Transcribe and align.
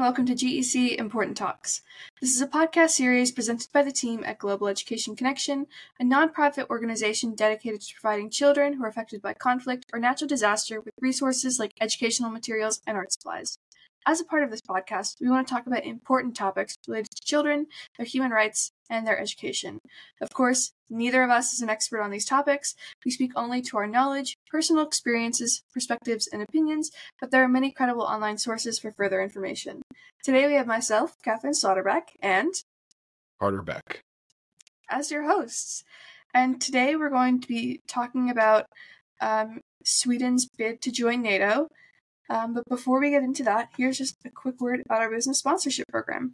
and 0.00 0.06
welcome 0.06 0.24
to 0.24 0.34
GEC 0.34 0.96
Important 0.96 1.36
Talks. 1.36 1.82
This 2.22 2.34
is 2.34 2.40
a 2.40 2.46
podcast 2.46 2.92
series 2.92 3.30
presented 3.30 3.70
by 3.70 3.82
the 3.82 3.92
team 3.92 4.24
at 4.24 4.38
Global 4.38 4.66
Education 4.66 5.14
Connection, 5.14 5.66
a 6.00 6.04
nonprofit 6.04 6.70
organization 6.70 7.34
dedicated 7.34 7.82
to 7.82 7.94
providing 8.00 8.30
children 8.30 8.72
who 8.72 8.84
are 8.84 8.88
affected 8.88 9.20
by 9.20 9.34
conflict 9.34 9.84
or 9.92 9.98
natural 9.98 10.26
disaster 10.26 10.80
with 10.80 10.94
resources 11.02 11.58
like 11.58 11.74
educational 11.82 12.30
materials 12.30 12.80
and 12.86 12.96
art 12.96 13.12
supplies. 13.12 13.58
As 14.06 14.22
a 14.22 14.24
part 14.24 14.42
of 14.42 14.50
this 14.50 14.62
podcast, 14.62 15.20
we 15.20 15.28
want 15.28 15.46
to 15.46 15.52
talk 15.52 15.66
about 15.66 15.84
important 15.84 16.34
topics 16.34 16.76
related 16.88 17.10
to 17.10 17.22
children, 17.22 17.66
their 17.98 18.06
human 18.06 18.30
rights, 18.30 18.72
and 18.88 19.06
their 19.06 19.20
education. 19.20 19.80
Of 20.22 20.30
course, 20.32 20.72
neither 20.90 21.22
of 21.22 21.30
us 21.30 21.52
is 21.52 21.62
an 21.62 21.70
expert 21.70 22.02
on 22.02 22.10
these 22.10 22.24
topics. 22.24 22.74
We 23.04 23.10
speak 23.10 23.32
only 23.36 23.62
to 23.62 23.78
our 23.78 23.86
knowledge, 23.86 24.36
personal 24.50 24.84
experiences, 24.84 25.62
perspectives, 25.72 26.28
and 26.32 26.42
opinions, 26.42 26.90
but 27.20 27.30
there 27.30 27.42
are 27.42 27.48
many 27.48 27.70
credible 27.70 28.02
online 28.02 28.38
sources 28.38 28.78
for 28.78 28.92
further 28.92 29.22
information. 29.22 29.82
Today 30.22 30.46
we 30.46 30.54
have 30.54 30.66
myself, 30.66 31.16
Kathryn 31.24 31.54
Slotterback, 31.54 32.16
and 32.20 32.52
Carter 33.38 33.62
Beck 33.62 34.02
as 34.88 35.10
your 35.10 35.22
hosts. 35.22 35.84
And 36.34 36.60
today 36.60 36.96
we're 36.96 37.10
going 37.10 37.40
to 37.40 37.48
be 37.48 37.80
talking 37.88 38.30
about 38.30 38.66
um, 39.20 39.60
Sweden's 39.84 40.48
bid 40.56 40.82
to 40.82 40.90
join 40.90 41.22
NATO 41.22 41.68
um, 42.30 42.54
but 42.54 42.64
before 42.68 43.00
we 43.00 43.10
get 43.10 43.24
into 43.24 43.42
that, 43.42 43.70
here's 43.76 43.98
just 43.98 44.14
a 44.24 44.30
quick 44.30 44.60
word 44.60 44.80
about 44.86 45.00
our 45.00 45.10
business 45.10 45.40
sponsorship 45.40 45.88
program. 45.88 46.32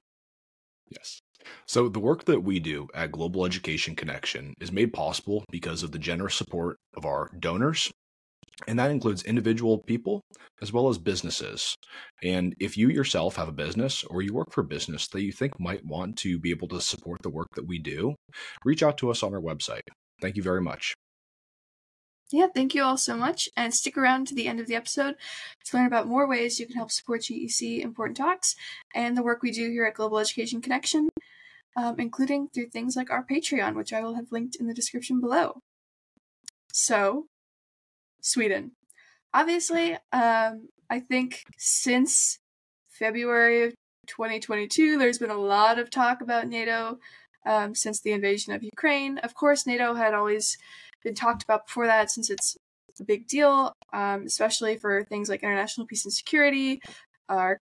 Yes. 0.90 1.20
So, 1.66 1.88
the 1.88 2.00
work 2.00 2.24
that 2.24 2.42
we 2.42 2.60
do 2.60 2.88
at 2.94 3.12
Global 3.12 3.44
Education 3.44 3.96
Connection 3.96 4.54
is 4.60 4.72
made 4.72 4.92
possible 4.92 5.44
because 5.50 5.82
of 5.82 5.92
the 5.92 5.98
generous 5.98 6.34
support 6.34 6.76
of 6.96 7.04
our 7.04 7.30
donors, 7.38 7.90
and 8.66 8.78
that 8.78 8.90
includes 8.90 9.22
individual 9.22 9.78
people 9.78 10.22
as 10.62 10.72
well 10.72 10.88
as 10.88 10.98
businesses. 10.98 11.76
And 12.22 12.54
if 12.58 12.76
you 12.76 12.88
yourself 12.88 13.36
have 13.36 13.48
a 13.48 13.52
business 13.52 14.04
or 14.04 14.22
you 14.22 14.32
work 14.32 14.52
for 14.52 14.62
a 14.62 14.64
business 14.64 15.08
that 15.08 15.22
you 15.22 15.32
think 15.32 15.60
might 15.60 15.84
want 15.84 16.16
to 16.18 16.38
be 16.38 16.50
able 16.50 16.68
to 16.68 16.80
support 16.80 17.22
the 17.22 17.30
work 17.30 17.48
that 17.56 17.66
we 17.66 17.78
do, 17.78 18.14
reach 18.64 18.82
out 18.82 18.96
to 18.98 19.10
us 19.10 19.22
on 19.22 19.34
our 19.34 19.40
website. 19.40 19.82
Thank 20.22 20.36
you 20.36 20.42
very 20.42 20.62
much 20.62 20.94
yeah, 22.32 22.48
thank 22.52 22.74
you 22.74 22.82
all 22.82 22.96
so 22.96 23.16
much. 23.16 23.48
And 23.56 23.72
stick 23.72 23.96
around 23.96 24.26
to 24.28 24.34
the 24.34 24.48
end 24.48 24.58
of 24.58 24.66
the 24.66 24.74
episode 24.74 25.14
to 25.64 25.76
learn 25.76 25.86
about 25.86 26.08
more 26.08 26.28
ways 26.28 26.58
you 26.58 26.66
can 26.66 26.76
help 26.76 26.90
support 26.90 27.22
GEC 27.22 27.80
Important 27.80 28.16
Talks 28.16 28.56
and 28.94 29.16
the 29.16 29.22
work 29.22 29.42
we 29.42 29.52
do 29.52 29.70
here 29.70 29.84
at 29.84 29.94
Global 29.94 30.18
Education 30.18 30.60
Connection, 30.60 31.08
um, 31.76 32.00
including 32.00 32.48
through 32.48 32.68
things 32.68 32.96
like 32.96 33.10
our 33.10 33.24
Patreon, 33.24 33.76
which 33.76 33.92
I 33.92 34.02
will 34.02 34.14
have 34.14 34.32
linked 34.32 34.56
in 34.56 34.66
the 34.66 34.74
description 34.74 35.20
below. 35.20 35.60
So, 36.72 37.26
Sweden. 38.20 38.72
Obviously, 39.32 39.94
um, 40.12 40.68
I 40.88 41.00
think 41.00 41.42
since 41.58 42.38
February 42.88 43.64
of 43.64 43.74
2022, 44.06 44.98
there's 44.98 45.18
been 45.18 45.30
a 45.30 45.36
lot 45.36 45.78
of 45.78 45.90
talk 45.90 46.22
about 46.22 46.48
NATO 46.48 46.98
um, 47.44 47.74
since 47.74 48.00
the 48.00 48.12
invasion 48.12 48.54
of 48.54 48.62
Ukraine. 48.62 49.18
Of 49.18 49.34
course, 49.34 49.66
NATO 49.66 49.94
had 49.94 50.14
always 50.14 50.56
been 51.04 51.14
talked 51.14 51.42
about 51.42 51.66
before 51.66 51.86
that 51.86 52.10
since 52.10 52.30
it's 52.30 52.56
a 52.98 53.04
big 53.04 53.26
deal, 53.28 53.74
um, 53.92 54.24
especially 54.26 54.76
for 54.76 55.04
things 55.04 55.28
like 55.28 55.42
international 55.42 55.86
peace 55.86 56.04
and 56.04 56.12
security, 56.12 56.80
our 57.28 57.60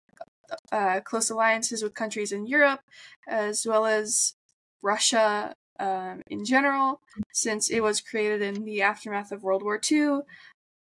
uh, 0.70 1.00
close 1.00 1.30
alliances 1.30 1.82
with 1.82 1.94
countries 1.94 2.32
in 2.32 2.46
Europe, 2.46 2.80
as 3.26 3.66
well 3.66 3.86
as 3.86 4.34
Russia 4.82 5.54
um, 5.78 6.22
in 6.28 6.44
general, 6.44 7.00
since 7.32 7.70
it 7.70 7.80
was 7.80 8.00
created 8.00 8.42
in 8.42 8.64
the 8.64 8.82
aftermath 8.82 9.32
of 9.32 9.42
World 9.42 9.62
War 9.62 9.80
II 9.90 10.20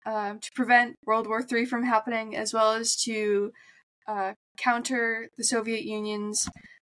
um, 0.05 0.39
to 0.39 0.51
prevent 0.53 0.97
World 1.05 1.27
War 1.27 1.43
III 1.49 1.65
from 1.65 1.83
happening, 1.83 2.35
as 2.35 2.53
well 2.53 2.73
as 2.73 2.95
to 3.03 3.51
uh, 4.07 4.33
counter 4.57 5.29
the 5.37 5.43
Soviet 5.43 5.83
Union's 5.83 6.47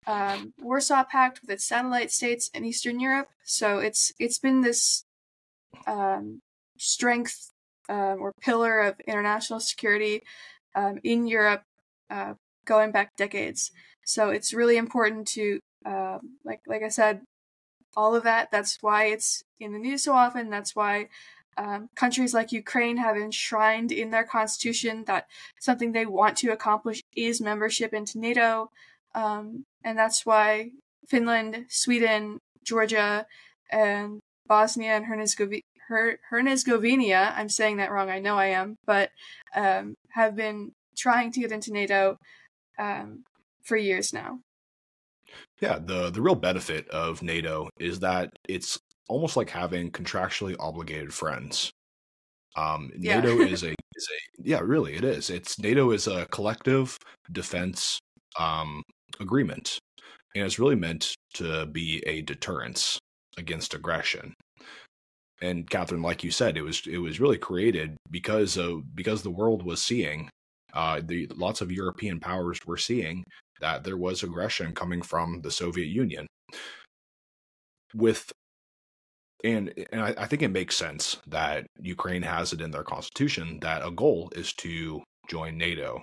um, 0.07 0.55
Warsaw 0.59 1.05
Pact 1.05 1.41
with 1.43 1.51
its 1.51 1.65
satellite 1.65 2.11
states 2.11 2.51
in 2.55 2.65
Eastern 2.65 2.99
Europe. 2.99 3.29
So 3.45 3.79
it's 3.79 4.13
it's 4.19 4.39
been 4.39 4.63
this 4.63 5.05
um, 5.87 6.41
strength 6.79 7.53
uh, 7.89 8.15
or 8.19 8.33
pillar 8.41 8.81
of 8.81 8.99
international 9.07 9.61
security 9.61 10.23
um, 10.75 10.99
in 11.05 11.27
Europe 11.27 11.63
uh, 12.11 12.35
going 12.65 12.93
back 12.93 13.17
decades. 13.17 13.71
So 14.05 14.31
it's 14.31 14.55
really 14.55 14.77
important 14.77 15.29
to, 15.29 15.61
uh, 15.85 16.19
like 16.45 16.61
like 16.67 16.83
I 16.83 16.89
said, 16.89 17.23
all 17.97 18.15
of 18.15 18.25
that. 18.25 18.51
That's 18.51 18.79
why 18.81 19.07
it's 19.07 19.43
in 19.61 19.73
the 19.73 19.79
news 19.79 20.05
so 20.05 20.13
often. 20.13 20.51
That's 20.51 20.75
why 20.75 21.09
um, 21.57 21.89
countries 21.95 22.35
like 22.35 22.53
Ukraine 22.53 22.97
have 22.97 23.17
enshrined 23.17 23.93
in 23.93 24.11
their 24.11 24.25
constitution 24.25 25.05
that 25.07 25.27
something 25.61 25.93
they 25.93 26.07
want 26.07 26.37
to 26.39 26.51
accomplish 26.51 27.03
is 27.15 27.41
membership 27.41 27.93
into 27.93 28.19
NATO. 28.19 28.71
Um, 29.15 29.65
and 29.85 29.99
that's 29.99 30.25
why 30.25 30.71
Finland, 31.09 31.67
Sweden, 31.69 32.39
Georgia, 32.65 33.27
and 33.71 34.21
Bosnia 34.47 34.93
and 34.93 35.07
Herzegovina, 35.07 35.63
Herzegovina, 36.31 37.35
I'm 37.37 37.49
saying 37.49 37.77
that 37.77 37.91
wrong, 37.91 38.09
I 38.09 38.19
know 38.19 38.37
I 38.37 38.47
am, 38.47 38.77
but 38.87 39.11
um, 39.55 39.95
have 40.11 40.35
been 40.35 40.73
trying 40.97 41.33
to 41.33 41.41
get 41.41 41.53
into 41.53 41.73
NATO 41.73 42.19
um, 42.79 43.25
for 43.63 43.77
years 43.77 44.13
now. 44.13 44.39
Yeah, 45.61 45.79
the 45.79 46.11
the 46.11 46.21
real 46.21 46.35
benefit 46.35 46.89
of 46.89 47.23
NATO 47.23 47.69
is 47.79 48.01
that 48.01 48.33
it's 48.49 48.79
almost 49.09 49.37
like 49.37 49.51
having 49.51 49.91
contractually 49.91 50.57
obligated 50.59 51.13
friends. 51.13 51.71
Um, 52.57 52.91
yeah. 52.99 53.21
NATO 53.21 53.41
is 53.41 53.63
a 53.65 53.71
is 53.71 54.09
a 54.11 54.43
yeah, 54.43 54.61
really 54.61 54.95
it 54.95 55.05
is. 55.05 55.31
It's 55.31 55.59
NATO 55.59 55.91
is 55.91 56.07
a 56.07 56.27
collective 56.27 56.99
defense 57.31 57.99
um, 58.39 58.83
agreement, 59.21 59.79
and 60.35 60.45
it's 60.45 60.59
really 60.59 60.77
meant 60.77 61.15
to 61.35 61.67
be 61.67 62.03
a 62.07 62.23
deterrence 62.23 62.99
against 63.39 63.75
aggression. 63.75 64.35
And 65.41 65.69
Kathryn, 65.69 66.05
like 66.05 66.23
you 66.23 66.31
said, 66.31 66.57
it 66.57 66.63
was 66.63 66.83
it 66.87 66.99
was 66.99 67.21
really 67.21 67.39
created 67.39 67.97
because 68.11 68.57
of 68.57 68.95
because 68.95 69.23
the 69.23 69.31
world 69.31 69.65
was 69.65 69.83
seeing 69.83 70.29
uh, 70.73 71.01
the 71.05 71.29
lots 71.35 71.61
of 71.61 71.73
European 71.73 72.21
powers 72.21 72.59
were 72.67 72.77
seeing 72.77 73.25
that 73.61 73.85
there 73.85 73.97
was 73.97 74.23
aggression 74.23 74.75
coming 74.75 75.03
from 75.03 75.41
the 75.43 75.51
Soviet 75.51 75.87
Union. 75.87 76.27
With 77.95 78.33
and 79.45 79.73
and 79.93 80.03
I, 80.03 80.15
I 80.19 80.27
think 80.27 80.43
it 80.43 80.49
makes 80.49 80.77
sense 80.77 81.19
that 81.27 81.67
Ukraine 81.81 82.23
has 82.23 82.53
it 82.53 82.61
in 82.61 82.71
their 82.71 82.85
constitution 82.85 83.59
that 83.61 83.87
a 83.87 83.91
goal 83.91 84.31
is 84.35 84.53
to 84.55 85.03
join 85.29 85.59
NATO 85.59 86.03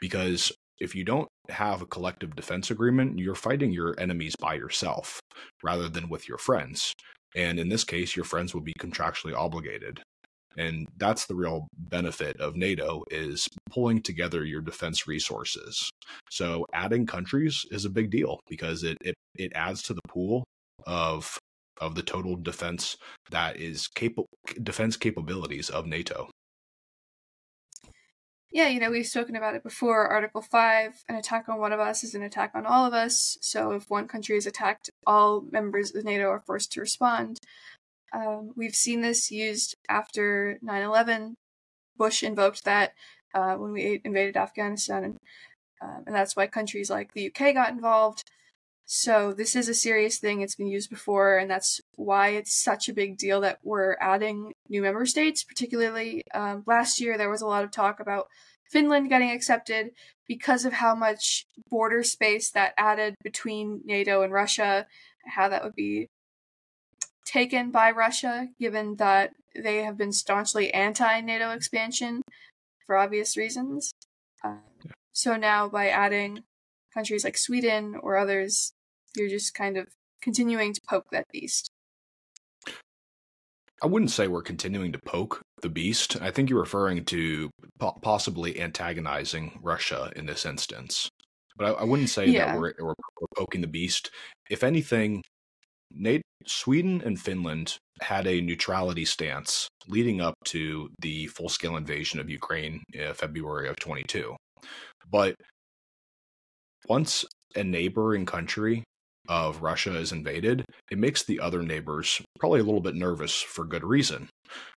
because 0.00 0.52
if 0.80 0.94
you 0.94 1.04
don't 1.04 1.28
have 1.50 1.82
a 1.82 1.86
collective 1.86 2.34
defense 2.34 2.70
agreement, 2.70 3.18
you're 3.18 3.34
fighting 3.34 3.70
your 3.70 3.94
enemies 4.00 4.34
by 4.40 4.54
yourself 4.54 5.20
rather 5.62 5.88
than 5.88 6.08
with 6.08 6.26
your 6.26 6.38
friends. 6.38 6.94
And 7.36 7.60
in 7.60 7.68
this 7.68 7.84
case, 7.84 8.16
your 8.16 8.24
friends 8.24 8.54
will 8.54 8.62
be 8.62 8.72
contractually 8.80 9.34
obligated. 9.34 10.02
And 10.56 10.88
that's 10.96 11.26
the 11.26 11.34
real 11.34 11.68
benefit 11.78 12.40
of 12.40 12.56
NATO 12.56 13.04
is 13.10 13.48
pulling 13.70 14.02
together 14.02 14.44
your 14.44 14.60
defense 14.60 15.06
resources. 15.06 15.90
So 16.30 16.66
adding 16.72 17.06
countries 17.06 17.64
is 17.70 17.84
a 17.84 17.90
big 17.90 18.10
deal 18.10 18.40
because 18.48 18.82
it 18.82 18.98
it, 19.00 19.14
it 19.36 19.52
adds 19.54 19.82
to 19.84 19.94
the 19.94 20.00
pool 20.08 20.44
of 20.86 21.38
of 21.80 21.94
the 21.94 22.02
total 22.02 22.36
defense 22.36 22.96
that 23.30 23.56
is 23.56 23.88
capable 23.88 24.28
defense 24.62 24.96
capabilities 24.96 25.70
of 25.70 25.86
NATO 25.86 26.28
yeah, 28.52 28.66
you 28.66 28.80
know, 28.80 28.90
we've 28.90 29.06
spoken 29.06 29.36
about 29.36 29.54
it 29.54 29.62
before. 29.62 30.08
Article 30.08 30.42
5 30.42 31.04
an 31.08 31.14
attack 31.14 31.48
on 31.48 31.60
one 31.60 31.72
of 31.72 31.78
us 31.78 32.02
is 32.02 32.14
an 32.14 32.22
attack 32.22 32.50
on 32.54 32.66
all 32.66 32.84
of 32.84 32.92
us. 32.92 33.38
So 33.40 33.72
if 33.72 33.88
one 33.88 34.08
country 34.08 34.36
is 34.36 34.46
attacked, 34.46 34.90
all 35.06 35.42
members 35.52 35.94
of 35.94 36.04
NATO 36.04 36.28
are 36.28 36.42
forced 36.44 36.72
to 36.72 36.80
respond. 36.80 37.38
Um, 38.12 38.52
we've 38.56 38.74
seen 38.74 39.00
this 39.00 39.30
used 39.30 39.76
after 39.88 40.58
9 40.62 40.82
11. 40.82 41.34
Bush 41.96 42.22
invoked 42.22 42.64
that 42.64 42.94
uh, 43.34 43.54
when 43.54 43.72
we 43.72 44.00
invaded 44.04 44.36
Afghanistan, 44.36 45.04
and, 45.04 45.16
um, 45.82 46.04
and 46.06 46.14
that's 46.14 46.34
why 46.34 46.46
countries 46.46 46.90
like 46.90 47.12
the 47.12 47.26
UK 47.26 47.54
got 47.54 47.70
involved. 47.70 48.24
So 48.86 49.32
this 49.32 49.54
is 49.54 49.68
a 49.68 49.74
serious 49.74 50.18
thing. 50.18 50.40
It's 50.40 50.56
been 50.56 50.66
used 50.66 50.90
before, 50.90 51.38
and 51.38 51.48
that's 51.48 51.80
why 51.94 52.30
it's 52.30 52.52
such 52.52 52.88
a 52.88 52.92
big 52.92 53.18
deal 53.18 53.40
that 53.42 53.60
we're 53.62 53.96
adding 54.00 54.52
new 54.68 54.82
member 54.82 55.06
states. 55.06 55.44
Particularly 55.44 56.22
um, 56.34 56.64
last 56.66 57.00
year, 57.00 57.16
there 57.16 57.30
was 57.30 57.40
a 57.40 57.46
lot 57.46 57.62
of 57.62 57.70
talk 57.70 58.00
about 58.00 58.26
Finland 58.68 59.08
getting 59.08 59.30
accepted 59.30 59.90
because 60.26 60.64
of 60.64 60.72
how 60.72 60.94
much 60.94 61.46
border 61.68 62.02
space 62.02 62.50
that 62.50 62.74
added 62.76 63.14
between 63.22 63.80
NATO 63.84 64.22
and 64.22 64.32
Russia, 64.32 64.86
how 65.24 65.48
that 65.48 65.62
would 65.62 65.76
be 65.76 66.08
taken 67.30 67.70
by 67.70 67.90
Russia, 67.90 68.48
given 68.58 68.96
that 68.96 69.30
they 69.54 69.82
have 69.82 69.96
been 69.96 70.12
staunchly 70.12 70.72
anti-NATO 70.72 71.50
expansion 71.50 72.22
for 72.86 72.96
obvious 72.96 73.36
reasons. 73.36 73.92
Uh, 74.44 74.56
so 75.12 75.36
now, 75.36 75.68
by 75.68 75.88
adding 75.88 76.42
countries 76.92 77.24
like 77.24 77.38
Sweden 77.38 77.94
or 78.02 78.16
others 78.16 78.72
you're 79.16 79.28
just 79.28 79.54
kind 79.54 79.76
of 79.76 79.86
continuing 80.22 80.72
to 80.72 80.80
poke 80.88 81.06
that 81.10 81.26
beast. 81.32 81.68
I 83.82 83.86
wouldn't 83.86 84.10
say 84.10 84.28
we're 84.28 84.42
continuing 84.42 84.92
to 84.92 85.00
poke 85.04 85.40
the 85.62 85.68
beast. 85.68 86.20
I 86.20 86.30
think 86.30 86.50
you're 86.50 86.60
referring 86.60 87.04
to 87.06 87.50
po- 87.78 87.98
possibly 88.02 88.60
antagonizing 88.60 89.58
Russia 89.62 90.12
in 90.14 90.26
this 90.26 90.44
instance 90.44 91.10
but 91.60 91.76
I, 91.76 91.82
I 91.82 91.84
wouldn't 91.84 92.08
say 92.08 92.26
yeah. 92.26 92.46
that 92.46 92.60
we're, 92.60 92.74
we're 92.80 92.94
poking 93.36 93.60
the 93.60 93.66
beast. 93.66 94.10
If 94.48 94.64
anything, 94.64 95.22
Nate, 95.92 96.22
Sweden 96.46 97.02
and 97.04 97.20
Finland 97.20 97.76
had 98.00 98.26
a 98.26 98.40
neutrality 98.40 99.04
stance 99.04 99.68
leading 99.86 100.20
up 100.20 100.34
to 100.46 100.88
the 101.00 101.26
full 101.26 101.48
scale 101.48 101.76
invasion 101.76 102.18
of 102.18 102.30
Ukraine 102.30 102.82
in 102.92 103.12
February 103.14 103.68
of 103.68 103.76
22. 103.78 104.36
But 105.10 105.34
once 106.88 107.24
a 107.54 107.64
neighboring 107.64 108.26
country 108.26 108.84
of 109.28 109.62
Russia 109.62 109.96
is 109.96 110.12
invaded, 110.12 110.64
it 110.90 110.98
makes 110.98 111.22
the 111.22 111.40
other 111.40 111.62
neighbors 111.62 112.22
probably 112.38 112.60
a 112.60 112.64
little 112.64 112.80
bit 112.80 112.94
nervous 112.94 113.40
for 113.40 113.64
good 113.64 113.84
reason. 113.84 114.28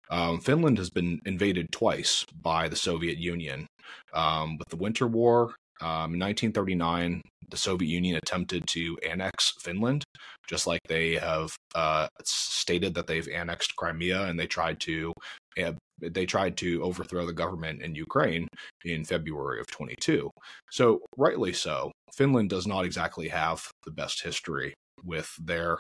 Um, 0.09 0.41
Finland 0.41 0.77
has 0.77 0.89
been 0.89 1.19
invaded 1.25 1.71
twice 1.71 2.25
by 2.41 2.67
the 2.67 2.75
Soviet 2.75 3.17
Union. 3.17 3.67
Um, 4.13 4.57
with 4.57 4.69
the 4.69 4.75
Winter 4.75 5.07
War 5.07 5.55
um, 5.81 6.13
in 6.13 6.19
1939, 6.19 7.21
the 7.49 7.57
Soviet 7.57 7.89
Union 7.89 8.17
attempted 8.17 8.65
to 8.67 8.97
annex 9.07 9.53
Finland, 9.59 10.03
just 10.47 10.65
like 10.65 10.81
they 10.87 11.15
have 11.15 11.55
uh, 11.75 12.07
stated 12.23 12.93
that 12.93 13.07
they've 13.07 13.27
annexed 13.27 13.75
Crimea, 13.75 14.23
and 14.23 14.39
they 14.39 14.47
tried 14.47 14.79
to 14.81 15.13
uh, 15.61 15.73
they 16.01 16.25
tried 16.25 16.57
to 16.57 16.81
overthrow 16.83 17.25
the 17.25 17.33
government 17.33 17.81
in 17.81 17.95
Ukraine 17.95 18.47
in 18.83 19.05
February 19.05 19.59
of 19.59 19.67
22. 19.67 20.29
So, 20.71 21.01
rightly 21.17 21.53
so, 21.53 21.91
Finland 22.13 22.49
does 22.49 22.65
not 22.65 22.85
exactly 22.85 23.27
have 23.29 23.69
the 23.85 23.91
best 23.91 24.23
history 24.23 24.73
with 25.03 25.29
their 25.39 25.77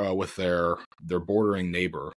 uh, 0.00 0.14
with 0.14 0.34
their 0.36 0.76
their 1.02 1.20
bordering 1.20 1.70
neighbor 1.70 2.12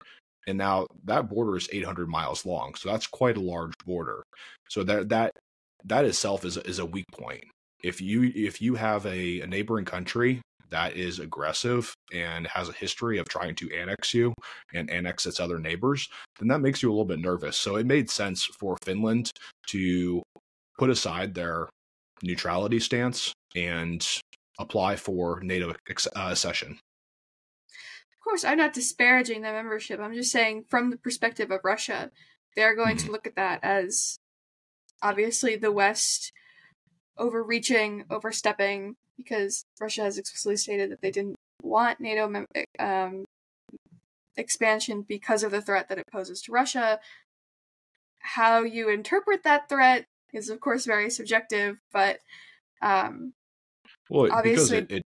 and 0.48 0.58
now 0.58 0.86
that 1.06 1.30
border 1.30 1.58
is 1.58 1.70
800 1.72 2.08
miles 2.08 2.46
long 2.46 2.76
so 2.76 2.90
that's 2.90 3.08
quite 3.08 3.38
a 3.38 3.42
large 3.42 3.74
border 3.86 4.24
so 4.70 4.84
that 4.84 5.10
that 5.10 5.32
that 5.86 6.06
itself 6.06 6.46
is 6.46 6.58
is 6.58 6.80
a 6.80 6.86
weak 6.86 7.06
point 7.12 7.44
if 7.84 8.02
you 8.02 8.32
if 8.36 8.62
you 8.62 8.76
have 8.76 9.06
a, 9.06 9.42
a 9.42 9.48
neighboring 9.48 9.86
country 9.86 10.42
that 10.70 10.96
is 10.96 11.20
aggressive 11.20 11.94
and 12.14 12.46
has 12.48 12.70
a 12.70 12.74
history 12.74 13.18
of 13.18 13.28
trying 13.28 13.56
to 13.56 13.74
annex 13.74 14.14
you 14.14 14.34
and 14.74 14.90
annex 14.92 15.26
its 15.26 15.40
other 15.40 15.58
neighbors, 15.58 16.08
then 16.38 16.48
that 16.48 16.60
makes 16.60 16.84
you 16.84 16.90
a 16.90 16.92
little 16.92 17.06
bit 17.06 17.20
nervous. 17.20 17.58
So 17.58 17.76
it 17.76 17.88
made 17.88 18.10
sense 18.10 18.46
for 18.60 18.78
Finland 18.84 19.32
to 19.70 20.22
put 20.78 20.92
aside 20.92 21.34
their 21.34 21.70
neutrality 22.22 22.80
stance 22.80 23.34
and 23.56 24.08
apply 24.60 24.98
for 24.98 25.40
NATO 25.42 25.72
uh, 25.72 26.30
accession. 26.32 26.74
Of 26.74 28.24
course, 28.24 28.44
I'm 28.44 28.60
not 28.60 28.74
disparaging 28.74 29.42
the 29.42 29.52
membership. 29.52 30.00
I'm 30.00 30.14
just 30.14 30.32
saying, 30.32 30.66
from 30.70 30.92
the 30.92 30.98
perspective 30.98 31.50
of 31.50 31.62
Russia, 31.64 32.12
they're 32.56 32.76
going 32.76 32.98
mm-hmm. 32.98 33.08
to 33.08 33.12
look 33.12 33.26
at 33.26 33.38
that 33.38 33.62
as 33.64 34.20
obviously 35.02 35.56
the 35.56 35.72
West 35.72 36.32
overreaching, 37.18 38.06
overstepping, 38.10 38.96
because 39.18 39.66
Russia 39.80 40.04
has 40.04 40.18
explicitly 40.18 40.58
stated 40.58 40.92
that 40.92 41.02
they 41.02 41.12
didn't 41.12 41.36
want 41.62 42.00
NATO 42.00 42.28
mem- 42.28 42.46
um, 42.80 43.26
expansion 44.38 45.06
because 45.08 45.44
of 45.44 45.52
the 45.52 45.62
threat 45.62 45.90
that 45.90 45.98
it 45.98 46.08
poses 46.12 46.42
to 46.44 46.52
Russia. 46.52 47.00
How 48.20 48.64
you 48.64 48.90
interpret 48.90 49.44
that 49.44 49.70
threat 49.70 50.06
is, 50.34 50.50
of 50.50 50.60
course, 50.60 50.86
very 50.86 51.10
subjective, 51.10 51.78
but 51.92 52.20
um, 52.82 53.34
well, 54.10 54.32
obviously, 54.32 54.82
because 54.82 54.92
it, 54.92 54.98
it, 54.98 55.04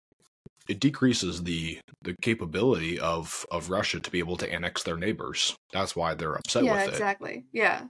it 0.69 0.81
decreases 0.81 1.43
the 1.43 1.79
the 2.03 2.15
capability 2.23 2.99
of 2.99 3.47
of 3.51 3.71
Russia 3.71 4.01
to 4.01 4.11
be 4.11 4.19
able 4.19 4.37
to 4.39 4.53
annex 4.53 4.83
their 4.83 4.97
neighbors. 4.97 5.57
That's 5.73 5.97
why 5.97 6.15
they're 6.15 6.35
upset 6.35 6.65
yeah, 6.65 6.73
with 6.73 6.83
it. 6.83 6.87
Yeah, 6.87 6.93
Exactly. 6.93 7.45
Yeah. 7.53 7.83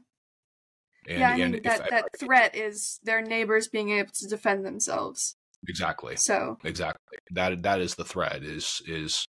And, 1.09 1.19
yeah, 1.19 1.31
I 1.31 1.37
mean 1.37 1.61
that, 1.65 1.91
that 1.91 2.09
threat 2.19 2.55
is 2.55 3.01
their 3.03 3.23
neighbors 3.23 3.69
being 3.69 3.91
able 3.91 4.13
to 4.15 4.29
defend 4.29 4.65
themselves. 4.65 5.37
Exactly. 5.69 6.17
So 6.17 6.59
exactly 6.65 7.19
that 7.31 7.63
that 7.63 7.81
is 7.81 7.95
the 7.95 8.05
threat 8.05 8.43
is 8.43 8.83
is 8.87 9.27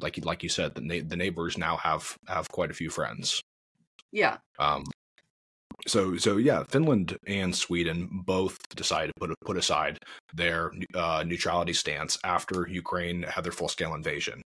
like 0.00 0.24
like 0.24 0.42
you 0.42 0.48
said 0.48 0.74
the 0.74 0.80
na- 0.80 1.06
the 1.06 1.16
neighbors 1.16 1.58
now 1.58 1.76
have 1.76 2.16
have 2.28 2.48
quite 2.48 2.70
a 2.70 2.74
few 2.74 2.90
friends. 2.90 3.40
Yeah. 4.12 4.38
Um. 4.58 4.84
So 5.86 6.16
so 6.16 6.36
yeah, 6.36 6.64
Finland 6.64 7.16
and 7.26 7.54
Sweden 7.54 8.22
both 8.24 8.56
decided 8.74 9.12
to 9.14 9.26
put 9.26 9.34
put 9.44 9.56
aside 9.56 9.98
their 10.34 10.72
uh, 10.94 11.24
neutrality 11.26 11.72
stance 11.72 12.18
after 12.24 12.66
Ukraine 12.68 13.22
had 13.22 13.44
their 13.44 13.52
full 13.52 13.68
scale 13.68 13.94
invasion. 13.94 14.42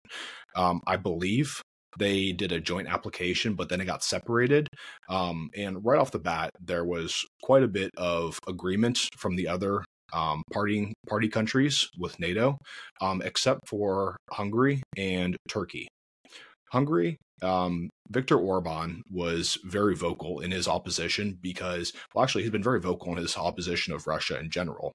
Um, 0.55 0.81
I 0.87 0.97
believe 0.97 1.61
they 1.97 2.31
did 2.31 2.51
a 2.51 2.59
joint 2.59 2.87
application, 2.87 3.55
but 3.55 3.69
then 3.69 3.81
it 3.81 3.85
got 3.85 4.03
separated. 4.03 4.67
Um, 5.09 5.49
and 5.55 5.83
right 5.83 5.99
off 5.99 6.11
the 6.11 6.19
bat, 6.19 6.51
there 6.59 6.85
was 6.85 7.25
quite 7.41 7.63
a 7.63 7.67
bit 7.67 7.91
of 7.97 8.39
agreement 8.47 9.09
from 9.17 9.35
the 9.35 9.47
other 9.47 9.83
um, 10.13 10.43
party 10.51 10.93
party 11.07 11.29
countries 11.29 11.89
with 11.97 12.19
NATO, 12.19 12.57
um, 13.01 13.21
except 13.23 13.67
for 13.67 14.17
Hungary 14.31 14.83
and 14.97 15.37
Turkey. 15.47 15.87
Hungary, 16.71 17.17
um, 17.41 17.89
Viktor 18.09 18.37
Orban 18.37 19.01
was 19.09 19.57
very 19.65 19.95
vocal 19.95 20.39
in 20.39 20.51
his 20.51 20.67
opposition 20.67 21.37
because, 21.41 21.93
well, 22.13 22.23
actually, 22.23 22.43
he's 22.43 22.51
been 22.51 22.63
very 22.63 22.79
vocal 22.79 23.11
in 23.11 23.17
his 23.17 23.35
opposition 23.37 23.93
of 23.93 24.07
Russia 24.07 24.39
in 24.39 24.49
general. 24.49 24.91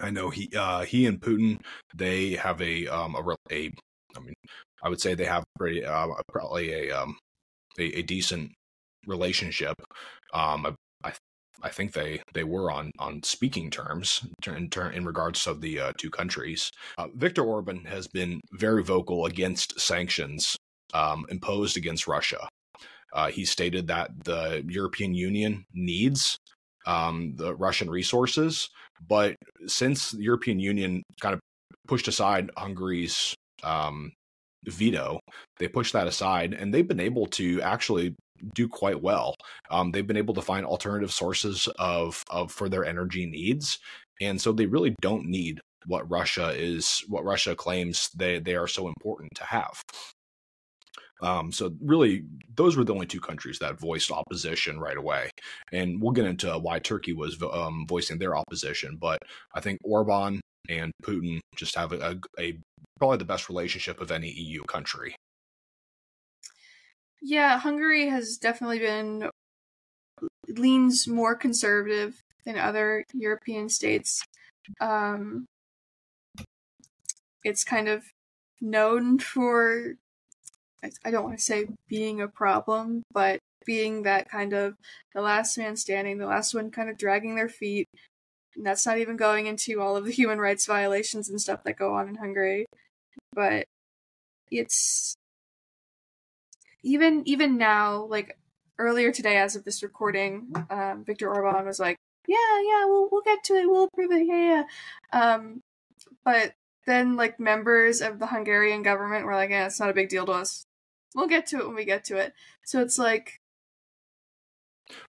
I 0.00 0.10
know 0.10 0.30
he 0.30 0.50
uh, 0.56 0.82
he 0.82 1.06
and 1.06 1.20
Putin 1.20 1.60
they 1.94 2.32
have 2.34 2.60
a 2.62 2.86
um, 2.88 3.14
a, 3.14 3.36
a 3.50 3.70
I 4.16 4.20
mean 4.20 4.34
I 4.82 4.88
would 4.88 5.00
say 5.00 5.14
they 5.14 5.24
have 5.24 5.44
pretty 5.58 5.84
uh, 5.84 6.08
probably 6.32 6.88
a 6.88 7.02
um 7.02 7.18
a, 7.78 7.98
a 7.98 8.02
decent 8.02 8.52
relationship. 9.06 9.74
Um, 10.34 10.76
I 11.04 11.12
I 11.62 11.68
think 11.68 11.92
they 11.92 12.22
they 12.32 12.44
were 12.44 12.70
on 12.70 12.90
on 12.98 13.22
speaking 13.22 13.70
terms 13.70 14.26
in 14.46 14.70
turn 14.70 14.94
in 14.94 15.04
regards 15.04 15.46
of 15.46 15.60
the 15.60 15.80
uh, 15.80 15.92
two 15.96 16.10
countries. 16.10 16.70
Uh, 16.98 17.08
Viktor 17.14 17.44
Orban 17.44 17.84
has 17.84 18.06
been 18.08 18.40
very 18.52 18.82
vocal 18.82 19.26
against 19.26 19.80
sanctions 19.80 20.56
um, 20.94 21.26
imposed 21.28 21.76
against 21.76 22.06
Russia. 22.06 22.48
Uh, 23.12 23.28
he 23.28 23.44
stated 23.44 23.88
that 23.88 24.10
the 24.24 24.64
European 24.68 25.14
Union 25.14 25.64
needs 25.74 26.38
um, 26.86 27.34
the 27.36 27.54
Russian 27.54 27.90
resources, 27.90 28.70
but 29.06 29.36
since 29.66 30.12
the 30.12 30.22
European 30.22 30.60
Union 30.60 31.02
kind 31.20 31.34
of 31.34 31.40
pushed 31.88 32.08
aside 32.08 32.50
Hungary's 32.56 33.34
um, 33.64 34.12
veto, 34.66 35.20
they 35.58 35.68
pushed 35.68 35.92
that 35.92 36.06
aside, 36.06 36.54
and 36.54 36.72
they've 36.72 36.88
been 36.88 37.00
able 37.00 37.26
to 37.26 37.60
actually 37.62 38.14
do 38.54 38.68
quite 38.68 39.02
well. 39.02 39.34
Um, 39.70 39.90
they've 39.90 40.06
been 40.06 40.16
able 40.16 40.34
to 40.34 40.42
find 40.42 40.64
alternative 40.64 41.12
sources 41.12 41.68
of 41.78 42.22
of 42.30 42.52
for 42.52 42.68
their 42.68 42.84
energy 42.84 43.26
needs, 43.26 43.78
and 44.20 44.40
so 44.40 44.52
they 44.52 44.66
really 44.66 44.94
don't 45.00 45.26
need 45.26 45.60
what 45.86 46.10
Russia 46.10 46.50
is 46.50 47.02
what 47.08 47.24
Russia 47.24 47.54
claims 47.54 48.10
they 48.16 48.38
they 48.38 48.54
are 48.54 48.68
so 48.68 48.88
important 48.88 49.30
to 49.36 49.44
have. 49.44 49.82
Um, 51.22 51.52
so 51.52 51.74
really, 51.82 52.24
those 52.56 52.76
were 52.76 52.84
the 52.84 52.94
only 52.94 53.06
two 53.06 53.20
countries 53.20 53.58
that 53.58 53.78
voiced 53.78 54.10
opposition 54.10 54.80
right 54.80 54.96
away, 54.96 55.30
and 55.72 56.00
we'll 56.00 56.12
get 56.12 56.24
into 56.24 56.50
why 56.58 56.78
Turkey 56.78 57.12
was 57.12 57.36
um, 57.52 57.84
voicing 57.86 58.18
their 58.18 58.36
opposition. 58.36 58.96
But 58.98 59.18
I 59.54 59.60
think 59.60 59.78
Orban 59.84 60.40
and 60.68 60.92
Putin 61.04 61.40
just 61.56 61.76
have 61.76 61.92
a, 61.92 62.18
a, 62.38 62.42
a 62.42 62.58
probably 63.00 63.16
the 63.16 63.24
best 63.24 63.48
relationship 63.48 64.00
of 64.00 64.10
any 64.10 64.30
EU 64.30 64.62
country. 64.64 65.16
Yeah, 67.22 67.58
Hungary 67.58 68.08
has 68.08 68.36
definitely 68.36 68.78
been 68.78 69.30
leans 70.48 71.08
more 71.08 71.34
conservative 71.34 72.22
than 72.44 72.58
other 72.58 73.04
European 73.14 73.68
states. 73.70 74.22
Um, 74.80 75.46
it's 77.42 77.64
kind 77.64 77.88
of 77.88 78.04
known 78.60 79.18
for 79.18 79.94
I 81.04 81.10
don't 81.10 81.24
want 81.24 81.38
to 81.38 81.44
say 81.44 81.66
being 81.88 82.20
a 82.20 82.28
problem, 82.28 83.02
but 83.12 83.38
being 83.66 84.02
that 84.02 84.30
kind 84.30 84.52
of 84.52 84.74
the 85.14 85.20
last 85.20 85.58
man 85.58 85.76
standing, 85.76 86.18
the 86.18 86.26
last 86.26 86.54
one 86.54 86.70
kind 86.70 86.88
of 86.88 86.98
dragging 86.98 87.34
their 87.34 87.48
feet. 87.48 87.86
And 88.56 88.64
that's 88.66 88.86
not 88.86 88.98
even 88.98 89.16
going 89.16 89.46
into 89.46 89.80
all 89.80 89.96
of 89.96 90.04
the 90.04 90.10
human 90.10 90.38
rights 90.38 90.66
violations 90.66 91.28
and 91.28 91.40
stuff 91.40 91.64
that 91.64 91.78
go 91.78 91.94
on 91.94 92.08
in 92.08 92.16
Hungary. 92.16 92.66
But 93.32 93.66
it's 94.50 95.16
even 96.82 97.22
even 97.26 97.58
now, 97.58 98.04
like 98.04 98.38
earlier 98.78 99.12
today, 99.12 99.36
as 99.36 99.56
of 99.56 99.64
this 99.64 99.82
recording, 99.82 100.52
um, 100.70 101.04
Viktor 101.04 101.32
Orban 101.32 101.66
was 101.66 101.80
like, 101.80 101.96
"Yeah, 102.26 102.36
yeah, 102.62 102.86
we'll 102.86 103.08
we'll 103.10 103.22
get 103.22 103.44
to 103.44 103.54
it. 103.54 103.68
We'll 103.68 103.84
approve 103.84 104.12
it. 104.12 104.26
Yeah, 104.26 104.64
yeah." 105.12 105.32
Um, 105.34 105.62
but 106.24 106.54
then 106.86 107.16
like 107.16 107.38
members 107.38 108.00
of 108.00 108.18
the 108.18 108.26
Hungarian 108.26 108.82
government 108.82 109.26
were 109.26 109.34
like, 109.34 109.50
"Yeah, 109.50 109.66
it's 109.66 109.80
not 109.80 109.90
a 109.90 109.94
big 109.94 110.08
deal 110.08 110.26
to 110.26 110.32
us. 110.32 110.64
We'll 111.14 111.28
get 111.28 111.46
to 111.48 111.58
it 111.58 111.66
when 111.66 111.76
we 111.76 111.84
get 111.84 112.04
to 112.04 112.16
it." 112.16 112.34
So 112.64 112.80
it's 112.80 112.98
like, 112.98 113.40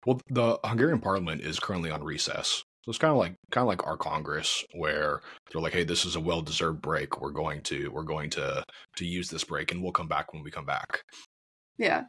well, 0.06 0.22
the 0.30 0.60
Hungarian 0.63 1.00
parliament 1.00 1.41
is 1.41 1.60
currently 1.60 1.91
on 1.91 2.03
recess. 2.03 2.63
So 2.83 2.89
it's 2.89 2.97
kind 2.97 3.11
of 3.11 3.17
like 3.17 3.35
kind 3.51 3.63
of 3.63 3.67
like 3.67 3.85
our 3.85 3.97
Congress, 3.97 4.63
where 4.73 5.21
they're 5.51 5.61
like, 5.61 5.73
"Hey, 5.73 5.83
this 5.83 6.03
is 6.05 6.15
a 6.15 6.19
well-deserved 6.19 6.81
break. 6.81 7.21
We're 7.21 7.31
going 7.31 7.61
to 7.63 7.89
we're 7.89 8.03
going 8.03 8.29
to 8.31 8.63
to 8.97 9.05
use 9.05 9.29
this 9.29 9.43
break, 9.43 9.71
and 9.71 9.83
we'll 9.83 9.91
come 9.91 10.07
back 10.07 10.33
when 10.33 10.43
we 10.43 10.51
come 10.51 10.65
back." 10.65 11.03
Yeah. 11.77 12.03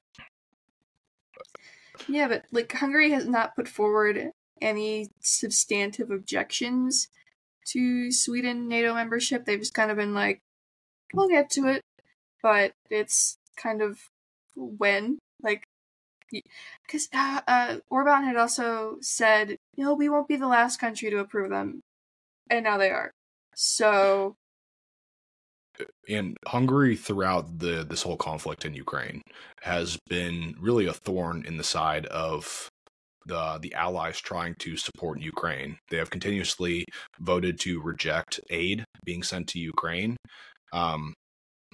Yeah, 2.08 2.28
but 2.28 2.44
like 2.52 2.72
Hungary 2.72 3.10
has 3.10 3.26
not 3.26 3.54
put 3.54 3.68
forward 3.68 4.30
any 4.62 5.08
substantive 5.20 6.10
objections 6.10 7.08
to 7.68 8.10
Sweden 8.10 8.68
NATO 8.68 8.94
membership. 8.94 9.44
They've 9.44 9.58
just 9.58 9.74
kind 9.74 9.90
of 9.90 9.96
been 9.96 10.14
like, 10.14 10.40
we'll 11.14 11.28
get 11.28 11.50
to 11.50 11.66
it, 11.66 11.82
but 12.42 12.72
it's 12.90 13.36
kind 13.56 13.82
of 13.82 13.98
when, 14.56 15.18
like, 15.42 15.64
because 16.86 17.08
uh, 17.12 17.40
uh, 17.46 17.76
Orban 17.90 18.24
had 18.24 18.36
also 18.36 18.96
said, 19.00 19.56
you 19.74 19.84
know, 19.84 19.94
we 19.94 20.08
won't 20.08 20.28
be 20.28 20.36
the 20.36 20.48
last 20.48 20.78
country 20.78 21.10
to 21.10 21.18
approve 21.18 21.50
them, 21.50 21.80
and 22.50 22.64
now 22.64 22.78
they 22.78 22.90
are. 22.90 23.10
So, 23.54 24.36
and 26.08 26.36
Hungary 26.46 26.96
throughout 26.96 27.58
the 27.58 27.84
this 27.88 28.02
whole 28.02 28.16
conflict 28.16 28.64
in 28.64 28.74
Ukraine 28.74 29.22
has 29.62 29.98
been 30.08 30.54
really 30.60 30.86
a 30.86 30.92
thorn 30.92 31.44
in 31.46 31.56
the 31.56 31.64
side 31.64 32.06
of 32.06 32.68
the 33.26 33.58
the 33.60 33.74
allies 33.74 34.20
trying 34.20 34.54
to 34.60 34.76
support 34.76 35.20
Ukraine. 35.20 35.76
They 35.90 35.98
have 35.98 36.10
continuously 36.10 36.84
voted 37.20 37.60
to 37.60 37.80
reject 37.82 38.40
aid 38.50 38.84
being 39.04 39.22
sent 39.22 39.48
to 39.48 39.58
Ukraine, 39.58 40.16
um, 40.72 41.14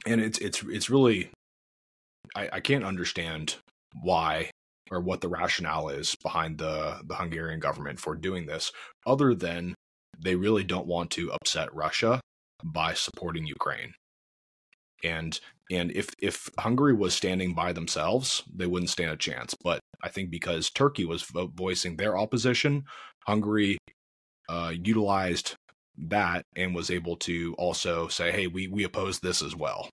and 0.06 0.20
it's 0.20 0.38
it's 0.38 0.62
it's 0.64 0.90
really 0.90 1.30
I, 2.34 2.48
I 2.54 2.60
can't 2.60 2.84
understand 2.84 3.56
why 3.94 4.50
or 4.90 5.00
what 5.00 5.20
the 5.20 5.28
rationale 5.28 5.88
is 5.88 6.14
behind 6.22 6.58
the 6.58 7.00
the 7.04 7.14
Hungarian 7.16 7.60
government 7.60 8.00
for 8.00 8.14
doing 8.14 8.46
this, 8.46 8.72
other 9.06 9.34
than 9.34 9.74
they 10.18 10.34
really 10.34 10.64
don't 10.64 10.86
want 10.86 11.10
to 11.12 11.32
upset 11.32 11.74
Russia 11.74 12.20
by 12.64 12.94
supporting 12.94 13.46
Ukraine. 13.46 13.92
And 15.04 15.38
and 15.70 15.90
if 15.92 16.10
if 16.20 16.48
Hungary 16.58 16.94
was 16.94 17.14
standing 17.14 17.54
by 17.54 17.72
themselves, 17.72 18.42
they 18.52 18.66
wouldn't 18.66 18.90
stand 18.90 19.10
a 19.10 19.16
chance. 19.16 19.54
But 19.62 19.80
I 20.02 20.08
think 20.08 20.30
because 20.30 20.70
Turkey 20.70 21.04
was 21.04 21.22
vo- 21.22 21.52
voicing 21.54 21.96
their 21.96 22.16
opposition, 22.16 22.84
Hungary 23.26 23.78
uh, 24.48 24.72
utilized 24.74 25.54
that 25.98 26.42
and 26.56 26.74
was 26.74 26.90
able 26.90 27.16
to 27.16 27.54
also 27.58 28.08
say, 28.08 28.32
"Hey, 28.32 28.46
we 28.46 28.68
we 28.68 28.84
oppose 28.84 29.20
this 29.20 29.42
as 29.42 29.54
well." 29.54 29.88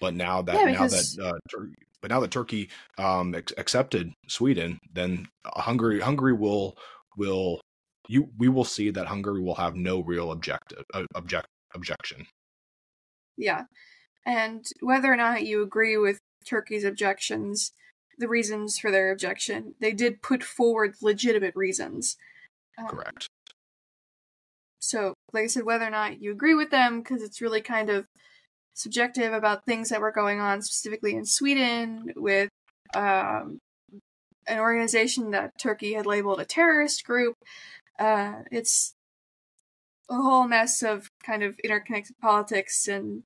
But 0.00 0.14
now 0.14 0.42
that 0.42 0.54
yeah, 0.54 0.70
because... 0.72 1.16
now 1.16 1.24
that 1.24 1.34
uh, 1.34 1.38
Tur- 1.50 1.72
but 2.04 2.10
now 2.10 2.20
that 2.20 2.30
Turkey 2.30 2.68
um, 2.98 3.34
ex- 3.34 3.54
accepted 3.56 4.12
Sweden, 4.28 4.78
then 4.92 5.26
Hungary 5.46 6.00
Hungary 6.00 6.34
will 6.34 6.76
will 7.16 7.62
you 8.08 8.28
we 8.36 8.46
will 8.46 8.66
see 8.66 8.90
that 8.90 9.06
Hungary 9.06 9.40
will 9.40 9.54
have 9.54 9.74
no 9.74 10.02
real 10.02 10.30
objective 10.30 10.84
uh, 10.92 11.04
object 11.14 11.46
objection. 11.74 12.26
Yeah. 13.38 13.62
And 14.26 14.66
whether 14.80 15.10
or 15.10 15.16
not 15.16 15.46
you 15.46 15.62
agree 15.62 15.96
with 15.96 16.18
Turkey's 16.46 16.84
objections, 16.84 17.72
the 18.18 18.28
reasons 18.28 18.78
for 18.78 18.90
their 18.90 19.10
objection, 19.10 19.74
they 19.80 19.94
did 19.94 20.20
put 20.20 20.44
forward 20.44 20.96
legitimate 21.00 21.56
reasons. 21.56 22.18
Um, 22.76 22.86
Correct. 22.86 23.28
So, 24.78 25.14
like 25.32 25.44
I 25.44 25.46
said, 25.46 25.64
whether 25.64 25.86
or 25.86 25.90
not 25.90 26.20
you 26.20 26.32
agree 26.32 26.54
with 26.54 26.70
them, 26.70 27.00
because 27.00 27.22
it's 27.22 27.40
really 27.40 27.62
kind 27.62 27.88
of 27.88 28.04
subjective 28.74 29.32
about 29.32 29.64
things 29.64 29.88
that 29.88 30.00
were 30.00 30.12
going 30.12 30.40
on 30.40 30.60
specifically 30.60 31.14
in 31.14 31.24
Sweden 31.24 32.12
with 32.16 32.50
um, 32.94 33.58
an 34.46 34.58
organization 34.58 35.30
that 35.30 35.52
Turkey 35.58 35.94
had 35.94 36.06
labeled 36.06 36.40
a 36.40 36.44
terrorist 36.44 37.04
group. 37.04 37.34
Uh, 37.98 38.42
it's 38.50 38.94
a 40.10 40.16
whole 40.16 40.46
mess 40.46 40.82
of 40.82 41.08
kind 41.24 41.42
of 41.42 41.58
interconnected 41.60 42.16
politics 42.20 42.86
and 42.88 43.22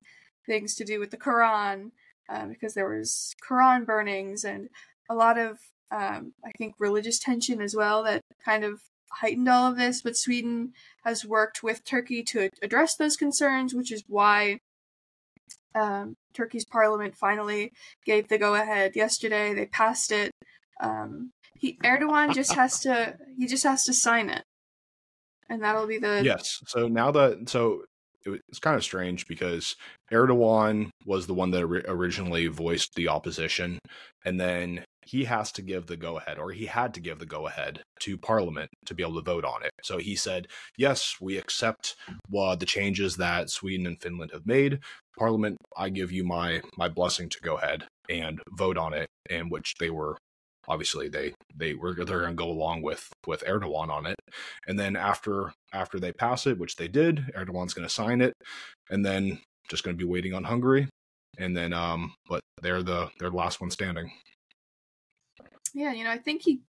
things 0.47 0.75
to 0.77 0.85
do 0.85 1.01
with 1.01 1.11
the 1.11 1.17
Quran, 1.17 1.91
uh, 2.29 2.47
because 2.47 2.75
there 2.75 2.89
was 2.89 3.35
Quran 3.47 3.85
burnings 3.85 4.45
and 4.45 4.69
a 5.11 5.15
lot 5.15 5.39
of, 5.39 5.59
um, 5.91 6.35
I 6.45 6.53
think, 6.57 6.75
religious 6.79 7.19
tension 7.19 7.61
as 7.61 7.75
well 7.75 8.03
that 8.05 8.21
kind 8.45 8.63
of 8.63 8.83
heightened 9.11 9.49
all 9.49 9.71
of 9.71 9.77
this. 9.77 10.03
But 10.03 10.17
Sweden 10.17 10.73
has 11.05 11.25
worked 11.25 11.63
with 11.63 11.85
Turkey 11.85 12.23
to 12.25 12.51
address 12.63 12.95
those 12.95 13.17
concerns, 13.17 13.75
which 13.75 13.91
is 13.91 14.05
why 14.07 14.61
um, 15.75 16.15
Turkey's 16.35 16.65
parliament 16.65 17.17
finally 17.17 17.73
gave 18.05 18.29
the 18.29 18.39
go 18.39 18.55
ahead 18.55 18.97
yesterday. 18.97 19.55
They 19.55 19.67
passed 19.67 20.13
it. 20.13 20.31
Um, 20.81 21.31
he 21.57 21.79
Erdogan 21.85 22.35
just 22.35 22.53
has 22.61 22.81
to 22.81 23.17
he 23.37 23.47
just 23.47 23.65
has 23.65 23.85
to 23.85 23.93
sign 23.93 24.31
it, 24.31 24.43
and 25.49 25.63
that'll 25.63 25.87
be 25.87 25.99
the 25.99 26.23
yes. 26.25 26.59
So 26.67 26.89
now 26.89 27.11
that 27.13 27.49
so 27.49 27.83
it's 28.25 28.59
kind 28.59 28.77
of 28.77 28.85
strange 28.85 29.27
because 29.27 29.75
Erdogan 30.13 30.91
was 31.07 31.27
the 31.27 31.35
one 31.35 31.51
that 31.53 31.63
originally 31.63 32.47
voiced 32.47 32.95
the 32.95 33.09
opposition, 33.09 33.79
and 34.25 34.41
then 34.41 34.85
he 35.11 35.25
has 35.25 35.51
to 35.53 35.63
give 35.63 35.87
the 35.87 35.97
go 35.97 36.19
ahead, 36.19 36.39
or 36.39 36.51
he 36.51 36.67
had 36.67 36.93
to 36.95 37.01
give 37.01 37.19
the 37.19 37.27
go 37.27 37.47
ahead 37.47 37.83
to 38.01 38.19
Parliament 38.19 38.71
to 38.85 38.95
be 38.95 39.03
able 39.03 39.15
to 39.15 39.23
vote 39.23 39.45
on 39.45 39.63
it. 39.63 39.71
So 39.83 39.99
he 39.99 40.15
said, 40.15 40.49
"Yes, 40.77 41.17
we 41.21 41.39
accept 41.39 41.97
uh, 42.37 42.57
the 42.57 42.67
changes 42.67 43.17
that 43.17 43.51
Sweden 43.51 43.87
and 43.87 44.01
Finland 44.01 44.33
have 44.33 44.47
made. 44.47 44.81
Parliament, 45.19 45.57
I 45.77 45.89
give 45.89 46.13
you 46.13 46.25
my 46.25 46.61
my 46.77 46.89
blessing 46.89 47.29
to 47.31 47.41
go 47.43 47.57
ahead 47.57 47.85
and 48.09 48.41
vote 48.57 48.77
on 48.77 48.93
it." 48.93 49.09
In 49.31 49.49
which 49.49 49.75
they 49.79 49.91
were 49.91 50.17
obviously 50.69 51.09
they 51.09 51.33
they 51.57 51.75
were 51.75 51.95
they're 51.95 52.21
going 52.21 52.37
to 52.37 52.45
go 52.45 52.51
along 52.51 52.83
with 52.83 53.09
with 53.27 53.45
Erdogan 53.45 53.89
on 53.89 54.07
it, 54.07 54.17
and 54.67 54.79
then 54.79 54.95
after 54.95 55.53
after 55.73 55.99
they 55.99 56.13
pass 56.13 56.47
it, 56.47 56.59
which 56.59 56.77
they 56.77 56.89
did, 56.89 57.25
Erdogan's 57.35 57.75
going 57.75 57.89
to 57.89 57.95
sign 57.95 58.21
it, 58.21 58.35
and 58.91 59.05
then 59.05 59.41
just 59.71 59.85
going 59.85 59.97
to 59.97 60.05
be 60.05 60.11
waiting 60.11 60.35
on 60.35 60.45
Hungary, 60.45 60.89
and 61.39 61.57
then 61.57 61.73
um, 61.73 62.15
but 62.29 62.41
they're 62.63 62.83
the 62.83 63.11
they're 63.19 63.31
the 63.31 63.37
last 63.37 63.61
one 63.61 63.71
standing. 63.71 64.11
Yeah, 65.75 65.93
you 65.93 66.05
know, 66.05 66.11
I 66.11 66.19
think 66.19 66.43
he 66.43 66.61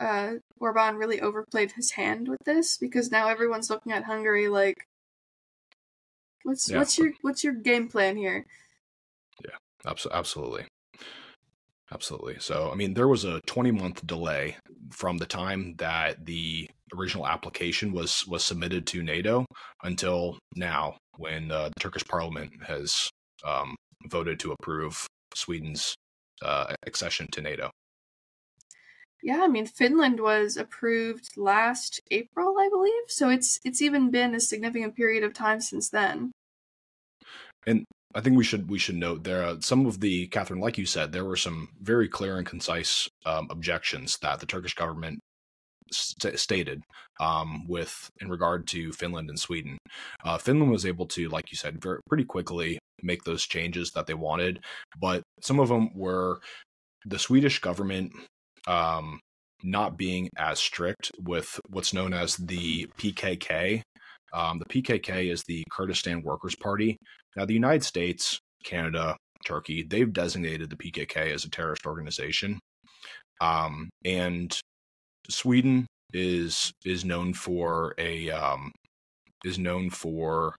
uh 0.00 0.34
Orban 0.58 0.96
really 0.96 1.20
overplayed 1.20 1.72
his 1.72 1.92
hand 1.92 2.28
with 2.28 2.40
this 2.44 2.76
because 2.78 3.10
now 3.10 3.28
everyone's 3.28 3.70
looking 3.70 3.92
at 3.92 4.04
Hungary 4.04 4.48
like 4.48 4.86
what's 6.44 6.70
yeah. 6.70 6.78
what's 6.78 6.98
your 6.98 7.12
what's 7.22 7.44
your 7.44 7.54
game 7.54 7.88
plan 7.88 8.16
here? 8.16 8.46
Yeah, 9.44 9.92
absolutely. 10.12 10.66
Absolutely. 11.92 12.36
So, 12.38 12.70
I 12.72 12.74
mean, 12.74 12.94
there 12.94 13.08
was 13.08 13.24
a 13.24 13.40
20 13.46 13.70
month 13.70 14.06
delay 14.06 14.56
from 14.90 15.18
the 15.18 15.26
time 15.26 15.74
that 15.76 16.24
the 16.24 16.70
original 16.94 17.26
application 17.26 17.92
was 17.92 18.26
was 18.26 18.44
submitted 18.44 18.86
to 18.88 19.02
NATO 19.02 19.44
until 19.82 20.38
now, 20.56 20.96
when 21.16 21.50
uh, 21.50 21.68
the 21.68 21.80
Turkish 21.80 22.04
Parliament 22.04 22.52
has 22.66 23.10
um, 23.44 23.76
voted 24.08 24.40
to 24.40 24.52
approve 24.52 25.06
Sweden's 25.34 25.94
uh, 26.42 26.72
accession 26.86 27.26
to 27.32 27.42
NATO. 27.42 27.70
Yeah, 29.22 29.42
I 29.42 29.48
mean 29.48 29.66
Finland 29.66 30.20
was 30.20 30.56
approved 30.56 31.36
last 31.36 32.00
April, 32.10 32.56
I 32.58 32.68
believe. 32.68 33.04
So 33.08 33.28
it's 33.30 33.60
it's 33.64 33.80
even 33.80 34.10
been 34.10 34.34
a 34.34 34.40
significant 34.40 34.96
period 34.96 35.22
of 35.22 35.32
time 35.32 35.60
since 35.60 35.88
then. 35.88 36.32
And 37.66 37.84
I 38.14 38.20
think 38.20 38.36
we 38.36 38.44
should 38.44 38.68
we 38.68 38.78
should 38.78 38.96
note 38.96 39.24
there 39.24 39.44
uh, 39.44 39.56
some 39.60 39.86
of 39.86 40.00
the 40.00 40.28
Kathryn, 40.28 40.60
like 40.60 40.76
you 40.76 40.86
said, 40.86 41.12
there 41.12 41.24
were 41.24 41.36
some 41.36 41.68
very 41.80 42.08
clear 42.08 42.36
and 42.36 42.46
concise 42.46 43.08
um, 43.24 43.46
objections 43.50 44.18
that 44.22 44.40
the 44.40 44.46
Turkish 44.46 44.74
government 44.74 45.20
st- 45.92 46.38
stated 46.38 46.82
um, 47.20 47.66
with 47.68 48.10
in 48.20 48.28
regard 48.28 48.66
to 48.68 48.92
Finland 48.92 49.28
and 49.30 49.38
Sweden. 49.38 49.78
Uh, 50.24 50.36
Finland 50.38 50.72
was 50.72 50.84
able 50.84 51.06
to, 51.06 51.28
like 51.28 51.50
you 51.50 51.56
said, 51.56 51.80
very, 51.80 52.00
pretty 52.08 52.24
quickly 52.24 52.78
make 53.02 53.24
those 53.24 53.46
changes 53.46 53.92
that 53.92 54.06
they 54.06 54.14
wanted, 54.14 54.60
but 55.00 55.22
some 55.40 55.60
of 55.60 55.68
them 55.68 55.90
were 55.94 56.40
the 57.04 57.18
Swedish 57.18 57.60
government 57.60 58.12
um, 58.66 59.20
not 59.62 59.96
being 59.96 60.28
as 60.36 60.58
strict 60.58 61.10
with 61.18 61.60
what's 61.68 61.94
known 61.94 62.12
as 62.12 62.36
the 62.36 62.86
PKK. 62.98 63.82
Um, 64.32 64.58
the 64.58 64.82
PKK 64.82 65.30
is 65.30 65.42
the 65.46 65.64
Kurdistan 65.70 66.22
Workers 66.22 66.56
Party. 66.56 66.96
Now, 67.36 67.44
the 67.44 67.54
United 67.54 67.84
States, 67.84 68.38
Canada, 68.64 69.16
Turkey, 69.44 69.82
they've 69.82 70.12
designated 70.12 70.70
the 70.70 70.76
PKK 70.76 71.32
as 71.32 71.44
a 71.44 71.50
terrorist 71.50 71.86
organization. 71.86 72.58
Um, 73.40 73.90
and 74.04 74.56
Sweden 75.28 75.86
is 76.12 76.72
is 76.84 77.04
known 77.04 77.32
for 77.32 77.94
a 77.98 78.30
um, 78.30 78.72
is 79.44 79.58
known 79.58 79.90
for 79.90 80.54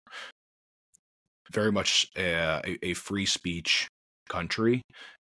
very 1.52 1.72
much 1.72 2.08
a, 2.18 2.78
a 2.82 2.94
free 2.96 3.26
speech 3.26 3.88
country 4.30 4.82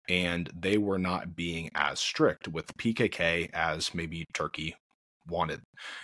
and 0.10 0.50
they 0.60 0.78
were 0.78 0.98
not 0.98 1.36
being 1.36 1.70
as 1.75 2.00
strict 2.00 2.48
with 2.48 2.75
PKK 2.78 3.50
as 3.54 3.94
maybe 3.94 4.25
Turkey 4.34 4.75
wanted. 5.30 5.62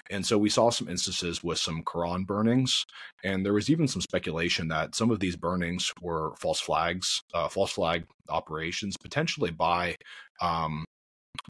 And 0.10 0.26
so 0.26 0.38
we 0.38 0.50
saw 0.50 0.70
some 0.70 0.88
instances 0.88 1.44
with 1.44 1.58
some 1.58 1.84
Quran 1.84 2.26
burnings, 2.26 2.86
and 3.24 3.44
there 3.44 3.54
was 3.54 3.70
even 3.70 3.88
some 3.88 4.02
speculation 4.02 4.68
that 4.68 4.96
some 4.96 5.10
of 5.10 5.20
these 5.20 5.36
burnings 5.36 5.92
were 6.02 6.36
false 6.38 6.60
flags, 6.60 7.22
uh, 7.34 7.50
false 7.50 7.72
flag 7.72 8.06
operations, 8.30 8.96
potentially 8.98 9.52
by 9.52 9.96
um, 10.42 10.86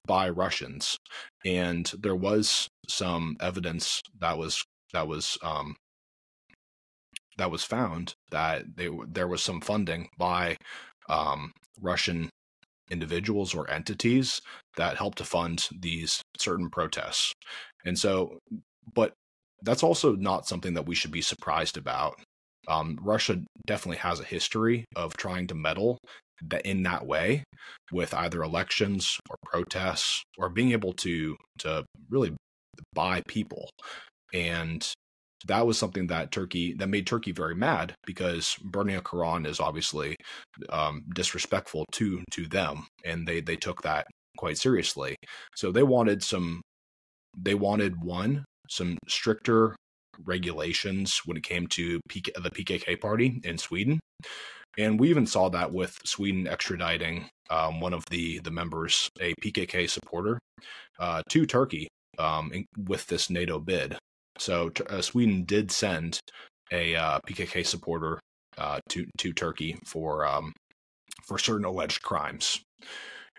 by 0.07 0.29
Russians. 0.29 0.97
And 1.45 1.91
there 1.99 2.15
was 2.15 2.69
some 2.87 3.35
evidence 3.41 4.01
that 4.19 4.37
was 4.37 4.63
that 4.93 5.07
was 5.07 5.37
um, 5.43 5.75
that 7.37 7.51
was 7.51 7.63
found 7.63 8.15
that 8.31 8.77
they, 8.77 8.89
there 9.07 9.27
was 9.27 9.43
some 9.43 9.59
funding 9.59 10.07
by 10.17 10.57
um, 11.09 11.51
Russian 11.81 12.29
individuals 12.89 13.53
or 13.53 13.69
entities 13.69 14.41
that 14.77 14.97
help 14.97 15.15
to 15.15 15.23
fund 15.23 15.67
these 15.79 16.21
certain 16.37 16.69
protests. 16.69 17.33
And 17.85 17.97
so, 17.97 18.39
but 18.93 19.13
that's 19.61 19.83
also 19.83 20.15
not 20.15 20.47
something 20.47 20.73
that 20.73 20.85
we 20.85 20.95
should 20.95 21.11
be 21.11 21.21
surprised 21.21 21.77
about. 21.77 22.19
Um, 22.67 22.97
Russia 23.01 23.41
definitely 23.67 23.97
has 23.97 24.19
a 24.19 24.25
history 24.25 24.85
of 24.95 25.15
trying 25.17 25.47
to 25.47 25.55
meddle 25.55 25.97
in 26.63 26.83
that 26.83 27.05
way 27.05 27.43
with 27.91 28.13
either 28.13 28.43
elections 28.43 29.17
or 29.29 29.37
protests 29.43 30.23
or 30.37 30.49
being 30.49 30.71
able 30.71 30.93
to 30.93 31.37
to 31.59 31.85
really 32.09 32.35
buy 32.93 33.21
people 33.27 33.69
and 34.33 34.91
that 35.45 35.65
was 35.65 35.77
something 35.77 36.07
that 36.07 36.31
Turkey 36.31 36.73
that 36.73 36.89
made 36.89 37.07
Turkey 37.07 37.31
very 37.31 37.55
mad 37.55 37.93
because 38.05 38.55
burning 38.63 38.95
a 38.95 39.01
Quran 39.01 39.45
is 39.47 39.59
obviously 39.59 40.15
um, 40.69 41.03
disrespectful 41.13 41.85
to 41.93 42.23
to 42.31 42.47
them, 42.47 42.87
and 43.03 43.27
they 43.27 43.41
they 43.41 43.55
took 43.55 43.81
that 43.83 44.07
quite 44.37 44.57
seriously. 44.57 45.15
So 45.55 45.71
they 45.71 45.83
wanted 45.83 46.23
some, 46.23 46.61
they 47.37 47.55
wanted 47.55 48.03
one 48.03 48.45
some 48.69 48.97
stricter 49.07 49.75
regulations 50.25 51.21
when 51.25 51.37
it 51.37 51.43
came 51.43 51.67
to 51.67 51.99
PK, 52.09 52.33
the 52.41 52.49
PKK 52.49 52.99
party 52.99 53.39
in 53.43 53.57
Sweden, 53.57 53.99
and 54.77 54.99
we 54.99 55.09
even 55.09 55.27
saw 55.27 55.49
that 55.49 55.71
with 55.71 55.97
Sweden 56.05 56.45
extraditing 56.45 57.27
um, 57.49 57.79
one 57.79 57.93
of 57.93 58.05
the 58.09 58.39
the 58.39 58.51
members, 58.51 59.09
a 59.19 59.33
PKK 59.43 59.89
supporter, 59.89 60.39
uh, 60.99 61.21
to 61.29 61.45
Turkey 61.45 61.87
um, 62.17 62.51
with 62.77 63.05
this 63.07 63.29
NATO 63.29 63.59
bid. 63.59 63.97
So 64.37 64.71
uh, 64.89 65.01
Sweden 65.01 65.43
did 65.43 65.71
send 65.71 66.19
a 66.71 66.95
uh, 66.95 67.19
PKK 67.27 67.65
supporter 67.65 68.19
uh, 68.57 68.79
to 68.89 69.05
to 69.17 69.33
Turkey 69.33 69.77
for 69.85 70.25
um, 70.25 70.53
for 71.23 71.37
certain 71.37 71.65
alleged 71.65 72.01
crimes. 72.01 72.61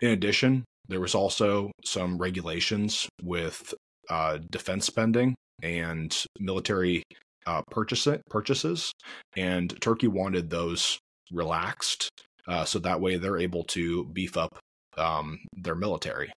In 0.01 0.11
addition, 0.11 0.63
there 0.87 0.99
was 0.99 1.15
also 1.15 1.71
some 1.83 2.17
regulations 2.17 3.07
with 3.23 3.73
uh, 4.09 4.37
defense 4.51 4.85
spending 4.85 5.35
and 5.61 6.15
military 6.39 7.03
uh, 7.45 7.61
purchase, 7.71 8.07
purchases, 8.29 8.91
and 9.35 9.79
Turkey 9.81 10.07
wanted 10.07 10.49
those 10.49 10.99
relaxed 11.31 12.09
uh, 12.47 12.63
so 12.63 12.79
that 12.79 13.01
way 13.01 13.17
they're 13.17 13.39
able 13.39 13.63
to 13.63 14.05
beef 14.05 14.37
up 14.37 14.57
um, 14.97 15.39
their 15.53 15.75
military. 15.75 16.31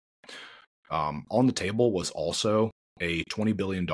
Um, 0.90 1.26
on 1.30 1.46
the 1.46 1.54
table 1.54 1.92
was 1.92 2.10
also 2.12 2.72
a 3.00 3.24
$20 3.26 3.56
billion 3.56 3.88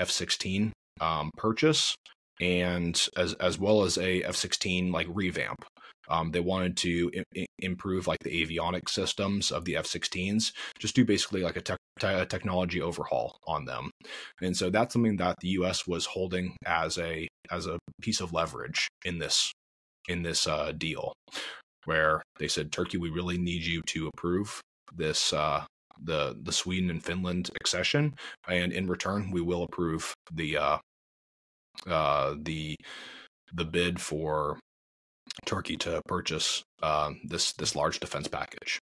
F 0.00 0.10
16 0.10 0.72
um, 1.00 1.30
purchase 1.36 1.94
and 2.40 3.08
as 3.16 3.34
as 3.34 3.58
well 3.58 3.82
as 3.84 3.98
a 3.98 4.22
F 4.22 4.34
sixteen 4.34 4.90
like 4.90 5.06
revamp. 5.10 5.64
Um, 6.08 6.32
they 6.32 6.40
wanted 6.40 6.76
to 6.78 7.10
I- 7.36 7.46
improve 7.60 8.06
like 8.08 8.18
the 8.24 8.44
avionic 8.44 8.88
systems 8.88 9.52
of 9.52 9.64
the 9.64 9.76
F 9.76 9.86
sixteens, 9.86 10.52
just 10.78 10.96
do 10.96 11.04
basically 11.04 11.42
like 11.42 11.56
a, 11.56 11.60
te- 11.60 11.76
te- 12.00 12.26
technology 12.26 12.80
overhaul 12.80 13.36
on 13.46 13.66
them, 13.66 13.90
and 14.40 14.56
so 14.56 14.70
that's 14.70 14.92
something 14.92 15.18
that 15.18 15.36
the 15.40 15.48
U.S. 15.48 15.86
was 15.86 16.06
holding 16.06 16.56
as 16.66 16.98
a 16.98 17.28
as 17.50 17.66
a 17.66 17.78
piece 18.00 18.20
of 18.20 18.32
leverage 18.32 18.88
in 19.04 19.18
this 19.18 19.52
in 20.08 20.22
this 20.22 20.46
uh, 20.46 20.72
deal, 20.72 21.12
where 21.84 22.22
they 22.38 22.48
said 22.48 22.72
Turkey, 22.72 22.98
we 22.98 23.10
really 23.10 23.38
need 23.38 23.62
you 23.62 23.82
to 23.86 24.08
approve 24.08 24.60
this 24.96 25.32
uh, 25.32 25.64
the 26.02 26.36
the 26.40 26.52
Sweden 26.52 26.90
and 26.90 27.04
Finland 27.04 27.50
accession, 27.60 28.14
and 28.48 28.72
in 28.72 28.86
return, 28.86 29.30
we 29.30 29.40
will 29.40 29.62
approve 29.62 30.14
the 30.32 30.56
uh, 30.56 30.78
uh, 31.86 32.34
the 32.38 32.76
the 33.52 33.64
bid 33.64 34.00
for 34.00 34.58
Turkey 35.46 35.76
to 35.78 36.02
purchase 36.06 36.62
uh, 36.82 37.12
this 37.24 37.52
this 37.52 37.76
large 37.76 38.00
defense 38.00 38.28
package. 38.28 38.78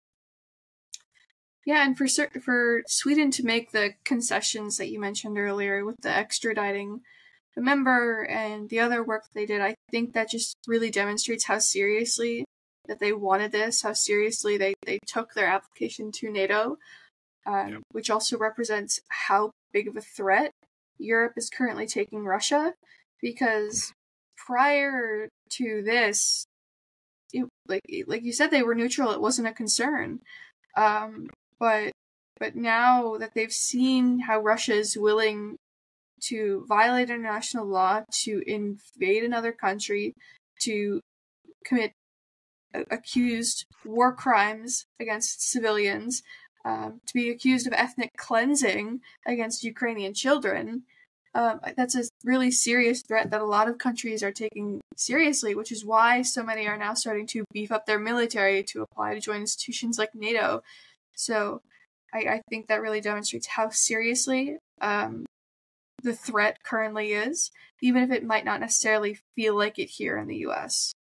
Yeah, 1.66 1.84
and 1.84 1.98
for 1.98 2.06
for 2.40 2.82
Sweden 2.86 3.30
to 3.32 3.44
make 3.44 3.72
the 3.72 3.94
concessions 4.04 4.78
that 4.78 4.88
you 4.88 5.00
mentioned 5.00 5.38
earlier 5.38 5.84
with 5.84 5.96
the 6.00 6.08
extraditing 6.08 7.00
the 7.54 7.62
member 7.62 8.22
and 8.22 8.68
the 8.68 8.80
other 8.80 9.02
work 9.02 9.24
they 9.34 9.44
did, 9.44 9.60
I 9.60 9.74
think 9.90 10.12
that 10.12 10.30
just 10.30 10.54
really 10.66 10.90
demonstrates 10.90 11.44
how 11.44 11.58
seriously 11.58 12.44
that 12.86 13.00
they 13.00 13.12
wanted 13.12 13.52
this, 13.52 13.82
how 13.82 13.92
seriously 13.92 14.56
they, 14.56 14.74
they 14.86 14.98
took 15.06 15.34
their 15.34 15.48
application 15.48 16.10
to 16.12 16.32
NATO, 16.32 16.78
um, 17.46 17.68
yep. 17.68 17.80
which 17.92 18.10
also 18.10 18.36
represents 18.38 19.00
how 19.08 19.50
big 19.72 19.88
of 19.88 19.96
a 19.96 20.00
threat 20.00 20.52
Europe 20.98 21.34
is 21.36 21.50
currently 21.50 21.86
taking 21.86 22.24
Russia 22.24 22.74
because 23.20 23.92
prior 24.36 25.28
to 25.50 25.82
this, 25.82 26.46
it, 27.32 27.46
like 27.66 27.82
like 28.06 28.22
you 28.22 28.32
said, 28.32 28.50
they 28.50 28.62
were 28.62 28.74
neutral. 28.74 29.12
It 29.12 29.20
wasn't 29.20 29.48
a 29.48 29.52
concern. 29.52 30.20
Um, 30.76 31.28
but 31.58 31.92
but 32.38 32.56
now 32.56 33.16
that 33.18 33.34
they've 33.34 33.52
seen 33.52 34.20
how 34.20 34.40
Russia 34.40 34.74
is 34.74 34.96
willing 34.96 35.56
to 36.24 36.64
violate 36.68 37.10
international 37.10 37.66
law, 37.66 38.02
to 38.22 38.42
invade 38.46 39.24
another 39.24 39.52
country, 39.52 40.14
to 40.62 41.00
commit 41.64 41.92
accused 42.90 43.66
war 43.84 44.14
crimes 44.14 44.86
against 45.00 45.48
civilians, 45.50 46.22
um, 46.68 47.00
to 47.06 47.14
be 47.14 47.30
accused 47.30 47.66
of 47.66 47.72
ethnic 47.72 48.10
cleansing 48.18 49.00
against 49.26 49.64
Ukrainian 49.64 50.12
children, 50.12 50.82
um, 51.34 51.60
that's 51.76 51.96
a 51.96 52.04
really 52.24 52.50
serious 52.50 53.02
threat 53.02 53.30
that 53.30 53.40
a 53.40 53.46
lot 53.46 53.68
of 53.68 53.78
countries 53.78 54.22
are 54.22 54.32
taking 54.32 54.80
seriously, 54.94 55.54
which 55.54 55.72
is 55.72 55.84
why 55.84 56.20
so 56.20 56.42
many 56.42 56.66
are 56.66 56.76
now 56.76 56.92
starting 56.92 57.26
to 57.28 57.44
beef 57.52 57.72
up 57.72 57.86
their 57.86 57.98
military 57.98 58.62
to 58.64 58.82
apply 58.82 59.14
to 59.14 59.20
join 59.20 59.40
institutions 59.40 59.98
like 59.98 60.14
NATO. 60.14 60.62
So 61.14 61.62
I, 62.12 62.18
I 62.18 62.42
think 62.50 62.66
that 62.66 62.82
really 62.82 63.00
demonstrates 63.00 63.46
how 63.46 63.70
seriously 63.70 64.58
um, 64.82 65.24
the 66.02 66.14
threat 66.14 66.62
currently 66.62 67.12
is, 67.12 67.50
even 67.80 68.02
if 68.02 68.10
it 68.10 68.24
might 68.24 68.44
not 68.44 68.60
necessarily 68.60 69.18
feel 69.34 69.56
like 69.56 69.78
it 69.78 69.88
here 69.88 70.18
in 70.18 70.28
the 70.28 70.46
US. 70.48 70.92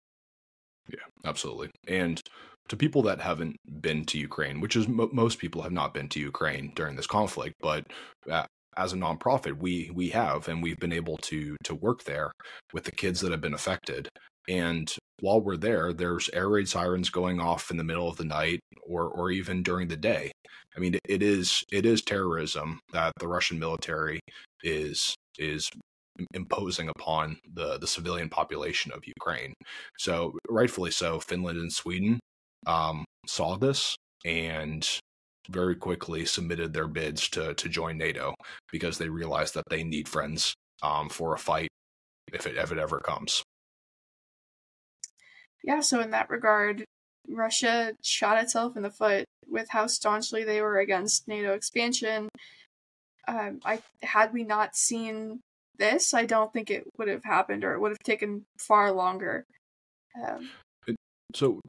Yeah, 0.88 1.04
absolutely. 1.26 1.70
And 1.86 2.22
to 2.68 2.76
people 2.76 3.02
that 3.02 3.20
haven't 3.20 3.56
been 3.80 4.04
to 4.06 4.18
Ukraine, 4.18 4.60
which 4.60 4.76
is 4.76 4.88
mo- 4.88 5.10
most 5.12 5.38
people 5.38 5.62
have 5.62 5.72
not 5.72 5.94
been 5.94 6.08
to 6.10 6.20
Ukraine 6.20 6.72
during 6.74 6.96
this 6.96 7.06
conflict, 7.06 7.54
but 7.60 7.86
uh, 8.30 8.46
as 8.76 8.92
a 8.92 8.96
nonprofit, 8.96 9.58
we 9.58 9.90
we 9.92 10.08
have 10.10 10.48
and 10.48 10.62
we've 10.62 10.78
been 10.78 10.92
able 10.92 11.16
to 11.18 11.56
to 11.64 11.74
work 11.74 12.04
there 12.04 12.30
with 12.72 12.84
the 12.84 12.92
kids 12.92 13.20
that 13.20 13.32
have 13.32 13.40
been 13.40 13.54
affected. 13.54 14.08
And 14.48 14.94
while 15.20 15.40
we're 15.40 15.56
there, 15.56 15.92
there's 15.92 16.30
air 16.32 16.48
raid 16.48 16.68
sirens 16.68 17.10
going 17.10 17.40
off 17.40 17.70
in 17.70 17.76
the 17.76 17.84
middle 17.84 18.08
of 18.08 18.16
the 18.16 18.24
night 18.24 18.60
or 18.86 19.08
or 19.08 19.30
even 19.30 19.62
during 19.62 19.88
the 19.88 19.96
day. 19.96 20.30
I 20.76 20.80
mean, 20.80 20.98
it 21.08 21.22
is 21.22 21.64
it 21.72 21.84
is 21.84 22.02
terrorism 22.02 22.80
that 22.92 23.12
the 23.18 23.28
Russian 23.28 23.58
military 23.58 24.20
is 24.62 25.14
is 25.38 25.68
imposing 26.34 26.88
upon 26.88 27.38
the 27.52 27.78
the 27.78 27.86
civilian 27.86 28.28
population 28.28 28.92
of 28.92 29.06
Ukraine. 29.06 29.54
So 29.98 30.38
rightfully 30.48 30.90
so, 30.92 31.20
Finland 31.20 31.58
and 31.58 31.72
Sweden 31.72 32.20
um, 32.66 33.04
saw 33.26 33.56
this 33.56 33.96
and 34.24 34.88
very 35.48 35.74
quickly 35.74 36.24
submitted 36.24 36.72
their 36.72 36.88
bids 36.88 37.28
to 37.30 37.54
to 37.54 37.68
join 37.68 37.96
NATO 37.96 38.34
because 38.70 38.98
they 38.98 39.08
realized 39.08 39.54
that 39.54 39.64
they 39.70 39.82
need 39.82 40.08
friends 40.08 40.54
um, 40.82 41.08
for 41.08 41.34
a 41.34 41.38
fight 41.38 41.68
if 42.32 42.46
it 42.46 42.56
if 42.56 42.72
it 42.72 42.78
ever 42.78 43.00
comes. 43.00 43.42
Yeah, 45.64 45.80
so 45.80 46.00
in 46.00 46.10
that 46.10 46.30
regard, 46.30 46.84
Russia 47.28 47.92
shot 48.02 48.42
itself 48.42 48.76
in 48.76 48.82
the 48.82 48.90
foot 48.90 49.24
with 49.46 49.68
how 49.70 49.86
staunchly 49.86 50.44
they 50.44 50.60
were 50.60 50.78
against 50.78 51.26
NATO 51.26 51.52
expansion. 51.52 52.28
Um, 53.26 53.60
I 53.64 53.80
had 54.02 54.32
we 54.32 54.44
not 54.44 54.76
seen 54.76 55.40
this, 55.76 56.14
I 56.14 56.24
don't 56.24 56.52
think 56.52 56.70
it 56.70 56.84
would 56.98 57.08
have 57.08 57.24
happened, 57.24 57.64
or 57.64 57.74
it 57.74 57.80
would 57.80 57.90
have 57.90 57.98
taken 58.04 58.44
far 58.58 58.92
longer. 58.92 59.44
Um, 60.22 60.50
so, 61.34 61.60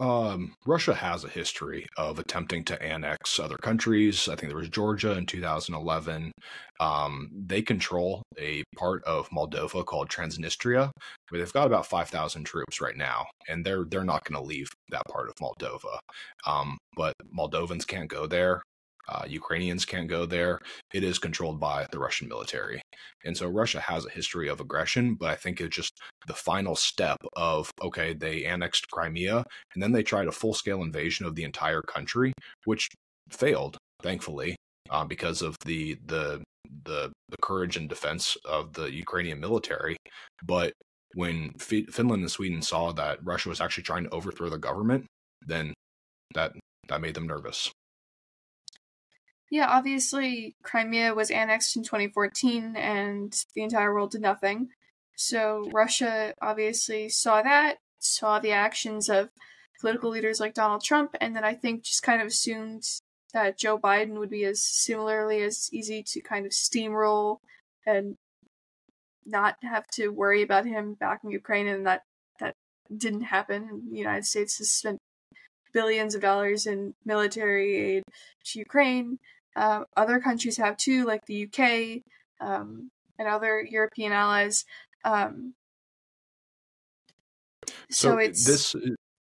um, 0.00 0.54
Russia 0.66 0.94
has 0.94 1.22
a 1.22 1.28
history 1.28 1.86
of 1.96 2.18
attempting 2.18 2.64
to 2.64 2.82
annex 2.82 3.38
other 3.38 3.56
countries. 3.56 4.28
I 4.28 4.34
think 4.34 4.50
there 4.50 4.58
was 4.58 4.68
Georgia 4.68 5.12
in 5.16 5.26
2011. 5.26 6.32
Um, 6.80 7.30
they 7.32 7.62
control 7.62 8.22
a 8.38 8.64
part 8.76 9.04
of 9.04 9.28
Moldova 9.30 9.84
called 9.86 10.08
Transnistria. 10.08 10.90
they've 11.30 11.52
got 11.52 11.66
about 11.68 11.86
5,000 11.86 12.44
troops 12.44 12.80
right 12.80 12.96
now, 12.96 13.26
and 13.48 13.64
they're 13.64 13.84
they're 13.84 14.04
not 14.04 14.24
going 14.24 14.40
to 14.40 14.46
leave 14.46 14.68
that 14.90 15.02
part 15.08 15.28
of 15.28 15.36
Moldova. 15.36 15.98
Um, 16.46 16.76
but 16.96 17.14
Moldovans 17.36 17.86
can't 17.86 18.10
go 18.10 18.26
there. 18.26 18.62
Uh, 19.08 19.24
Ukrainians 19.26 19.84
can't 19.84 20.08
go 20.08 20.26
there. 20.26 20.60
It 20.92 21.04
is 21.04 21.18
controlled 21.18 21.60
by 21.60 21.86
the 21.92 21.98
Russian 21.98 22.28
military. 22.28 22.80
And 23.24 23.36
so 23.36 23.48
Russia 23.48 23.80
has 23.80 24.04
a 24.04 24.10
history 24.10 24.48
of 24.48 24.60
aggression, 24.60 25.14
but 25.14 25.30
I 25.30 25.36
think 25.36 25.60
it's 25.60 25.76
just 25.76 25.98
the 26.26 26.34
final 26.34 26.76
step 26.76 27.18
of 27.36 27.70
okay, 27.82 28.14
they 28.14 28.44
annexed 28.44 28.90
Crimea 28.90 29.44
and 29.74 29.82
then 29.82 29.92
they 29.92 30.02
tried 30.02 30.28
a 30.28 30.32
full 30.32 30.54
scale 30.54 30.82
invasion 30.82 31.26
of 31.26 31.34
the 31.34 31.44
entire 31.44 31.82
country, 31.82 32.32
which 32.64 32.88
failed, 33.30 33.76
thankfully, 34.02 34.56
uh, 34.90 35.04
because 35.04 35.42
of 35.42 35.56
the, 35.64 35.96
the 36.06 36.42
the 36.84 37.12
the 37.28 37.36
courage 37.42 37.76
and 37.76 37.88
defense 37.88 38.36
of 38.44 38.72
the 38.72 38.92
Ukrainian 38.92 39.40
military. 39.40 39.96
But 40.44 40.72
when 41.14 41.52
F- 41.60 41.88
Finland 41.92 42.22
and 42.22 42.30
Sweden 42.30 42.62
saw 42.62 42.92
that 42.92 43.24
Russia 43.24 43.48
was 43.48 43.60
actually 43.60 43.84
trying 43.84 44.04
to 44.04 44.10
overthrow 44.10 44.48
the 44.48 44.58
government, 44.58 45.06
then 45.46 45.72
that 46.34 46.52
that 46.88 47.00
made 47.00 47.14
them 47.14 47.26
nervous. 47.26 47.70
Yeah, 49.50 49.68
obviously, 49.68 50.56
Crimea 50.62 51.14
was 51.14 51.30
annexed 51.30 51.76
in 51.76 51.84
2014 51.84 52.74
and 52.76 53.32
the 53.54 53.62
entire 53.62 53.94
world 53.94 54.10
did 54.10 54.20
nothing. 54.20 54.68
So, 55.16 55.70
Russia 55.72 56.34
obviously 56.42 57.08
saw 57.08 57.42
that, 57.42 57.76
saw 58.00 58.38
the 58.38 58.52
actions 58.52 59.08
of 59.08 59.30
political 59.80 60.10
leaders 60.10 60.40
like 60.40 60.54
Donald 60.54 60.82
Trump, 60.82 61.16
and 61.20 61.34
then 61.36 61.44
I 61.44 61.54
think 61.54 61.84
just 61.84 62.02
kind 62.02 62.20
of 62.20 62.28
assumed 62.28 62.82
that 63.32 63.58
Joe 63.58 63.78
Biden 63.78 64.18
would 64.18 64.30
be 64.30 64.44
as 64.44 64.62
similarly 64.62 65.42
as 65.42 65.68
easy 65.72 66.02
to 66.02 66.20
kind 66.20 66.46
of 66.46 66.52
steamroll 66.52 67.38
and 67.86 68.16
not 69.24 69.56
have 69.62 69.86
to 69.88 70.08
worry 70.08 70.42
about 70.42 70.66
him 70.66 70.94
backing 70.94 71.30
Ukraine, 71.30 71.66
and 71.66 71.86
that 71.86 72.02
that 72.40 72.54
didn't 72.96 73.22
happen. 73.22 73.88
The 73.90 73.98
United 73.98 74.24
States 74.24 74.58
has 74.58 74.70
spent 74.70 74.98
billions 75.72 76.14
of 76.14 76.22
dollars 76.22 76.66
in 76.66 76.94
military 77.04 77.76
aid 77.76 78.02
to 78.44 78.58
Ukraine. 78.58 79.18
Uh, 79.56 79.84
other 79.96 80.20
countries 80.20 80.58
have 80.58 80.76
too, 80.76 81.04
like 81.06 81.24
the 81.26 81.44
UK 81.44 82.02
um, 82.46 82.90
and 83.18 83.26
other 83.26 83.66
European 83.68 84.12
allies. 84.12 84.66
Um, 85.04 85.54
so, 87.90 88.10
so, 88.10 88.18
it's 88.18 88.44
this. 88.44 88.76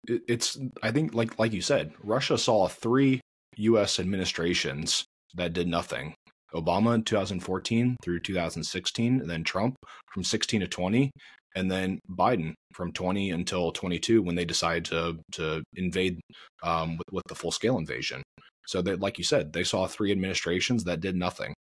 It's 0.07 0.57
I 0.81 0.91
think 0.91 1.13
like 1.13 1.37
like 1.37 1.53
you 1.53 1.61
said, 1.61 1.93
Russia 2.03 2.37
saw 2.37 2.67
three 2.67 3.21
U.S. 3.57 3.99
administrations 3.99 5.05
that 5.35 5.53
did 5.53 5.67
nothing. 5.67 6.15
Obama 6.53 6.95
in 6.95 7.03
2014 7.03 7.97
through 8.03 8.19
2016, 8.21 9.19
and 9.19 9.29
then 9.29 9.43
Trump 9.43 9.75
from 10.13 10.23
16 10.23 10.61
to 10.61 10.67
20, 10.67 11.11
and 11.55 11.69
then 11.69 11.99
Biden 12.09 12.53
from 12.73 12.93
20 12.93 13.31
until 13.31 13.71
22 13.71 14.21
when 14.21 14.35
they 14.35 14.45
decided 14.45 14.85
to 14.85 15.19
to 15.33 15.63
invade 15.75 16.19
um, 16.63 16.97
with, 16.97 17.07
with 17.11 17.23
the 17.27 17.35
full 17.35 17.51
scale 17.51 17.77
invasion. 17.77 18.23
So 18.67 18.81
that, 18.81 18.99
like 18.99 19.17
you 19.17 19.23
said, 19.23 19.53
they 19.53 19.63
saw 19.63 19.87
three 19.87 20.11
administrations 20.11 20.83
that 20.85 21.01
did 21.01 21.15
nothing. 21.15 21.53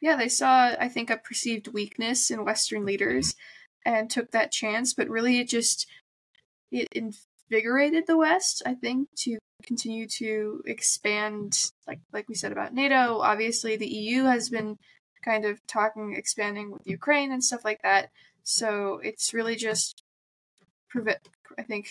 Yeah, 0.00 0.16
they 0.16 0.28
saw, 0.28 0.74
I 0.78 0.88
think, 0.88 1.10
a 1.10 1.16
perceived 1.16 1.68
weakness 1.68 2.30
in 2.30 2.44
Western 2.44 2.84
leaders 2.84 3.32
mm-hmm. 3.32 3.94
and 3.94 4.10
took 4.10 4.30
that 4.30 4.52
chance, 4.52 4.94
but 4.94 5.08
really 5.08 5.40
it 5.40 5.48
just 5.48 5.86
it 6.70 6.88
invigorated 6.92 8.06
the 8.06 8.16
West, 8.16 8.62
I 8.64 8.74
think, 8.74 9.08
to 9.18 9.38
continue 9.64 10.06
to 10.06 10.62
expand 10.66 11.70
like 11.86 11.98
like 12.12 12.28
we 12.28 12.34
said 12.34 12.52
about 12.52 12.74
NATO. 12.74 13.18
Obviously 13.20 13.76
the 13.76 13.88
EU 13.88 14.24
has 14.24 14.48
been 14.48 14.76
kind 15.24 15.44
of 15.44 15.66
talking 15.66 16.14
expanding 16.16 16.70
with 16.70 16.86
Ukraine 16.86 17.32
and 17.32 17.42
stuff 17.42 17.64
like 17.64 17.82
that. 17.82 18.10
So 18.44 19.00
it's 19.02 19.34
really 19.34 19.56
just 19.56 20.02
prevent 20.88 21.18
I 21.58 21.62
think 21.62 21.88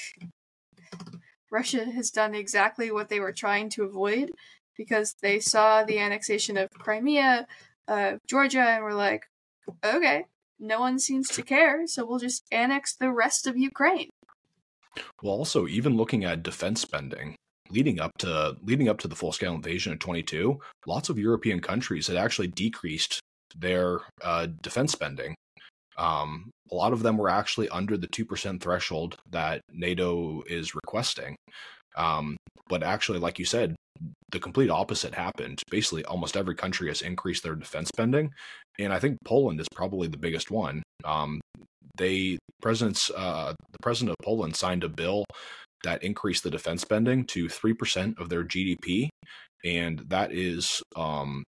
Russia 1.51 1.85
has 1.85 2.11
done 2.11 2.35
exactly 2.35 2.91
what 2.91 3.09
they 3.09 3.19
were 3.19 3.31
trying 3.31 3.69
to 3.69 3.83
avoid 3.83 4.31
because 4.77 5.15
they 5.21 5.39
saw 5.39 5.83
the 5.83 5.99
annexation 5.99 6.57
of 6.57 6.69
Crimea, 6.71 7.47
uh, 7.87 8.13
Georgia, 8.27 8.61
and 8.61 8.83
were 8.83 8.93
like, 8.93 9.23
okay, 9.83 10.25
no 10.59 10.79
one 10.79 10.99
seems 10.99 11.29
to 11.29 11.41
care, 11.41 11.87
so 11.87 12.05
we'll 12.05 12.19
just 12.19 12.43
annex 12.51 12.95
the 12.95 13.11
rest 13.11 13.47
of 13.47 13.57
Ukraine. 13.57 14.09
Well, 15.21 15.33
also, 15.33 15.67
even 15.67 15.97
looking 15.97 16.25
at 16.25 16.43
defense 16.43 16.81
spending, 16.81 17.35
leading 17.69 17.99
up 17.99 18.11
to 18.19 18.57
leading 18.63 18.89
up 18.89 18.99
to 18.99 19.07
the 19.07 19.15
full 19.15 19.31
scale 19.31 19.53
invasion 19.53 19.93
of 19.93 19.99
22, 19.99 20.59
lots 20.85 21.09
of 21.09 21.19
European 21.19 21.59
countries 21.59 22.07
had 22.07 22.17
actually 22.17 22.47
decreased 22.47 23.19
their 23.55 23.99
uh, 24.23 24.47
defense 24.61 24.91
spending. 24.91 25.35
Um, 25.97 26.51
a 26.71 26.75
lot 26.75 26.93
of 26.93 27.03
them 27.03 27.17
were 27.17 27.29
actually 27.29 27.69
under 27.69 27.97
the 27.97 28.07
two 28.07 28.25
percent 28.25 28.61
threshold 28.61 29.17
that 29.31 29.61
NATO 29.71 30.43
is 30.47 30.75
requesting. 30.75 31.35
Um, 31.95 32.37
but 32.69 32.83
actually, 32.83 33.19
like 33.19 33.39
you 33.39 33.45
said, 33.45 33.75
the 34.31 34.39
complete 34.39 34.69
opposite 34.69 35.15
happened. 35.15 35.61
Basically, 35.71 36.05
almost 36.05 36.37
every 36.37 36.55
country 36.55 36.89
has 36.89 37.01
increased 37.01 37.43
their 37.43 37.55
defense 37.55 37.89
spending, 37.89 38.31
and 38.79 38.93
I 38.93 38.99
think 38.99 39.17
Poland 39.25 39.59
is 39.59 39.67
probably 39.73 40.07
the 40.07 40.17
biggest 40.17 40.51
one. 40.51 40.83
Um, 41.03 41.39
they 41.97 42.37
presidents 42.61 43.09
uh, 43.15 43.53
the 43.71 43.79
president 43.81 44.11
of 44.19 44.25
Poland 44.25 44.55
signed 44.55 44.83
a 44.83 44.89
bill 44.89 45.25
that 45.83 46.03
increased 46.03 46.43
the 46.43 46.49
defense 46.49 46.81
spending 46.81 47.25
to 47.25 47.47
3% 47.47 48.19
of 48.19 48.29
their 48.29 48.43
GDP. 48.43 49.09
And 49.65 49.99
that 50.07 50.31
is, 50.31 50.81
um, 50.95 51.43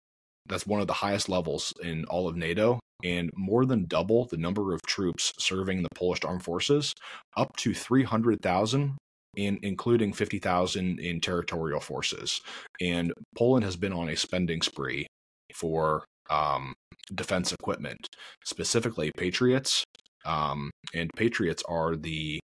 that's 0.49 0.67
one 0.67 0.81
of 0.81 0.87
the 0.87 0.93
highest 0.93 1.29
levels 1.29 1.73
in 1.81 2.05
all 2.05 2.27
of 2.27 2.35
NATO 2.35 2.79
and 3.03 3.29
more 3.35 3.65
than 3.65 3.85
double 3.85 4.25
the 4.25 4.37
number 4.37 4.73
of 4.73 4.81
troops 4.81 5.31
serving 5.37 5.83
the 5.83 5.89
Polish 5.95 6.19
armed 6.25 6.43
forces, 6.43 6.93
up 7.37 7.55
to 7.57 7.73
300,000 7.73 8.97
in 9.37 9.59
including 9.61 10.11
50,000 10.11 10.99
in 10.99 11.21
territorial 11.21 11.79
forces. 11.79 12.41
And 12.81 13.13
Poland 13.37 13.63
has 13.63 13.77
been 13.77 13.93
on 13.93 14.09
a 14.09 14.17
spending 14.17 14.61
spree 14.61 15.07
for 15.53 16.03
um, 16.29 16.73
defense 17.13 17.53
equipment, 17.53 18.07
specifically 18.43 19.11
Patriots. 19.15 19.83
Um, 20.25 20.71
and 20.93 21.09
Patriots 21.15 21.63
are 21.69 21.95
the 21.95 22.39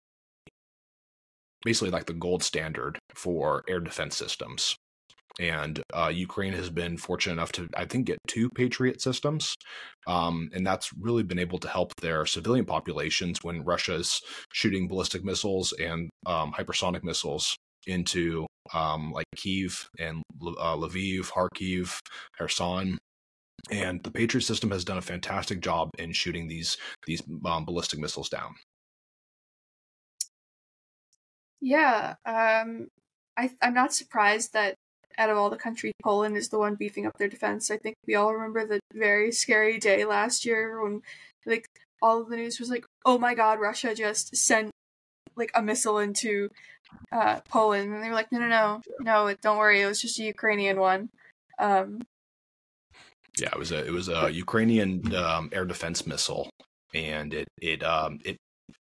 basically 1.65 1.91
like 1.91 2.07
the 2.07 2.13
gold 2.13 2.43
standard 2.43 2.99
for 3.15 3.63
air 3.69 3.81
defense 3.81 4.17
systems. 4.17 4.77
And 5.41 5.83
uh, 5.95 6.11
Ukraine 6.13 6.53
has 6.53 6.69
been 6.69 6.97
fortunate 6.99 7.35
enough 7.35 7.53
to, 7.53 7.69
I 7.75 7.87
think, 7.87 8.07
get 8.07 8.19
two 8.29 8.51
Patriot 8.51 9.01
systems. 9.01 9.55
Um, 10.07 10.51
and 10.55 10.67
that's 10.67 10.93
really 10.93 11.23
been 11.23 11.39
able 11.39 11.59
to 11.61 11.69
help 11.69 11.95
their 11.97 12.27
civilian 12.27 12.67
populations 12.67 13.43
when 13.43 13.65
Russia's 13.65 14.21
shooting 14.53 14.89
ballistic 14.89 15.25
missiles 15.25 15.73
and 15.73 16.11
um, 16.27 16.53
hypersonic 16.53 17.03
missiles 17.03 17.57
into 17.87 18.47
um, 18.75 19.13
like 19.13 19.27
Kiev 19.37 19.89
and 19.99 20.23
uh, 20.43 20.77
Lviv, 20.77 21.31
Kharkiv, 21.31 21.99
Kherson. 22.39 22.99
And 23.71 24.03
the 24.03 24.11
Patriot 24.11 24.43
system 24.43 24.71
has 24.71 24.85
done 24.85 24.99
a 24.99 25.03
fantastic 25.03 25.61
job 25.61 25.91
in 25.99 26.13
shooting 26.13 26.49
these 26.49 26.77
these 27.07 27.23
um, 27.47 27.65
ballistic 27.65 28.01
missiles 28.01 28.29
down. 28.29 28.55
Yeah, 31.61 32.15
um, 32.27 32.89
I 33.37 33.51
I'm 33.63 33.75
not 33.75 33.95
surprised 33.95 34.53
that 34.55 34.75
out 35.19 35.31
of 35.31 35.37
all 35.37 35.51
the 35.51 35.57
countries, 35.57 35.93
Poland 36.03 36.37
is 36.37 36.49
the 36.49 36.59
one 36.59 36.75
beefing 36.75 37.07
up 37.07 37.19
their 37.19 37.29
defense. 37.29 37.71
I 37.71 37.77
think 37.77 37.97
we 38.07 38.15
all 38.15 38.33
remember 38.35 38.67
the 38.67 38.81
very 38.95 39.33
scary 39.33 39.79
day 39.79 40.05
last 40.05 40.45
year 40.45 40.83
when 40.83 41.03
like 41.47 41.67
all 42.01 42.21
of 42.21 42.29
the 42.29 42.37
news 42.37 42.59
was 42.59 42.71
like, 42.71 42.85
"Oh 43.05 43.19
my 43.19 43.35
God, 43.35 43.61
Russia 43.61 43.95
just 43.95 44.37
sent 44.37 44.71
like 45.37 45.51
a 45.55 45.63
missile 45.63 45.99
into 45.99 46.49
uh, 47.13 47.41
Poland," 47.49 47.93
and 47.93 48.03
they 48.03 48.09
were 48.09 48.15
like, 48.15 48.33
"No, 48.33 48.39
no, 48.39 48.49
no, 48.49 48.83
no, 49.01 49.35
don't 49.43 49.59
worry, 49.59 49.81
it 49.81 49.87
was 49.87 50.01
just 50.01 50.19
a 50.19 50.25
Ukrainian 50.25 50.79
one." 50.79 51.09
Um, 51.59 52.03
yeah, 53.39 53.49
it 53.53 53.59
was 53.59 53.73
a 53.73 53.85
it 53.87 53.93
was 53.93 54.09
a 54.09 54.31
Ukrainian 54.31 55.15
um, 55.15 55.51
air 55.53 55.65
defense 55.65 56.07
missile, 56.07 56.51
and 56.95 57.33
it 57.33 57.49
it 57.61 57.83
um 57.83 58.21
it 58.25 58.37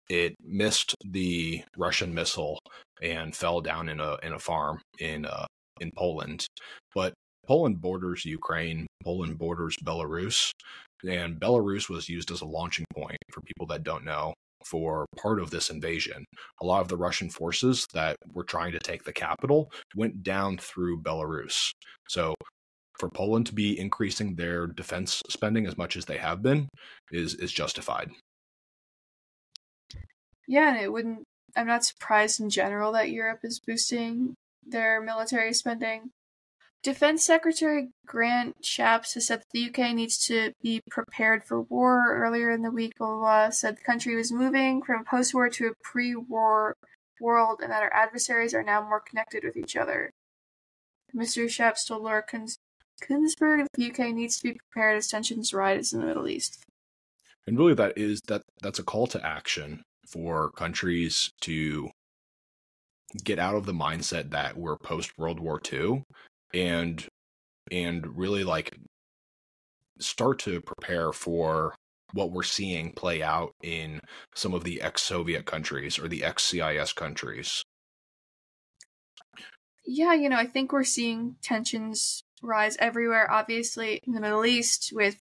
it 0.09 0.35
missed 0.45 0.95
the 1.05 1.63
Russian 1.77 2.13
missile 2.13 2.59
and 3.01 3.35
fell 3.35 3.61
down 3.61 3.89
in 3.89 4.01
a 4.01 4.17
in 4.23 4.33
a 4.33 4.39
farm 4.39 4.81
in 4.99 5.27
uh, 5.27 5.47
in 5.81 5.91
Poland. 5.97 6.47
But 6.95 7.15
Poland 7.47 7.81
borders 7.81 8.25
Ukraine, 8.25 8.87
Poland 9.03 9.39
borders 9.39 9.77
Belarus, 9.85 10.51
and 11.05 11.41
Belarus 11.41 11.89
was 11.89 12.09
used 12.09 12.31
as 12.31 12.41
a 12.41 12.47
launching 12.47 12.87
point 12.95 13.19
for 13.33 13.41
people 13.41 13.67
that 13.67 13.83
don't 13.83 14.05
know 14.05 14.35
for 14.65 15.07
part 15.17 15.41
of 15.41 15.51
this 15.51 15.71
invasion. 15.71 16.25
A 16.61 16.67
lot 16.67 16.83
of 16.83 16.89
the 16.89 16.97
Russian 16.97 17.29
forces 17.31 17.87
that 17.95 18.17
were 18.33 18.45
trying 18.45 18.73
to 18.73 18.79
take 18.79 19.03
the 19.03 19.13
capital 19.13 19.73
went 19.97 20.23
down 20.23 20.59
through 20.59 21.03
Belarus. 21.03 21.73
So 22.09 22.35
for 22.99 23.09
Poland 23.09 23.47
to 23.47 23.55
be 23.55 23.79
increasing 23.79 24.37
their 24.37 24.67
defense 24.67 25.21
spending 25.29 25.67
as 25.67 25.77
much 25.77 25.97
as 25.97 26.05
they 26.05 26.19
have 26.19 26.43
been 26.43 26.69
is 27.11 27.35
is 27.35 27.51
justified. 27.53 28.11
Yeah, 30.47 30.69
and 30.69 30.79
it 30.79 30.93
wouldn't. 30.93 31.25
I'm 31.57 31.67
not 31.67 31.85
surprised 31.85 32.41
in 32.41 32.51
general 32.51 32.93
that 32.93 33.11
Europe 33.11 33.41
is 33.43 33.61
boosting 33.67 34.35
their 34.67 35.01
military 35.01 35.53
spending. 35.53 36.11
Defense 36.83 37.25
Secretary 37.25 37.91
Grant 38.07 38.57
Shapps 38.63 39.15
has 39.15 39.29
said 39.29 39.41
that 39.41 39.51
the 39.53 39.69
UK 39.69 39.95
needs 39.95 40.19
to 40.27 40.53
be 40.61 40.81
prepared 40.91 41.45
for 41.45 41.63
war. 41.63 42.17
Earlier 42.17 42.51
in 42.51 42.63
the 42.63 42.73
week, 42.73 42.95
Ola 43.01 43.53
said 43.53 43.77
the 43.77 43.83
country 43.83 44.17
was 44.17 44.33
moving 44.33 44.83
from 44.83 45.03
a 45.03 45.05
post 45.05 45.33
war 45.33 45.49
to 45.49 45.69
a 45.69 45.75
pre 45.85 46.17
war 46.17 46.77
world 47.21 47.61
and 47.63 47.71
that 47.71 47.83
our 47.83 47.93
adversaries 47.95 48.53
are 48.53 48.65
now 48.65 48.83
more 48.83 49.01
connected 49.01 49.45
with 49.45 49.57
each 49.57 49.77
other. 49.77 50.11
Mr. 51.15 51.49
Shapps 51.49 51.87
told 51.87 52.03
Laura 52.03 52.25
Kuenssberg 52.25 53.63
that 53.63 53.69
the 53.75 53.91
UK 53.91 54.13
needs 54.13 54.39
to 54.39 54.43
be 54.43 54.59
prepared 54.59 54.97
as 54.97 55.07
tensions 55.07 55.55
rise 55.55 55.93
in 55.93 56.01
the 56.01 56.07
Middle 56.07 56.29
East. 56.29 56.65
And 57.47 57.57
really, 57.57 57.75
that 57.75 57.97
is 57.97 58.21
that 58.29 58.43
that's 58.61 58.79
a 58.79 58.85
call 58.85 59.07
to 59.09 59.25
action 59.25 59.83
for 60.09 60.51
countries 60.53 61.33
to 61.43 61.91
get 63.25 63.39
out 63.39 63.55
of 63.55 63.67
the 63.67 63.73
mindset 63.73 64.31
that 64.31 64.57
we're 64.57 64.77
post 64.77 65.13
World 65.19 65.41
War 65.41 65.61
II 65.73 66.05
and 66.55 67.07
and 67.71 68.17
really 68.17 68.45
like 68.45 68.77
start 69.99 70.39
to 70.41 70.61
prepare 70.61 71.13
for 71.13 71.75
what 72.13 72.31
we're 72.31 72.43
seeing 72.43 72.93
play 72.93 73.23
out 73.23 73.53
in 73.63 74.01
some 74.35 74.53
of 74.53 74.65
the 74.65 74.83
ex-Soviet 74.83 75.47
countries 75.47 75.99
or 75.99 76.09
the 76.09 76.25
ex-CIS 76.25 76.93
countries. 76.93 77.63
Yeah, 79.85 80.15
you 80.15 80.29
know, 80.29 80.37
I 80.37 80.47
think 80.47 80.73
we're 80.73 80.85
seeing 80.85 81.37
tensions 81.43 82.23
rise 82.43 82.77
everywhere, 82.79 83.31
obviously, 83.31 84.01
in 84.07 84.13
the 84.13 84.21
Middle 84.21 84.45
East 84.45 84.91
with 84.93 85.17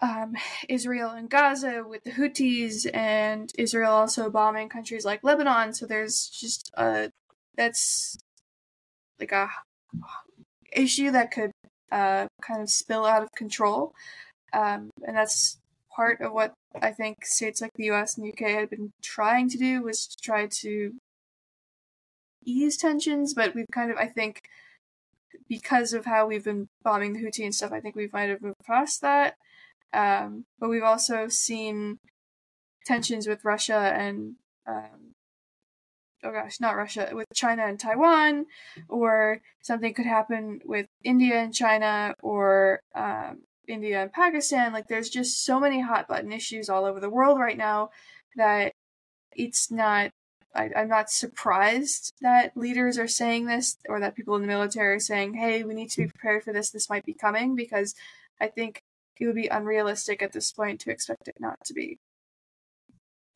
um, 0.00 0.36
Israel 0.68 1.10
and 1.10 1.28
Gaza, 1.28 1.84
with 1.86 2.04
the 2.04 2.12
Houthis, 2.12 2.86
and 2.94 3.52
Israel 3.58 3.92
also 3.92 4.30
bombing 4.30 4.68
countries 4.68 5.04
like 5.04 5.24
Lebanon. 5.24 5.72
So 5.72 5.86
there's 5.86 6.28
just 6.28 6.70
a 6.74 7.10
that's 7.56 8.16
like 9.18 9.32
a 9.32 9.48
issue 10.72 11.10
that 11.10 11.32
could 11.32 11.50
uh, 11.90 12.26
kind 12.42 12.62
of 12.62 12.70
spill 12.70 13.04
out 13.04 13.22
of 13.22 13.32
control, 13.32 13.92
um, 14.52 14.90
and 15.06 15.16
that's 15.16 15.58
part 15.94 16.20
of 16.20 16.32
what 16.32 16.52
I 16.80 16.92
think 16.92 17.24
states 17.24 17.60
like 17.60 17.72
the 17.74 17.86
U.S. 17.86 18.16
and 18.16 18.24
the 18.24 18.32
UK 18.32 18.52
had 18.52 18.70
been 18.70 18.92
trying 19.02 19.48
to 19.50 19.58
do 19.58 19.82
was 19.82 20.06
to 20.06 20.16
try 20.22 20.46
to 20.46 20.94
ease 22.44 22.76
tensions, 22.76 23.34
but 23.34 23.54
we've 23.54 23.66
kind 23.72 23.90
of 23.90 23.96
I 23.96 24.06
think 24.06 24.42
because 25.48 25.92
of 25.92 26.04
how 26.04 26.26
we've 26.26 26.44
been 26.44 26.68
bombing 26.84 27.14
the 27.14 27.20
Houthi 27.20 27.44
and 27.44 27.54
stuff, 27.54 27.72
I 27.72 27.80
think 27.80 27.96
we 27.96 28.08
might 28.12 28.28
have 28.28 28.42
moved 28.42 28.56
past 28.66 29.00
that. 29.02 29.34
Um, 29.92 30.44
but 30.58 30.68
we've 30.68 30.82
also 30.82 31.28
seen 31.28 31.98
tensions 32.86 33.26
with 33.26 33.44
Russia 33.44 33.92
and 33.94 34.36
um, 34.66 35.14
oh 36.24 36.32
gosh, 36.32 36.60
not 36.60 36.76
Russia, 36.76 37.10
with 37.12 37.26
China 37.34 37.66
and 37.66 37.78
Taiwan, 37.78 38.46
or 38.88 39.40
something 39.62 39.94
could 39.94 40.06
happen 40.06 40.60
with 40.64 40.86
India 41.04 41.36
and 41.36 41.54
China, 41.54 42.14
or 42.22 42.80
um, 42.94 43.42
India 43.66 44.02
and 44.02 44.12
Pakistan. 44.12 44.72
Like, 44.72 44.88
there's 44.88 45.10
just 45.10 45.44
so 45.44 45.60
many 45.60 45.80
hot 45.80 46.08
button 46.08 46.32
issues 46.32 46.68
all 46.68 46.84
over 46.84 47.00
the 47.00 47.10
world 47.10 47.38
right 47.38 47.56
now 47.56 47.90
that 48.36 48.72
it's 49.32 49.70
not. 49.70 50.10
I, 50.54 50.70
I'm 50.74 50.88
not 50.88 51.10
surprised 51.10 52.14
that 52.22 52.56
leaders 52.56 52.98
are 52.98 53.08
saying 53.08 53.46
this, 53.46 53.76
or 53.88 54.00
that 54.00 54.16
people 54.16 54.34
in 54.36 54.42
the 54.42 54.48
military 54.48 54.96
are 54.96 55.00
saying, 55.00 55.34
"Hey, 55.34 55.62
we 55.62 55.74
need 55.74 55.90
to 55.90 56.02
be 56.02 56.08
prepared 56.08 56.44
for 56.44 56.52
this. 56.52 56.70
This 56.70 56.90
might 56.90 57.04
be 57.04 57.14
coming," 57.14 57.54
because 57.54 57.94
I 58.40 58.48
think 58.48 58.82
it 59.20 59.26
would 59.26 59.34
be 59.34 59.48
unrealistic 59.48 60.22
at 60.22 60.32
this 60.32 60.52
point 60.52 60.80
to 60.80 60.90
expect 60.90 61.28
it 61.28 61.36
not 61.40 61.58
to 61.64 61.74
be. 61.74 61.98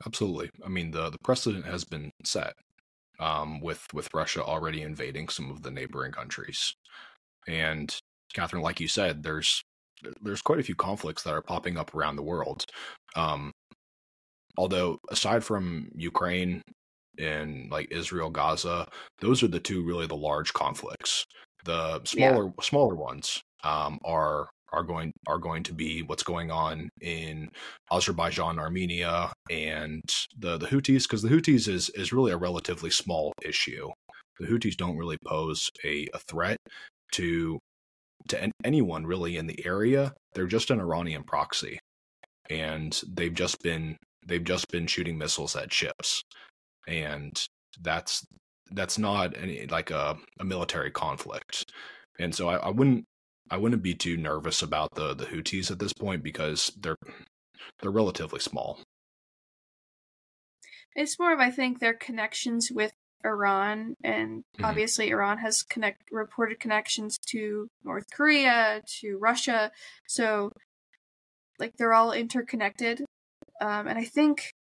Absolutely. 0.06 0.50
I 0.64 0.68
mean, 0.68 0.90
the 0.90 1.10
the 1.10 1.18
precedent 1.18 1.64
has 1.66 1.84
been 1.84 2.10
set 2.24 2.54
um, 3.20 3.60
with 3.60 3.86
with 3.94 4.12
Russia 4.14 4.42
already 4.42 4.82
invading 4.82 5.28
some 5.28 5.50
of 5.50 5.62
the 5.62 5.70
neighboring 5.70 6.12
countries, 6.12 6.74
and 7.46 7.94
Kathryn, 8.34 8.62
like 8.62 8.80
you 8.80 8.88
said, 8.88 9.22
there's 9.22 9.62
there's 10.20 10.42
quite 10.42 10.58
a 10.58 10.64
few 10.64 10.74
conflicts 10.74 11.22
that 11.22 11.34
are 11.34 11.42
popping 11.42 11.76
up 11.76 11.94
around 11.94 12.16
the 12.16 12.22
world. 12.22 12.64
Um, 13.14 13.52
although 14.56 14.98
aside 15.10 15.44
from 15.44 15.88
Ukraine 15.94 16.62
and 17.18 17.70
like 17.70 17.92
Israel, 17.92 18.30
Gaza, 18.30 18.88
those 19.20 19.42
are 19.42 19.48
the 19.48 19.60
two 19.60 19.84
really 19.84 20.06
the 20.06 20.16
large 20.16 20.52
conflicts. 20.52 21.24
The 21.64 22.00
smaller 22.04 22.46
yeah. 22.46 22.62
smaller 22.62 22.94
ones 22.96 23.40
um, 23.62 23.98
are 24.04 24.48
are 24.72 24.82
going 24.82 25.12
are 25.26 25.38
going 25.38 25.62
to 25.64 25.72
be 25.72 26.02
what's 26.02 26.22
going 26.22 26.50
on 26.50 26.88
in 27.00 27.50
Azerbaijan, 27.90 28.58
Armenia, 28.58 29.32
and 29.50 30.02
the 30.38 30.56
the 30.56 30.66
Houthis, 30.66 31.02
because 31.02 31.22
the 31.22 31.28
Houthis 31.28 31.68
is 31.68 31.90
is 31.90 32.12
really 32.12 32.32
a 32.32 32.36
relatively 32.36 32.90
small 32.90 33.32
issue. 33.42 33.90
The 34.38 34.46
Houthis 34.46 34.76
don't 34.76 34.96
really 34.96 35.18
pose 35.26 35.70
a, 35.84 36.08
a 36.14 36.18
threat 36.18 36.56
to 37.12 37.58
to 38.28 38.50
anyone 38.64 39.06
really 39.06 39.36
in 39.36 39.46
the 39.46 39.64
area. 39.66 40.14
They're 40.34 40.46
just 40.46 40.70
an 40.70 40.80
Iranian 40.80 41.24
proxy, 41.24 41.78
and 42.48 43.00
they've 43.06 43.34
just 43.34 43.62
been 43.62 43.96
they've 44.26 44.44
just 44.44 44.68
been 44.68 44.86
shooting 44.86 45.18
missiles 45.18 45.56
at 45.56 45.72
ships, 45.72 46.22
and 46.86 47.32
that's 47.80 48.24
that's 48.70 48.98
not 48.98 49.36
any 49.36 49.66
like 49.66 49.90
a, 49.90 50.16
a 50.40 50.44
military 50.44 50.90
conflict. 50.90 51.70
And 52.18 52.34
so 52.34 52.48
I, 52.48 52.56
I 52.56 52.70
wouldn't 52.70 53.04
I 53.52 53.58
wouldn't 53.58 53.82
be 53.82 53.94
too 53.94 54.16
nervous 54.16 54.62
about 54.62 54.94
the 54.94 55.12
the 55.12 55.26
Houthis 55.26 55.70
at 55.70 55.78
this 55.78 55.92
point 55.92 56.22
because 56.22 56.72
they're 56.80 56.96
they're 57.82 57.90
relatively 57.90 58.40
small. 58.40 58.80
It's 60.96 61.18
more 61.18 61.34
of 61.34 61.38
I 61.38 61.50
think 61.50 61.78
their 61.78 61.92
connections 61.92 62.70
with 62.72 62.92
Iran, 63.22 63.94
and 64.02 64.38
mm-hmm. 64.38 64.64
obviously 64.64 65.10
Iran 65.10 65.36
has 65.38 65.62
connect 65.62 66.10
reported 66.10 66.60
connections 66.60 67.18
to 67.26 67.68
North 67.84 68.06
Korea, 68.10 68.80
to 69.00 69.18
Russia, 69.18 69.70
so 70.08 70.52
like 71.58 71.76
they're 71.76 71.92
all 71.92 72.12
interconnected. 72.12 73.04
Um, 73.60 73.86
and 73.86 73.98
I 73.98 74.04
think 74.04 74.54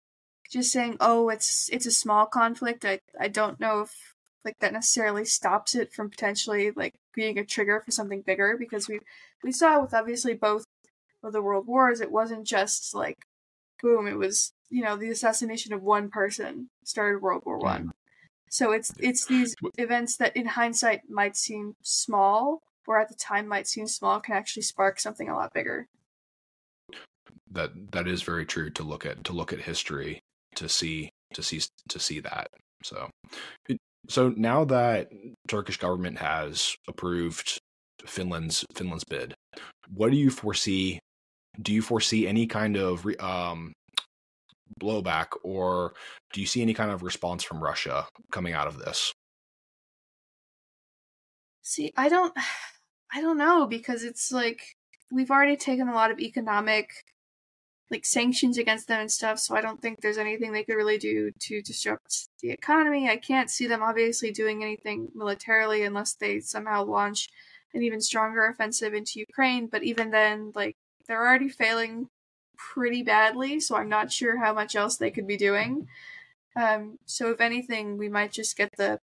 just 0.51 0.71
saying, 0.71 0.97
"Oh, 0.99 1.29
it's 1.29 1.69
it's 1.71 1.85
a 1.85 1.91
small 1.91 2.25
conflict," 2.25 2.85
I 2.85 3.01
I 3.19 3.27
don't 3.27 3.59
know 3.59 3.81
if 3.81 4.15
like 4.43 4.57
that 4.61 4.73
necessarily 4.73 5.25
stops 5.25 5.75
it 5.75 5.93
from 5.93 6.09
potentially 6.09 6.71
like 6.71 6.95
being 7.13 7.37
a 7.37 7.45
trigger 7.45 7.81
for 7.83 7.91
something 7.91 8.21
bigger 8.21 8.55
because 8.57 8.87
we 8.87 8.99
we 9.43 9.51
saw 9.51 9.81
with 9.81 9.93
obviously 9.93 10.33
both 10.33 10.63
of 11.23 11.33
the 11.33 11.41
world 11.41 11.67
wars 11.67 12.01
it 12.01 12.11
wasn't 12.11 12.45
just 12.45 12.93
like 12.95 13.17
boom 13.81 14.07
it 14.07 14.17
was 14.17 14.51
you 14.69 14.83
know 14.83 14.95
the 14.95 15.09
assassination 15.09 15.73
of 15.73 15.81
one 15.81 16.09
person 16.09 16.69
started 16.83 17.21
world 17.21 17.43
war 17.45 17.57
one. 17.57 17.87
Mm. 17.87 17.91
so 18.49 18.71
it's 18.71 18.93
it's 18.99 19.25
these 19.25 19.55
events 19.77 20.17
that 20.17 20.35
in 20.35 20.45
hindsight 20.45 21.01
might 21.09 21.35
seem 21.35 21.75
small 21.81 22.61
or 22.89 22.99
at 22.99 23.07
the 23.07 23.15
time 23.15 23.47
might 23.47 23.67
seem 23.67 23.85
small 23.85 24.19
can 24.19 24.33
actually 24.33 24.63
spark 24.63 24.99
something 24.99 25.29
a 25.29 25.35
lot 25.35 25.53
bigger. 25.53 25.87
That 27.51 27.91
that 27.91 28.07
is 28.07 28.23
very 28.23 28.47
true 28.47 28.71
to 28.71 28.83
look 28.83 29.05
at 29.05 29.23
to 29.25 29.33
look 29.33 29.53
at 29.53 29.61
history 29.61 30.19
to 30.55 30.67
see 30.67 31.11
to 31.35 31.43
see 31.43 31.61
to 31.87 31.99
see 31.99 32.19
that. 32.21 32.47
So 32.83 33.09
so 34.07 34.33
now 34.35 34.65
that 34.65 35.09
Turkish 35.47 35.77
government 35.77 36.17
has 36.19 36.75
approved 36.87 37.59
Finland's 38.05 38.65
Finland's 38.73 39.03
bid, 39.03 39.33
what 39.93 40.11
do 40.11 40.17
you 40.17 40.29
foresee? 40.29 40.99
Do 41.61 41.73
you 41.73 41.81
foresee 41.81 42.27
any 42.27 42.47
kind 42.47 42.77
of 42.77 43.05
um, 43.19 43.73
blowback, 44.79 45.27
or 45.43 45.93
do 46.33 46.41
you 46.41 46.47
see 46.47 46.61
any 46.61 46.73
kind 46.73 46.91
of 46.91 47.03
response 47.03 47.43
from 47.43 47.61
Russia 47.61 48.07
coming 48.31 48.53
out 48.53 48.67
of 48.67 48.77
this? 48.77 49.11
See, 51.61 51.91
I 51.97 52.09
don't, 52.09 52.33
I 53.13 53.21
don't 53.21 53.37
know 53.37 53.65
because 53.67 54.03
it's 54.03 54.31
like 54.31 54.75
we've 55.11 55.31
already 55.31 55.57
taken 55.57 55.87
a 55.87 55.95
lot 55.95 56.11
of 56.11 56.19
economic 56.19 56.89
like 57.91 58.05
sanctions 58.05 58.57
against 58.57 58.87
them 58.87 59.01
and 59.01 59.11
stuff. 59.11 59.39
So 59.39 59.55
I 59.55 59.61
don't 59.61 59.81
think 59.81 60.01
there's 60.01 60.17
anything 60.17 60.51
they 60.51 60.63
could 60.63 60.75
really 60.75 60.97
do 60.97 61.31
to 61.39 61.61
disrupt 61.61 62.29
the 62.41 62.51
economy. 62.51 63.09
I 63.09 63.17
can't 63.17 63.49
see 63.49 63.67
them 63.67 63.81
obviously 63.81 64.31
doing 64.31 64.63
anything 64.63 65.09
militarily 65.15 65.83
unless 65.83 66.13
they 66.13 66.39
somehow 66.39 66.83
launch 66.83 67.29
an 67.73 67.81
even 67.81 68.01
stronger 68.01 68.45
offensive 68.45 68.93
into 68.93 69.19
Ukraine. 69.19 69.67
But 69.67 69.83
even 69.83 70.11
then, 70.11 70.51
like 70.53 70.75
they're 71.07 71.25
already 71.25 71.49
failing 71.49 72.07
pretty 72.57 73.01
badly, 73.01 73.59
so 73.59 73.75
I'm 73.75 73.89
not 73.89 74.11
sure 74.11 74.37
how 74.37 74.53
much 74.53 74.75
else 74.75 74.97
they 74.97 75.11
could 75.11 75.27
be 75.27 75.37
doing. 75.37 75.87
Um, 76.55 76.99
so 77.05 77.31
if 77.31 77.41
anything, 77.41 77.97
we 77.97 78.09
might 78.09 78.31
just 78.31 78.57
get 78.57 78.69
the 78.77 78.99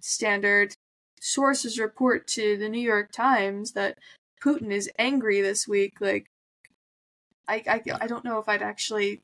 standard 0.00 0.74
sources 1.20 1.78
report 1.78 2.26
to 2.26 2.56
the 2.58 2.68
New 2.68 2.80
York 2.80 3.12
Times 3.12 3.72
that 3.72 3.98
Putin 4.42 4.72
is 4.72 4.90
angry 4.98 5.40
this 5.40 5.68
week. 5.68 6.00
Like 6.00 6.26
I, 7.48 7.62
I, 7.68 7.82
I 8.02 8.06
don't 8.06 8.24
know 8.24 8.38
if 8.38 8.48
I'd 8.48 8.62
actually 8.62 9.20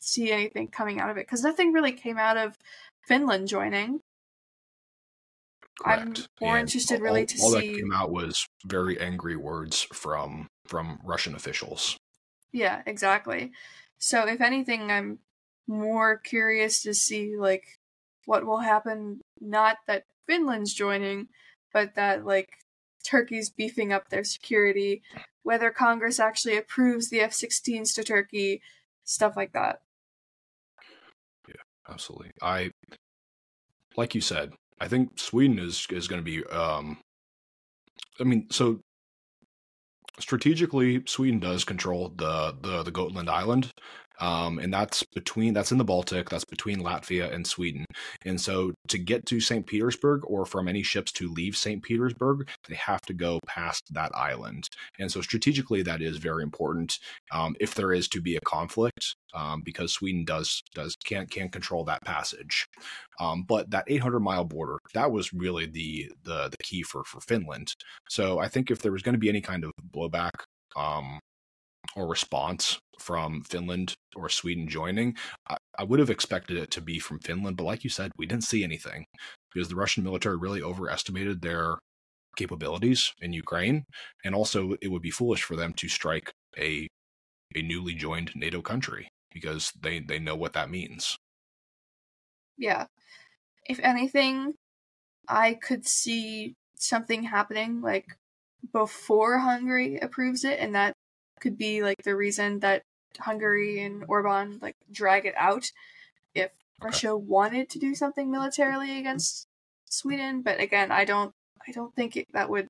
see 0.00 0.32
anything 0.32 0.68
coming 0.68 1.00
out 1.00 1.10
of 1.10 1.16
it 1.16 1.26
because 1.26 1.42
nothing 1.42 1.72
really 1.72 1.92
came 1.92 2.18
out 2.18 2.36
of 2.36 2.58
Finland 3.06 3.48
joining. 3.48 4.00
Correct. 5.80 6.28
I'm 6.40 6.46
more 6.46 6.58
interested, 6.58 7.00
really, 7.00 7.26
to 7.26 7.42
all 7.42 7.50
see. 7.50 7.56
All 7.56 7.60
that 7.60 7.78
came 7.78 7.92
out 7.92 8.12
was 8.12 8.46
very 8.64 8.98
angry 9.00 9.36
words 9.36 9.82
from 9.92 10.46
from 10.66 11.00
Russian 11.04 11.34
officials. 11.34 11.96
Yeah, 12.52 12.82
exactly. 12.86 13.52
So, 13.98 14.26
if 14.26 14.40
anything, 14.40 14.90
I'm 14.92 15.18
more 15.66 16.18
curious 16.18 16.82
to 16.82 16.94
see 16.94 17.36
like 17.36 17.64
what 18.26 18.46
will 18.46 18.60
happen. 18.60 19.20
Not 19.40 19.78
that 19.88 20.04
Finland's 20.26 20.72
joining, 20.72 21.28
but 21.72 21.96
that 21.96 22.24
like 22.24 22.50
Turkey's 23.04 23.50
beefing 23.50 23.92
up 23.92 24.08
their 24.08 24.24
security, 24.24 25.02
whether 25.44 25.70
Congress 25.70 26.18
actually 26.18 26.56
approves 26.56 27.10
the 27.10 27.20
F 27.20 27.30
16s 27.30 27.94
to 27.94 28.02
Turkey, 28.02 28.60
stuff 29.04 29.36
like 29.36 29.52
that. 29.52 29.82
Yeah, 31.46 31.62
absolutely. 31.88 32.32
I, 32.42 32.70
like 33.96 34.14
you 34.14 34.20
said, 34.20 34.54
I 34.80 34.88
think 34.88 35.20
Sweden 35.20 35.60
is, 35.60 35.86
is 35.90 36.08
going 36.08 36.20
to 36.20 36.24
be, 36.24 36.44
um, 36.46 36.98
I 38.18 38.24
mean, 38.24 38.48
so 38.50 38.80
strategically, 40.18 41.02
Sweden 41.06 41.40
does 41.40 41.64
control 41.64 42.08
the, 42.16 42.56
the, 42.60 42.82
the 42.82 42.90
Gotland 42.90 43.30
Island. 43.30 43.70
Um, 44.20 44.58
and 44.58 44.72
that's 44.72 45.02
between 45.02 45.54
that's 45.54 45.72
in 45.72 45.78
the 45.78 45.84
Baltic, 45.84 46.28
that's 46.28 46.44
between 46.44 46.80
Latvia 46.80 47.32
and 47.32 47.46
Sweden. 47.46 47.84
And 48.24 48.40
so 48.40 48.72
to 48.88 48.98
get 48.98 49.26
to 49.26 49.40
St. 49.40 49.66
Petersburg, 49.66 50.22
or 50.24 50.46
from 50.46 50.68
any 50.68 50.82
ships 50.82 51.10
to 51.12 51.32
leave 51.32 51.56
St. 51.56 51.82
Petersburg, 51.82 52.48
they 52.68 52.76
have 52.76 53.00
to 53.02 53.12
go 53.12 53.40
past 53.46 53.82
that 53.92 54.12
island. 54.14 54.68
And 54.98 55.10
so 55.10 55.20
strategically, 55.20 55.82
that 55.82 56.00
is 56.00 56.18
very 56.18 56.42
important 56.42 56.98
um, 57.32 57.56
if 57.60 57.74
there 57.74 57.92
is 57.92 58.08
to 58.08 58.20
be 58.20 58.36
a 58.36 58.40
conflict, 58.40 59.16
um, 59.34 59.62
because 59.64 59.92
Sweden 59.92 60.24
does 60.24 60.62
does 60.74 60.96
can't 61.04 61.30
can't 61.30 61.52
control 61.52 61.84
that 61.84 62.04
passage. 62.04 62.66
Um, 63.20 63.44
but 63.46 63.70
that 63.70 63.84
800 63.88 64.20
mile 64.20 64.44
border, 64.44 64.78
that 64.94 65.10
was 65.10 65.32
really 65.32 65.66
the 65.66 66.12
the 66.22 66.48
the 66.48 66.62
key 66.62 66.82
for 66.82 67.04
for 67.04 67.20
Finland. 67.20 67.74
So 68.08 68.38
I 68.38 68.48
think 68.48 68.70
if 68.70 68.80
there 68.80 68.92
was 68.92 69.02
going 69.02 69.14
to 69.14 69.18
be 69.18 69.28
any 69.28 69.40
kind 69.40 69.64
of 69.64 69.72
blowback 69.92 70.32
um, 70.76 71.18
or 71.96 72.06
response 72.06 72.78
from 72.98 73.42
Finland 73.42 73.94
or 74.16 74.28
Sweden 74.28 74.68
joining. 74.68 75.16
I, 75.48 75.56
I, 75.78 75.84
would 75.84 75.98
have 76.00 76.10
expected 76.10 76.56
it 76.56 76.70
to 76.72 76.80
be 76.80 76.98
from 76.98 77.18
Finland, 77.20 77.56
but 77.56 77.64
like 77.64 77.84
you 77.84 77.90
said, 77.90 78.12
we 78.16 78.26
didn't 78.26 78.44
see 78.44 78.64
anything 78.64 79.06
because 79.52 79.68
the 79.68 79.76
Russian 79.76 80.04
military 80.04 80.36
really 80.36 80.62
overestimated 80.62 81.42
their 81.42 81.78
capabilities 82.36 83.12
in 83.20 83.32
Ukraine, 83.32 83.84
and 84.24 84.34
also 84.34 84.74
it 84.80 84.88
would 84.88 85.02
be 85.02 85.10
foolish 85.10 85.42
for 85.42 85.56
them 85.56 85.72
to 85.74 85.88
strike 85.88 86.32
a 86.58 86.88
a 87.56 87.62
newly 87.62 87.94
joined 87.94 88.32
NATO 88.34 88.62
country 88.62 89.08
because 89.32 89.72
they 89.80 90.00
they 90.00 90.18
know 90.18 90.36
what 90.36 90.52
that 90.54 90.70
means. 90.70 91.16
Yeah. 92.56 92.86
If 93.66 93.80
anything, 93.80 94.54
I 95.28 95.54
could 95.54 95.86
see 95.86 96.54
something 96.76 97.24
happening 97.24 97.80
like 97.80 98.06
before 98.72 99.38
Hungary 99.38 99.98
approves 99.98 100.44
it 100.44 100.58
and 100.60 100.74
that 100.74 100.94
could 101.40 101.58
be 101.58 101.82
like 101.82 102.02
the 102.02 102.16
reason 102.16 102.60
that 102.60 102.82
Hungary 103.18 103.80
and 103.80 104.04
Orban 104.08 104.58
like 104.60 104.76
drag 104.90 105.26
it 105.26 105.34
out 105.36 105.70
if 106.34 106.46
okay. 106.46 106.52
Russia 106.82 107.16
wanted 107.16 107.70
to 107.70 107.78
do 107.78 107.94
something 107.94 108.30
militarily 108.30 108.98
against 108.98 109.46
Sweden. 109.86 110.42
But 110.42 110.60
again, 110.60 110.90
I 110.90 111.04
don't 111.04 111.32
I 111.66 111.72
don't 111.72 111.94
think 111.94 112.16
it, 112.16 112.26
that 112.32 112.50
would 112.50 112.68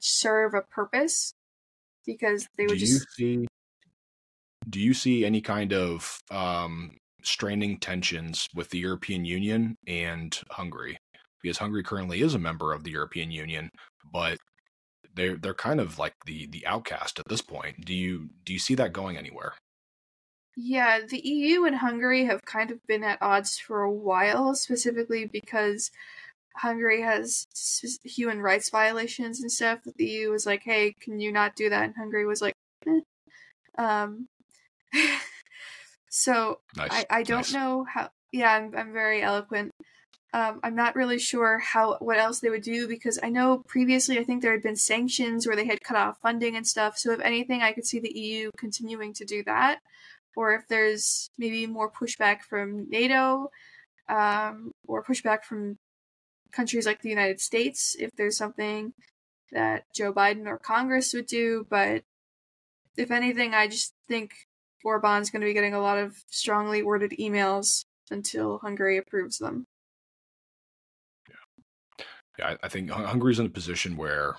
serve 0.00 0.54
a 0.54 0.62
purpose 0.62 1.34
because 2.06 2.48
they 2.56 2.64
would 2.64 2.78
do 2.78 2.86
just. 2.86 3.06
You 3.18 3.42
see, 3.42 3.48
do 4.68 4.80
you 4.80 4.94
see 4.94 5.24
any 5.24 5.40
kind 5.40 5.72
of 5.72 6.20
um, 6.30 6.96
straining 7.22 7.78
tensions 7.78 8.48
with 8.54 8.70
the 8.70 8.78
European 8.78 9.24
Union 9.24 9.76
and 9.86 10.38
Hungary? 10.50 10.96
Because 11.42 11.58
Hungary 11.58 11.82
currently 11.82 12.20
is 12.20 12.34
a 12.34 12.38
member 12.38 12.72
of 12.72 12.84
the 12.84 12.90
European 12.90 13.30
Union, 13.30 13.70
but 14.12 14.38
they're 15.20 15.36
they're 15.36 15.54
kind 15.54 15.80
of 15.80 15.98
like 15.98 16.14
the 16.24 16.46
the 16.46 16.66
outcast 16.66 17.18
at 17.18 17.28
this 17.28 17.42
point. 17.42 17.84
Do 17.84 17.94
you 17.94 18.30
do 18.44 18.52
you 18.52 18.58
see 18.58 18.74
that 18.76 18.92
going 18.92 19.16
anywhere? 19.16 19.54
Yeah, 20.56 21.00
the 21.06 21.20
EU 21.20 21.64
and 21.64 21.76
Hungary 21.76 22.24
have 22.24 22.44
kind 22.44 22.70
of 22.70 22.84
been 22.86 23.04
at 23.04 23.20
odds 23.20 23.58
for 23.58 23.82
a 23.82 23.92
while, 23.92 24.54
specifically 24.54 25.24
because 25.24 25.90
Hungary 26.56 27.02
has 27.02 27.46
human 28.02 28.40
rights 28.40 28.70
violations 28.70 29.40
and 29.40 29.52
stuff. 29.52 29.80
The 29.96 30.04
EU 30.04 30.30
was 30.30 30.46
like, 30.46 30.62
"Hey, 30.62 30.94
can 31.00 31.20
you 31.20 31.32
not 31.32 31.54
do 31.54 31.68
that?" 31.68 31.84
And 31.84 31.94
Hungary 31.96 32.26
was 32.26 32.40
like, 32.42 32.54
eh. 32.86 33.00
um. 33.78 34.28
so 36.08 36.60
nice. 36.76 36.90
I 36.90 37.06
I 37.10 37.22
don't 37.22 37.38
nice. 37.38 37.52
know 37.52 37.84
how. 37.88 38.10
Yeah, 38.32 38.52
I'm 38.54 38.74
I'm 38.74 38.92
very 38.92 39.22
eloquent. 39.22 39.72
Um, 40.32 40.60
I'm 40.62 40.76
not 40.76 40.94
really 40.94 41.18
sure 41.18 41.58
how 41.58 41.96
what 41.98 42.18
else 42.18 42.38
they 42.38 42.50
would 42.50 42.62
do 42.62 42.86
because 42.86 43.18
I 43.20 43.30
know 43.30 43.64
previously 43.66 44.18
I 44.18 44.24
think 44.24 44.42
there 44.42 44.52
had 44.52 44.62
been 44.62 44.76
sanctions 44.76 45.46
where 45.46 45.56
they 45.56 45.66
had 45.66 45.82
cut 45.82 45.96
off 45.96 46.20
funding 46.20 46.56
and 46.56 46.66
stuff. 46.66 46.96
So 46.98 47.12
if 47.12 47.20
anything, 47.20 47.62
I 47.62 47.72
could 47.72 47.86
see 47.86 47.98
the 47.98 48.16
EU 48.16 48.50
continuing 48.56 49.12
to 49.14 49.24
do 49.24 49.42
that, 49.44 49.80
or 50.36 50.54
if 50.54 50.68
there's 50.68 51.30
maybe 51.36 51.66
more 51.66 51.90
pushback 51.90 52.42
from 52.42 52.88
NATO, 52.88 53.50
um, 54.08 54.72
or 54.86 55.02
pushback 55.04 55.44
from 55.44 55.78
countries 56.52 56.86
like 56.86 57.02
the 57.02 57.08
United 57.08 57.40
States 57.40 57.96
if 57.98 58.10
there's 58.16 58.36
something 58.36 58.92
that 59.52 59.84
Joe 59.94 60.12
Biden 60.12 60.46
or 60.46 60.58
Congress 60.58 61.12
would 61.14 61.26
do. 61.26 61.66
But 61.68 62.04
if 62.96 63.10
anything, 63.10 63.54
I 63.54 63.66
just 63.68 63.94
think 64.08 64.32
Orban's 64.84 65.30
going 65.30 65.40
to 65.40 65.46
be 65.46 65.54
getting 65.54 65.74
a 65.74 65.80
lot 65.80 65.98
of 65.98 66.22
strongly 66.30 66.82
worded 66.82 67.12
emails 67.18 67.84
until 68.10 68.58
Hungary 68.58 68.96
approves 68.96 69.38
them 69.38 69.66
yeah, 72.40 72.56
I, 72.62 72.68
think 72.68 72.90
Hungary's 72.90 73.38
in 73.38 73.46
a 73.46 73.50
position 73.50 73.96
where 73.96 74.36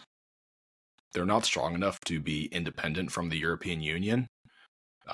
they're 1.13 1.25
not 1.25 1.45
strong 1.45 1.75
enough 1.75 1.99
to 2.01 2.19
be 2.19 2.45
independent 2.45 3.11
from 3.11 3.29
the 3.29 3.37
European 3.37 3.81
Union. 3.81 4.27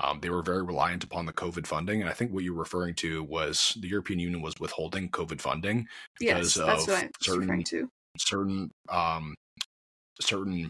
Um, 0.01 0.19
they 0.21 0.29
were 0.29 0.41
very 0.41 0.63
reliant 0.63 1.03
upon 1.03 1.25
the 1.25 1.33
COVID 1.33 1.65
funding, 1.65 2.01
and 2.01 2.09
I 2.09 2.13
think 2.13 2.31
what 2.31 2.43
you're 2.43 2.53
referring 2.53 2.95
to 2.95 3.23
was 3.23 3.77
the 3.79 3.87
European 3.87 4.19
Union 4.19 4.41
was 4.41 4.59
withholding 4.59 5.09
COVID 5.09 5.41
funding 5.41 5.87
because 6.19 6.57
yes, 6.57 6.87
of 6.87 7.11
certain 7.21 7.81
certain 8.17 8.71
um, 8.89 9.33
certain 10.21 10.69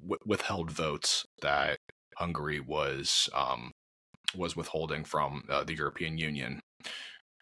w- 0.00 0.18
withheld 0.26 0.70
votes 0.70 1.24
that 1.40 1.78
Hungary 2.16 2.60
was 2.60 3.28
um, 3.32 3.70
was 4.36 4.56
withholding 4.56 5.04
from 5.04 5.44
uh, 5.48 5.64
the 5.64 5.74
European 5.74 6.18
Union. 6.18 6.60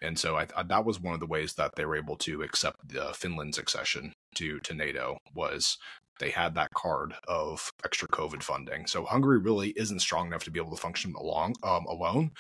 And 0.03 0.19
so 0.19 0.37
I, 0.37 0.47
I, 0.57 0.63
that 0.65 0.85
was 0.85 1.01
one 1.01 1.15
of 1.15 1.21
the 1.21 1.27
ways 1.27 1.55
that 1.55 1.73
they 1.77 1.85
were 1.85 1.97
able 1.97 2.17
to 2.19 2.43
accept 2.43 2.89
the 2.89 3.13
Finland's 3.15 3.59
accession 3.59 4.13
to 4.37 4.61
to 4.61 4.75
NATO 4.75 5.19
was 5.35 5.79
they 6.21 6.31
had 6.31 6.55
that 6.55 6.75
card 6.75 7.15
of 7.27 7.71
extra 7.85 8.09
COVID 8.09 8.43
funding. 8.43 8.87
So 8.87 9.05
Hungary 9.05 9.39
really 9.39 9.71
isn't 9.71 10.01
strong 10.01 10.29
enough 10.29 10.45
to 10.45 10.51
be 10.51 10.61
able 10.61 10.75
to 10.75 10.81
function 10.81 11.15
along 11.17 11.55
um, 11.63 11.87
alone, 11.87 12.33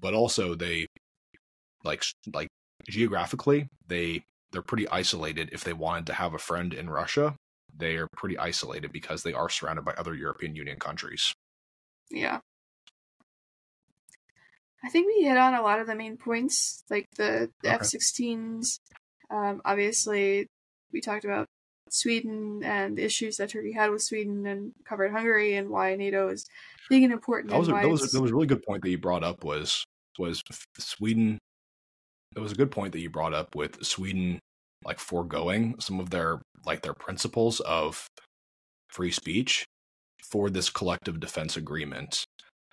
but 0.00 0.14
also 0.14 0.54
they 0.54 0.86
like 1.84 2.02
like 2.32 2.48
geographically 2.88 3.68
they 3.86 4.22
they're 4.52 4.62
pretty 4.62 4.88
isolated. 4.88 5.50
If 5.52 5.64
they 5.64 5.72
wanted 5.72 6.06
to 6.06 6.14
have 6.14 6.34
a 6.34 6.38
friend 6.38 6.72
in 6.72 6.88
Russia, 6.88 7.34
they 7.76 7.96
are 7.96 8.08
pretty 8.16 8.38
isolated 8.38 8.92
because 8.92 9.22
they 9.22 9.32
are 9.32 9.50
surrounded 9.50 9.84
by 9.84 9.92
other 9.92 10.14
European 10.14 10.54
Union 10.54 10.78
countries. 10.78 11.34
Yeah. 12.10 12.40
I 14.86 14.88
think 14.88 15.08
we 15.08 15.24
hit 15.24 15.36
on 15.36 15.54
a 15.54 15.62
lot 15.62 15.80
of 15.80 15.88
the 15.88 15.96
main 15.96 16.16
points, 16.16 16.84
like 16.88 17.08
the, 17.16 17.50
the 17.64 17.74
okay. 17.74 17.74
F-16s. 17.74 18.78
Um, 19.28 19.60
obviously, 19.64 20.46
we 20.92 21.00
talked 21.00 21.24
about 21.24 21.46
Sweden 21.90 22.62
and 22.62 22.96
the 22.96 23.04
issues 23.04 23.38
that 23.38 23.50
Turkey 23.50 23.72
had 23.72 23.90
with 23.90 24.02
Sweden, 24.02 24.46
and 24.46 24.72
covered 24.88 25.10
Hungary 25.10 25.56
and 25.56 25.70
why 25.70 25.96
NATO 25.96 26.28
is 26.28 26.46
big 26.88 27.02
and 27.02 27.12
important. 27.12 27.50
That 27.50 27.58
was 27.58 27.68
a, 27.68 27.72
that 27.72 27.88
was, 27.88 28.12
that 28.12 28.20
was 28.20 28.30
a 28.30 28.34
really 28.34 28.46
good 28.46 28.62
point 28.62 28.82
that 28.82 28.90
you 28.90 28.98
brought 28.98 29.24
up. 29.24 29.42
Was 29.42 29.84
was 30.20 30.40
Sweden? 30.78 31.38
It 32.36 32.40
was 32.40 32.52
a 32.52 32.56
good 32.56 32.70
point 32.70 32.92
that 32.92 33.00
you 33.00 33.10
brought 33.10 33.34
up 33.34 33.56
with 33.56 33.84
Sweden, 33.84 34.38
like 34.84 35.00
foregoing 35.00 35.80
some 35.80 35.98
of 35.98 36.10
their 36.10 36.40
like 36.64 36.82
their 36.82 36.94
principles 36.94 37.58
of 37.58 38.06
free 38.88 39.10
speech 39.10 39.64
for 40.22 40.48
this 40.48 40.70
collective 40.70 41.18
defense 41.18 41.56
agreement 41.56 42.24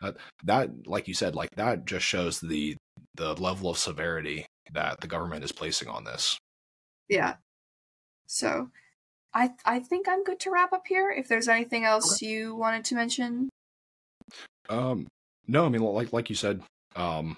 that, 0.03 0.17
that 0.43 0.87
like 0.87 1.07
you 1.07 1.13
said 1.13 1.35
like 1.35 1.49
that 1.55 1.85
just 1.85 2.05
shows 2.05 2.39
the 2.39 2.75
the 3.15 3.33
level 3.35 3.69
of 3.69 3.77
severity 3.77 4.45
that 4.73 4.99
the 5.01 5.07
government 5.07 5.43
is 5.43 5.51
placing 5.51 5.87
on 5.87 6.03
this. 6.03 6.37
Yeah. 7.09 7.35
So 8.27 8.69
i 9.35 9.51
i 9.65 9.79
think 9.79 10.07
i'm 10.07 10.23
good 10.23 10.39
to 10.41 10.51
wrap 10.51 10.73
up 10.73 10.83
here. 10.87 11.11
If 11.11 11.27
there's 11.27 11.47
anything 11.47 11.85
else 11.85 12.17
okay. 12.17 12.31
you 12.31 12.55
wanted 12.55 12.85
to 12.85 12.95
mention? 12.95 13.49
Um 14.69 15.07
no 15.47 15.65
i 15.65 15.69
mean 15.69 15.81
like 15.81 16.13
like 16.13 16.29
you 16.29 16.35
said 16.35 16.61
um 16.95 17.37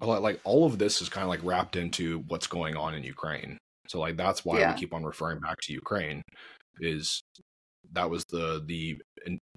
like 0.00 0.40
all 0.44 0.66
of 0.66 0.78
this 0.78 1.00
is 1.00 1.08
kind 1.08 1.22
of 1.22 1.30
like 1.30 1.42
wrapped 1.42 1.76
into 1.76 2.24
what's 2.28 2.46
going 2.46 2.76
on 2.76 2.94
in 2.94 3.02
ukraine. 3.02 3.56
So 3.88 4.00
like 4.00 4.16
that's 4.16 4.44
why 4.44 4.60
yeah. 4.60 4.72
we 4.74 4.80
keep 4.80 4.92
on 4.92 5.04
referring 5.04 5.40
back 5.40 5.60
to 5.62 5.72
ukraine 5.72 6.22
is 6.80 7.22
that 7.92 8.10
was 8.10 8.24
the 8.26 8.62
the 8.66 9.00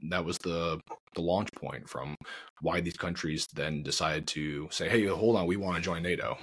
that 0.09 0.23
was 0.25 0.37
the 0.39 0.79
the 1.15 1.21
launch 1.21 1.49
point 1.53 1.89
from 1.89 2.15
why 2.61 2.81
these 2.81 2.97
countries 2.97 3.47
then 3.53 3.83
decided 3.83 4.27
to 4.27 4.67
say, 4.71 4.89
"Hey, 4.89 5.05
hold 5.05 5.35
on, 5.35 5.47
we 5.47 5.57
want 5.57 5.77
to 5.77 5.81
join 5.81 6.03
NATO." 6.03 6.37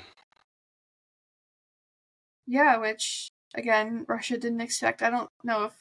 Yeah, 2.46 2.76
which 2.78 3.28
again, 3.54 4.04
Russia 4.08 4.36
didn't 4.38 4.60
expect. 4.60 5.02
I 5.02 5.10
don't 5.10 5.30
know 5.42 5.64
if 5.64 5.72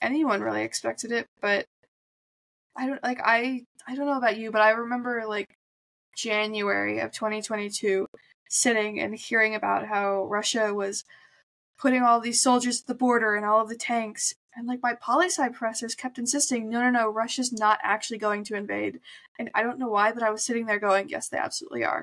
anyone 0.00 0.40
really 0.40 0.62
expected 0.62 1.12
it, 1.12 1.28
but 1.40 1.66
I 2.76 2.86
don't 2.86 3.02
like 3.02 3.20
I 3.24 3.62
I 3.86 3.94
don't 3.94 4.06
know 4.06 4.18
about 4.18 4.36
you, 4.38 4.50
but 4.50 4.62
I 4.62 4.70
remember 4.70 5.24
like 5.26 5.56
January 6.16 7.00
of 7.00 7.12
2022 7.12 8.06
sitting 8.48 9.00
and 9.00 9.14
hearing 9.14 9.54
about 9.54 9.86
how 9.86 10.24
Russia 10.26 10.74
was 10.74 11.04
putting 11.78 12.02
all 12.02 12.20
these 12.20 12.40
soldiers 12.40 12.80
at 12.80 12.86
the 12.86 12.94
border 12.94 13.34
and 13.34 13.44
all 13.46 13.60
of 13.62 13.68
the 13.68 13.76
tanks 13.76 14.34
and 14.54 14.66
like 14.66 14.80
my 14.82 14.94
poli 14.94 15.26
sci 15.26 15.48
professors 15.48 15.94
kept 15.94 16.18
insisting, 16.18 16.68
no, 16.68 16.80
no, 16.80 16.90
no, 16.90 17.08
Russia's 17.08 17.52
not 17.52 17.78
actually 17.82 18.18
going 18.18 18.44
to 18.44 18.54
invade. 18.54 19.00
And 19.38 19.50
I 19.54 19.62
don't 19.62 19.78
know 19.78 19.88
why, 19.88 20.12
but 20.12 20.22
I 20.22 20.30
was 20.30 20.44
sitting 20.44 20.66
there 20.66 20.78
going, 20.78 21.08
yes, 21.08 21.28
they 21.28 21.38
absolutely 21.38 21.84
are. 21.84 22.02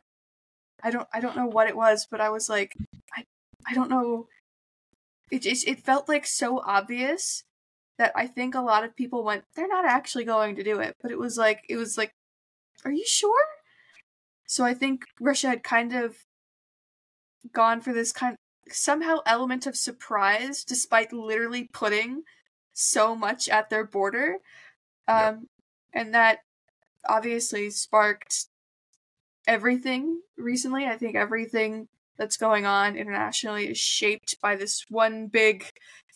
I 0.82 0.92
don't, 0.92 1.08
I 1.14 1.20
don't 1.20 1.36
know 1.36 1.46
what 1.46 1.68
it 1.68 1.76
was, 1.76 2.08
but 2.10 2.22
I 2.22 2.30
was 2.30 2.50
like, 2.50 2.76
I, 3.16 3.24
I 3.68 3.74
don't 3.74 3.90
know. 3.90 4.28
It 5.30 5.44
just, 5.44 5.68
it 5.68 5.80
felt 5.84 6.10
like 6.10 6.26
so 6.26 6.62
obvious 6.66 7.44
that 8.00 8.14
I 8.16 8.26
think 8.26 8.56
a 8.56 8.62
lot 8.62 8.84
of 8.84 8.96
people 8.96 9.24
went, 9.24 9.44
they're 9.56 9.68
not 9.68 9.86
actually 9.86 10.24
going 10.24 10.56
to 10.56 10.64
do 10.64 10.80
it. 10.80 10.96
But 11.02 11.12
it 11.12 11.20
was 11.20 11.38
like, 11.38 11.64
it 11.70 11.78
was 11.78 11.98
like 11.98 12.14
Are 12.84 12.92
you 12.92 13.06
sure? 13.06 13.44
So 14.48 14.64
I 14.64 14.74
think 14.74 15.04
Russia 15.20 15.50
had 15.50 15.64
kind 15.64 15.94
of 15.94 16.16
gone 17.54 17.82
for 17.82 17.94
this 17.94 18.12
kind 18.12 18.36
somehow 18.72 19.20
element 19.26 19.66
of 19.66 19.76
surprise 19.76 20.64
despite 20.64 21.14
literally 21.14 21.68
putting 21.74 22.24
so 22.74 23.16
much 23.16 23.50
at 23.50 23.70
their 23.70 23.86
border. 23.86 24.38
Um, 25.08 25.48
and 25.94 26.14
that 26.14 26.40
obviously 27.08 27.70
sparked 27.70 28.46
everything 29.48 30.22
recently. 30.38 30.86
I 30.86 30.98
think 30.98 31.16
everything 31.16 31.88
that's 32.18 32.38
going 32.38 32.66
on 32.66 32.96
internationally 32.96 33.70
is 33.70 33.78
shaped 33.78 34.40
by 34.42 34.56
this 34.56 34.86
one 34.90 35.28
big 35.28 35.66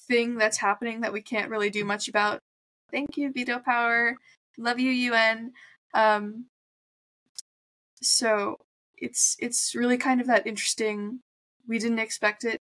thing 0.08 0.36
that's 0.36 0.58
happening 0.58 1.02
that 1.02 1.14
we 1.14 1.22
can't 1.22 1.50
really 1.50 1.70
do 1.70 1.86
much 1.86 2.08
about. 2.08 2.40
Thank 2.92 3.18
you, 3.18 3.32
veto 3.32 3.60
power. 3.60 4.18
Love 4.58 4.80
you, 4.80 4.92
UN. 4.92 5.54
Um, 5.94 6.46
so 8.02 8.58
it's 8.98 9.36
it's 9.40 9.74
really 9.74 9.98
kind 9.98 10.22
of 10.22 10.28
that 10.28 10.46
interesting. 10.46 11.22
We 11.68 11.80
didn't 11.80 12.00
expect 12.00 12.44
it, 12.44 12.60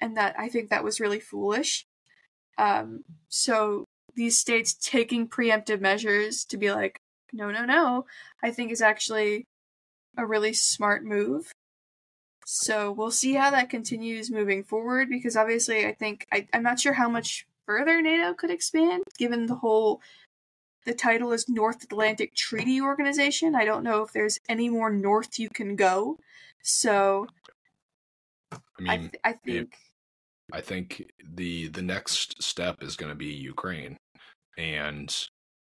and 0.00 0.16
that 0.16 0.36
I 0.38 0.48
think 0.48 0.70
that 0.70 0.84
was 0.84 1.00
really 1.00 1.20
foolish. 1.20 1.86
Um, 2.58 3.04
so 3.28 3.84
these 4.14 4.38
states 4.38 4.74
taking 4.74 5.28
preemptive 5.28 5.80
measures 5.80 6.44
to 6.46 6.56
be 6.56 6.72
like, 6.72 6.98
no, 7.32 7.50
no, 7.50 7.64
no, 7.64 8.06
I 8.42 8.50
think 8.50 8.72
is 8.72 8.80
actually 8.80 9.44
a 10.16 10.26
really 10.26 10.52
smart 10.52 11.04
move. 11.04 11.52
So 12.46 12.92
we'll 12.92 13.10
see 13.10 13.34
how 13.34 13.50
that 13.50 13.70
continues 13.70 14.30
moving 14.30 14.62
forward 14.62 15.08
because 15.08 15.36
obviously 15.36 15.84
I 15.84 15.92
think 15.92 16.26
I, 16.32 16.46
I'm 16.52 16.62
not 16.62 16.78
sure 16.78 16.94
how 16.94 17.08
much 17.08 17.46
further 17.66 18.00
NATO 18.00 18.32
could 18.34 18.50
expand 18.50 19.02
given 19.18 19.46
the 19.46 19.56
whole 19.56 20.00
the 20.84 20.94
title 20.94 21.32
is 21.32 21.48
North 21.48 21.82
Atlantic 21.82 22.32
Treaty 22.36 22.80
Organization. 22.80 23.56
I 23.56 23.64
don't 23.64 23.82
know 23.82 24.02
if 24.02 24.12
there's 24.12 24.38
any 24.48 24.68
more 24.68 24.88
north 24.88 25.40
you 25.40 25.48
can 25.48 25.74
go. 25.74 26.18
So 26.62 27.26
I 28.52 28.58
mean 28.78 28.90
I, 28.90 28.96
th- 28.98 29.14
I 29.24 29.32
think 29.32 29.76
I 30.52 30.60
think 30.60 31.10
the 31.34 31.68
the 31.68 31.82
next 31.82 32.42
step 32.42 32.82
is 32.82 32.96
going 32.96 33.10
to 33.10 33.16
be 33.16 33.26
Ukraine 33.26 33.96
and 34.56 35.14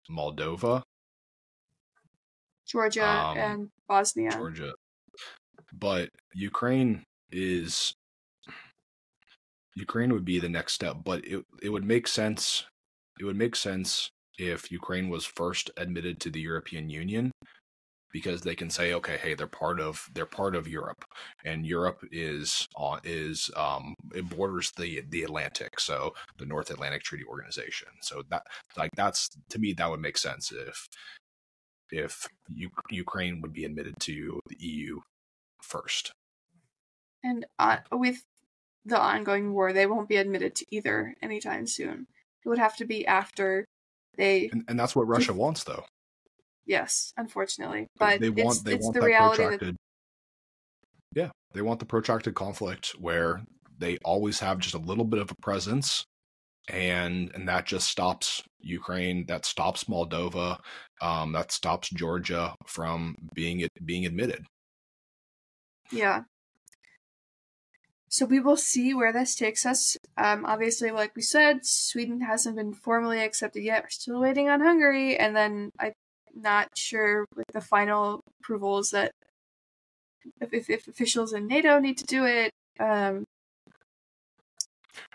Moldova, 0.09 0.83
Georgia 2.65 3.07
um, 3.07 3.37
and 3.37 3.69
Bosnia. 3.87 4.31
Georgia. 4.31 4.73
But 5.73 6.09
Ukraine 6.33 7.03
is 7.31 7.93
Ukraine 9.75 10.13
would 10.13 10.25
be 10.25 10.39
the 10.39 10.49
next 10.49 10.73
step, 10.73 10.97
but 11.03 11.25
it 11.25 11.43
it 11.61 11.69
would 11.69 11.85
make 11.85 12.07
sense. 12.07 12.65
It 13.19 13.25
would 13.25 13.35
make 13.35 13.55
sense 13.55 14.09
if 14.37 14.71
Ukraine 14.71 15.09
was 15.09 15.25
first 15.25 15.69
admitted 15.75 16.19
to 16.21 16.29
the 16.29 16.39
European 16.39 16.89
Union 16.89 17.31
because 18.11 18.41
they 18.41 18.55
can 18.55 18.69
say 18.69 18.93
okay 18.93 19.17
hey 19.21 19.33
they're 19.33 19.47
part 19.47 19.79
of 19.79 20.09
they're 20.13 20.25
part 20.25 20.55
of 20.55 20.67
Europe 20.67 21.05
and 21.45 21.65
Europe 21.65 22.03
is 22.11 22.67
on 22.75 22.99
is 23.03 23.51
um 23.55 23.93
it 24.13 24.27
borders 24.29 24.71
the 24.71 25.01
the 25.09 25.23
Atlantic 25.23 25.79
so 25.79 26.13
the 26.37 26.45
North 26.45 26.69
Atlantic 26.69 27.03
Treaty 27.03 27.25
Organization. 27.25 27.89
So 28.01 28.23
that 28.29 28.43
like 28.77 28.91
that's 28.95 29.29
to 29.49 29.59
me 29.59 29.73
that 29.73 29.89
would 29.89 30.01
make 30.01 30.17
sense 30.17 30.51
if 30.51 30.87
if 31.91 32.27
U- 32.53 32.69
Ukraine 32.89 33.41
would 33.41 33.53
be 33.53 33.65
admitted 33.65 33.95
to 34.01 34.39
the 34.47 34.57
EU 34.59 34.99
first. 35.61 36.11
And 37.23 37.45
uh, 37.57 37.77
with 37.91 38.23
the 38.85 38.99
ongoing 38.99 39.53
war 39.53 39.73
they 39.73 39.85
won't 39.85 40.09
be 40.09 40.17
admitted 40.17 40.55
to 40.55 40.65
either 40.69 41.15
anytime 41.21 41.67
soon. 41.67 42.07
It 42.45 42.49
would 42.49 42.59
have 42.59 42.77
to 42.77 42.85
be 42.85 43.05
after 43.05 43.65
they 44.17 44.49
and, 44.51 44.63
and 44.67 44.79
that's 44.79 44.95
what 44.95 45.07
Russia 45.07 45.33
wants, 45.33 45.63
though. 45.63 45.85
Yes, 46.69 47.13
unfortunately, 47.17 47.87
but 47.97 48.21
they 48.21 48.29
want 48.29 48.63
they 48.63 48.75
it's 48.75 48.83
want 48.83 48.93
the 48.93 48.99
that 48.99 49.05
reality 49.07 49.41
protracted. 49.41 49.75
That... 49.75 51.19
Yeah, 51.19 51.29
they 51.53 51.63
want 51.63 51.79
the 51.79 51.87
protracted 51.87 52.35
conflict 52.35 52.93
where 52.99 53.41
they 53.79 53.97
always 54.05 54.39
have 54.41 54.59
just 54.59 54.75
a 54.75 54.77
little 54.77 55.03
bit 55.03 55.19
of 55.19 55.31
a 55.31 55.41
presence, 55.41 56.03
and 56.69 57.31
and 57.33 57.49
that 57.49 57.65
just 57.65 57.87
stops 57.87 58.43
Ukraine, 58.59 59.25
that 59.29 59.45
stops 59.45 59.85
Moldova, 59.85 60.59
um, 61.01 61.31
that 61.31 61.51
stops 61.51 61.89
Georgia 61.89 62.53
from 62.67 63.15
being 63.33 63.61
it 63.61 63.71
being 63.83 64.05
admitted. 64.05 64.45
Yeah, 65.91 66.25
so 68.09 68.27
we 68.27 68.39
will 68.39 68.57
see 68.57 68.93
where 68.93 69.11
this 69.11 69.33
takes 69.35 69.65
us. 69.65 69.97
Um, 70.17 70.45
obviously, 70.45 70.91
like 70.91 71.15
we 71.15 71.23
said, 71.23 71.65
Sweden 71.65 72.21
hasn't 72.21 72.57
been 72.57 72.73
formally 72.73 73.21
accepted 73.21 73.63
yet. 73.63 73.81
We're 73.85 73.89
still 73.89 74.19
waiting 74.19 74.49
on 74.49 74.61
Hungary, 74.61 75.17
and 75.17 75.35
then 75.35 75.71
I'm 75.79 75.93
not 76.41 76.69
sure 76.75 77.25
with 77.35 77.47
the 77.53 77.61
final 77.61 78.21
approvals 78.41 78.91
that 78.91 79.11
if, 80.41 80.53
if, 80.53 80.69
if 80.69 80.87
officials 80.87 81.33
in 81.33 81.47
NATO 81.47 81.79
need 81.79 81.97
to 81.97 82.05
do 82.05 82.25
it. 82.25 82.51
Um, 82.79 83.25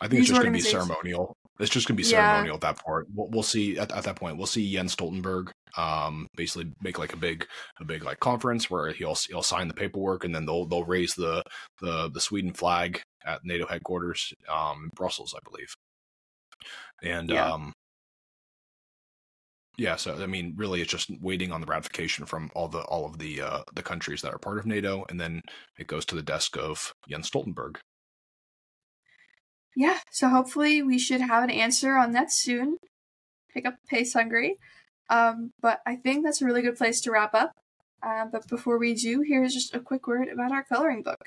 I 0.01 0.09
think 0.09 0.21
it's 0.21 0.29
just 0.29 0.41
going 0.41 0.53
to 0.53 0.59
be 0.59 0.61
ceremonial. 0.61 1.37
It's 1.61 1.71
just 1.71 1.87
going 1.87 1.97
to 1.97 2.03
be 2.03 2.09
ceremonial 2.09 2.55
yeah. 2.55 2.55
at 2.55 2.61
that 2.77 2.85
part. 2.85 3.07
We'll, 3.15 3.29
we'll 3.29 3.43
see 3.43 3.79
at, 3.79 3.93
at, 3.93 4.05
that 4.05 4.17
point. 4.17 4.37
We'll 4.37 4.47
see 4.47 4.73
Jens 4.73 4.97
Stoltenberg 4.97 5.51
um, 5.77 6.27
basically 6.37 6.73
make 6.83 6.99
like 6.99 7.13
a 7.13 7.17
big 7.17 7.47
a 7.81 7.85
big 7.85 8.05
like 8.05 8.19
conference 8.21 8.69
where 8.71 8.93
he'll 8.93 9.17
he'll 9.29 9.43
sign 9.43 9.69
the 9.69 9.75
paperwork 9.75 10.25
and 10.25 10.35
then 10.35 10.47
they'll 10.47 10.67
they'll 10.67 10.85
raise 10.85 11.15
the 11.15 11.43
the 11.81 12.11
the 12.11 12.21
Sweden 12.21 12.53
flag 12.53 13.03
at 13.25 13.45
NATO 13.45 13.67
headquarters 13.67 14.33
um, 14.49 14.85
in 14.85 14.91
Brussels, 14.97 15.35
I 15.37 15.41
believe. 15.49 15.75
And 17.03 17.31
yeah. 17.31 17.53
um, 17.53 17.73
yeah, 19.77 19.97
so 19.97 20.15
I 20.23 20.27
mean, 20.27 20.55
really, 20.57 20.81
it's 20.81 20.91
just 20.91 21.11
waiting 21.21 21.53
on 21.53 21.61
the 21.61 21.67
ratification 21.67 22.27
from 22.27 22.51
all 22.55 22.69
the 22.69 22.81
all 22.83 23.07
of 23.07 23.19
the 23.19 23.41
uh, 23.41 23.63
the 23.75 23.83
countries 23.83 24.23
that 24.23 24.35
are 24.35 24.39
part 24.39 24.59
of 24.59 24.67
NATO, 24.67 25.05
and 25.09 25.21
then 25.21 25.43
it 25.79 25.87
goes 25.87 26.05
to 26.07 26.15
the 26.15 26.23
desk 26.23 26.57
of 26.57 26.93
Jens 27.09 27.31
Stoltenberg, 27.31 27.77
yeah, 29.77 29.99
so 30.11 30.29
hopefully 30.29 30.83
we 30.83 30.99
should 30.99 31.21
have 31.21 31.43
an 31.43 31.51
answer 31.51 31.97
on 31.97 32.13
that 32.13 32.33
soon. 32.33 32.79
Pick 33.53 33.67
up 33.67 33.75
Pace 33.89 34.13
Hungary. 34.13 34.59
Um, 35.11 35.53
but 35.61 35.81
I 35.87 35.97
think 35.97 36.25
that's 36.25 36.41
a 36.41 36.45
really 36.45 36.63
good 36.63 36.77
place 36.77 37.01
to 37.03 37.11
wrap 37.11 37.35
up. 37.35 37.53
Uh, 38.03 38.27
but 38.31 38.47
before 38.49 38.79
we 38.79 38.95
do, 38.95 39.23
here's 39.27 39.55
just 39.55 39.75
a 39.75 39.81
quick 39.81 40.07
word 40.07 40.29
about 40.29 40.53
our 40.53 40.65
coloring 40.65 41.03
book. 41.03 41.25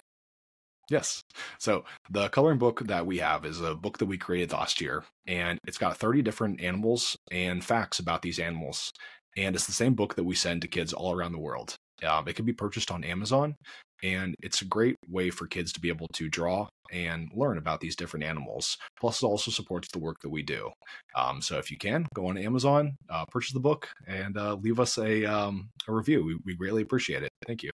Yes. 0.90 1.24
So 1.60 1.84
the 2.10 2.30
coloring 2.30 2.60
book 2.60 2.82
that 2.88 3.06
we 3.06 3.18
have 3.18 3.46
is 3.46 3.60
a 3.62 3.76
book 3.76 3.98
that 3.98 4.06
we 4.06 4.18
created 4.18 4.54
last 4.54 4.80
year, 4.80 5.04
and 5.28 5.60
it's 5.68 5.78
got 5.78 5.98
30 5.98 6.22
different 6.22 6.62
animals 6.62 7.18
and 7.30 7.64
facts 7.64 8.00
about 8.00 8.22
these 8.22 8.40
animals. 8.40 8.92
And 9.36 9.56
it's 9.56 9.66
the 9.68 9.74
same 9.74 9.94
book 9.96 10.16
that 10.16 10.24
we 10.24 10.34
send 10.36 10.62
to 10.62 10.68
kids 10.68 10.94
all 10.94 11.14
around 11.14 11.34
the 11.34 11.40
world. 11.40 11.76
Um, 12.08 12.28
it 12.28 12.36
can 12.36 12.46
be 12.46 12.54
purchased 12.54 12.92
on 12.92 13.04
Amazon, 13.04 13.56
and 14.04 14.36
it's 14.42 14.62
a 14.62 14.66
great 14.66 14.96
way 15.10 15.30
for 15.30 15.48
kids 15.48 15.74
to 15.74 15.80
be 15.80 15.90
able 15.90 16.08
to 16.14 16.30
draw 16.30 16.68
and 16.92 17.30
learn 17.36 17.58
about 17.58 17.82
these 17.82 17.96
different 17.96 18.24
animals. 18.24 18.78
Plus, 19.00 19.22
it 19.22 19.26
also 19.26 19.52
supports 19.52 19.90
the 19.92 20.00
work 20.00 20.18
that 20.22 20.30
we 20.30 20.44
do. 20.44 20.70
Um, 21.16 21.42
so, 21.42 21.58
if 21.58 21.72
you 21.72 21.78
can, 21.78 22.06
go 22.14 22.28
on 22.28 22.38
Amazon, 22.38 22.96
uh, 23.10 23.26
purchase 23.32 23.54
the 23.54 23.60
book, 23.60 23.90
and 24.08 24.38
uh, 24.38 24.56
leave 24.56 24.80
us 24.80 24.98
a, 24.98 25.26
um, 25.26 25.70
a 25.88 25.92
review. 25.92 26.24
We, 26.24 26.38
we 26.46 26.56
greatly 26.56 26.84
appreciate 26.84 27.24
it. 27.24 27.32
Thank 27.48 27.64
you. 27.64 27.72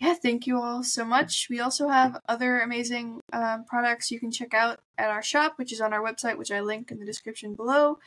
Yeah, 0.00 0.14
thank 0.14 0.46
you 0.46 0.60
all 0.60 0.84
so 0.84 1.04
much. 1.04 1.48
We 1.50 1.58
also 1.58 1.88
have 1.88 2.20
other 2.28 2.60
amazing 2.60 3.20
um, 3.32 3.64
products 3.64 4.12
you 4.12 4.20
can 4.20 4.30
check 4.30 4.54
out 4.54 4.78
at 4.96 5.10
our 5.10 5.22
shop, 5.22 5.54
which 5.56 5.72
is 5.72 5.80
on 5.80 5.92
our 5.92 6.00
website, 6.00 6.38
which 6.38 6.52
I 6.52 6.60
link 6.60 6.92
in 6.92 7.00
the 7.00 7.04
description 7.04 7.54
below. 7.54 7.98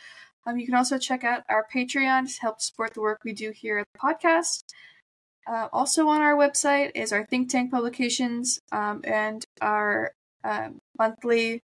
Um, 0.45 0.57
you 0.57 0.65
can 0.65 0.75
also 0.75 0.97
check 0.97 1.25
out 1.25 1.43
our 1.49 1.65
Patreon 1.73 2.33
to 2.33 2.41
help 2.41 2.61
support 2.61 2.93
the 2.93 3.01
work 3.01 3.19
we 3.25 3.33
do 3.33 3.51
here 3.51 3.77
at 3.79 3.87
the 3.93 3.99
podcast. 3.99 4.63
Uh, 5.45 5.67
also 5.73 6.07
on 6.07 6.21
our 6.21 6.35
website 6.35 6.91
is 6.95 7.11
our 7.11 7.25
think 7.25 7.49
tank 7.49 7.71
publications 7.71 8.59
um, 8.71 9.01
and 9.03 9.43
our 9.59 10.13
um, 10.45 10.79
monthly 10.97 11.61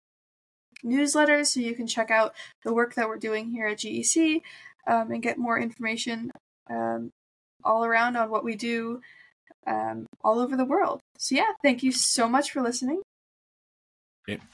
newsletters, 0.83 1.49
so 1.49 1.61
you 1.61 1.75
can 1.75 1.87
check 1.87 2.11
out 2.11 2.35
the 2.65 2.73
work 2.73 2.95
that 2.95 3.09
we're 3.09 3.19
doing 3.19 3.51
here 3.51 3.67
at 3.67 3.79
GEC 3.79 4.41
um, 4.87 5.11
and 5.11 5.23
get 5.23 5.37
more 5.37 5.59
information 5.59 6.31
um, 6.71 7.11
all 7.63 7.85
around 7.85 8.17
on 8.17 8.31
what 8.31 8.45
we 8.45 8.55
do 8.55 9.01
um, 9.67 10.07
all 10.23 10.39
over 10.39 10.57
the 10.57 10.65
world. 10.65 11.01
So 11.19 11.35
yeah, 11.35 11.53
thank 11.63 11.83
you 11.83 11.93
so 11.93 12.29
much 12.29 12.51
for 12.51 12.63
listening. 12.63 13.03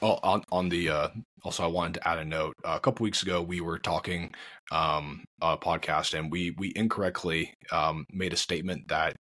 Oh, 0.01 0.19
on 0.21 0.43
on 0.51 0.69
the 0.69 0.89
uh, 0.89 1.07
also, 1.43 1.63
I 1.63 1.67
wanted 1.67 1.95
to 1.95 2.07
add 2.07 2.19
a 2.19 2.25
note. 2.25 2.55
Uh, 2.63 2.73
a 2.75 2.79
couple 2.79 3.05
weeks 3.05 3.23
ago, 3.23 3.41
we 3.41 3.61
were 3.61 3.79
talking 3.79 4.31
um, 4.71 5.23
a 5.41 5.57
podcast, 5.57 6.17
and 6.17 6.31
we 6.31 6.53
we 6.57 6.73
incorrectly 6.75 7.53
um, 7.71 8.05
made 8.11 8.33
a 8.33 8.37
statement 8.37 8.89
that 8.89 9.15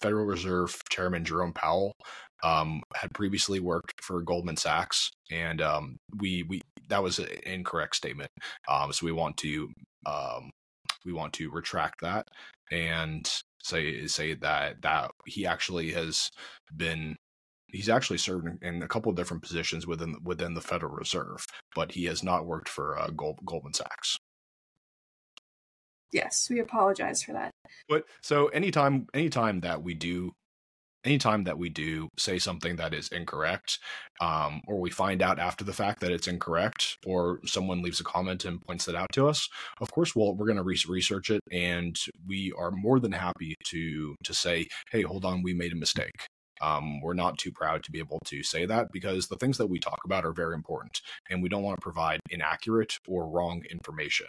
Federal 0.00 0.26
Reserve 0.26 0.76
Chairman 0.90 1.24
Jerome 1.24 1.52
Powell 1.52 1.94
um, 2.42 2.82
had 2.96 3.14
previously 3.14 3.60
worked 3.60 4.02
for 4.02 4.22
Goldman 4.22 4.56
Sachs, 4.56 5.10
and 5.30 5.62
um, 5.62 5.96
we 6.18 6.42
we 6.42 6.62
that 6.88 7.02
was 7.02 7.20
an 7.20 7.28
incorrect 7.44 7.94
statement. 7.94 8.30
Um, 8.68 8.92
so 8.92 9.06
we 9.06 9.12
want 9.12 9.36
to 9.38 9.68
um, 10.04 10.50
we 11.04 11.12
want 11.12 11.32
to 11.34 11.48
retract 11.50 12.00
that 12.02 12.26
and 12.70 13.30
say 13.66 14.06
say 14.06 14.34
that 14.34 14.82
that 14.82 15.10
he 15.26 15.46
actually 15.46 15.90
has 15.92 16.30
been 16.76 17.16
he's 17.68 17.88
actually 17.88 18.18
served 18.18 18.48
in 18.62 18.82
a 18.82 18.88
couple 18.88 19.10
of 19.10 19.16
different 19.16 19.42
positions 19.42 19.86
within 19.86 20.16
within 20.22 20.54
the 20.54 20.60
Federal 20.60 20.94
Reserve, 20.94 21.44
but 21.74 21.92
he 21.92 22.04
has 22.04 22.22
not 22.22 22.46
worked 22.46 22.68
for 22.68 22.98
uh, 22.98 23.08
Gold, 23.08 23.38
Goldman 23.44 23.74
Sachs. 23.74 24.18
Yes, 26.12 26.48
we 26.48 26.60
apologize 26.60 27.22
for 27.22 27.32
that. 27.32 27.50
But 27.88 28.04
so 28.22 28.46
anytime 28.48 29.06
anytime 29.12 29.60
that 29.60 29.82
we 29.82 29.94
do 29.94 30.32
anytime 31.06 31.44
that 31.44 31.58
we 31.58 31.68
do 31.68 32.08
say 32.18 32.38
something 32.38 32.76
that 32.76 32.92
is 32.92 33.08
incorrect, 33.08 33.78
um, 34.20 34.60
or 34.66 34.80
we 34.80 34.90
find 34.90 35.22
out 35.22 35.38
after 35.38 35.64
the 35.64 35.72
fact 35.72 36.00
that 36.00 36.12
it's 36.12 36.28
incorrect, 36.28 36.98
or 37.06 37.40
someone 37.46 37.82
leaves 37.82 38.00
a 38.00 38.04
comment 38.04 38.44
and 38.44 38.60
points 38.62 38.88
it 38.88 38.94
out 38.94 39.12
to 39.12 39.28
us, 39.28 39.48
of 39.80 39.90
course, 39.92 40.14
we'll, 40.16 40.34
we're 40.34 40.46
going 40.46 40.56
to 40.56 40.62
re- 40.62 40.76
research 40.88 41.30
it, 41.30 41.40
and 41.52 41.96
we 42.26 42.52
are 42.58 42.70
more 42.70 43.00
than 43.00 43.12
happy 43.12 43.54
to 43.68 44.16
to 44.24 44.34
say, 44.34 44.66
"Hey, 44.90 45.02
hold 45.02 45.24
on, 45.24 45.42
we 45.42 45.54
made 45.54 45.72
a 45.72 45.76
mistake." 45.76 46.26
Um, 46.60 47.00
we're 47.00 47.14
not 47.14 47.38
too 47.38 47.52
proud 47.52 47.82
to 47.84 47.92
be 47.92 47.98
able 47.98 48.18
to 48.26 48.42
say 48.42 48.66
that 48.66 48.92
because 48.92 49.28
the 49.28 49.36
things 49.36 49.58
that 49.58 49.66
we 49.66 49.78
talk 49.78 50.00
about 50.04 50.24
are 50.24 50.32
very 50.32 50.54
important, 50.54 51.00
and 51.30 51.42
we 51.42 51.48
don't 51.48 51.62
want 51.62 51.78
to 51.78 51.82
provide 51.82 52.20
inaccurate 52.30 52.98
or 53.06 53.28
wrong 53.28 53.62
information. 53.70 54.26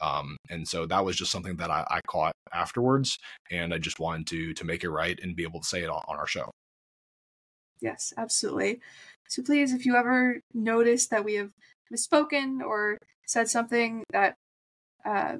Um, 0.00 0.36
and 0.48 0.66
so 0.66 0.86
that 0.86 1.04
was 1.04 1.16
just 1.16 1.32
something 1.32 1.56
that 1.56 1.70
I, 1.70 1.84
I, 1.90 2.00
caught 2.06 2.32
afterwards, 2.52 3.18
and 3.50 3.74
I 3.74 3.78
just 3.78 4.00
wanted 4.00 4.26
to 4.28 4.54
to 4.54 4.64
make 4.64 4.84
it 4.84 4.90
right 4.90 5.18
and 5.22 5.36
be 5.36 5.42
able 5.42 5.60
to 5.60 5.66
say 5.66 5.82
it 5.82 5.90
on, 5.90 6.02
on 6.08 6.16
our 6.16 6.26
show. 6.26 6.50
Yes, 7.80 8.12
absolutely. 8.16 8.80
So 9.28 9.42
please, 9.42 9.72
if 9.72 9.84
you 9.84 9.96
ever 9.96 10.40
notice 10.54 11.06
that 11.08 11.24
we 11.24 11.34
have 11.34 11.50
misspoken 11.92 12.62
or 12.62 12.98
said 13.26 13.48
something 13.48 14.04
that 14.10 14.34
uh, 15.04 15.36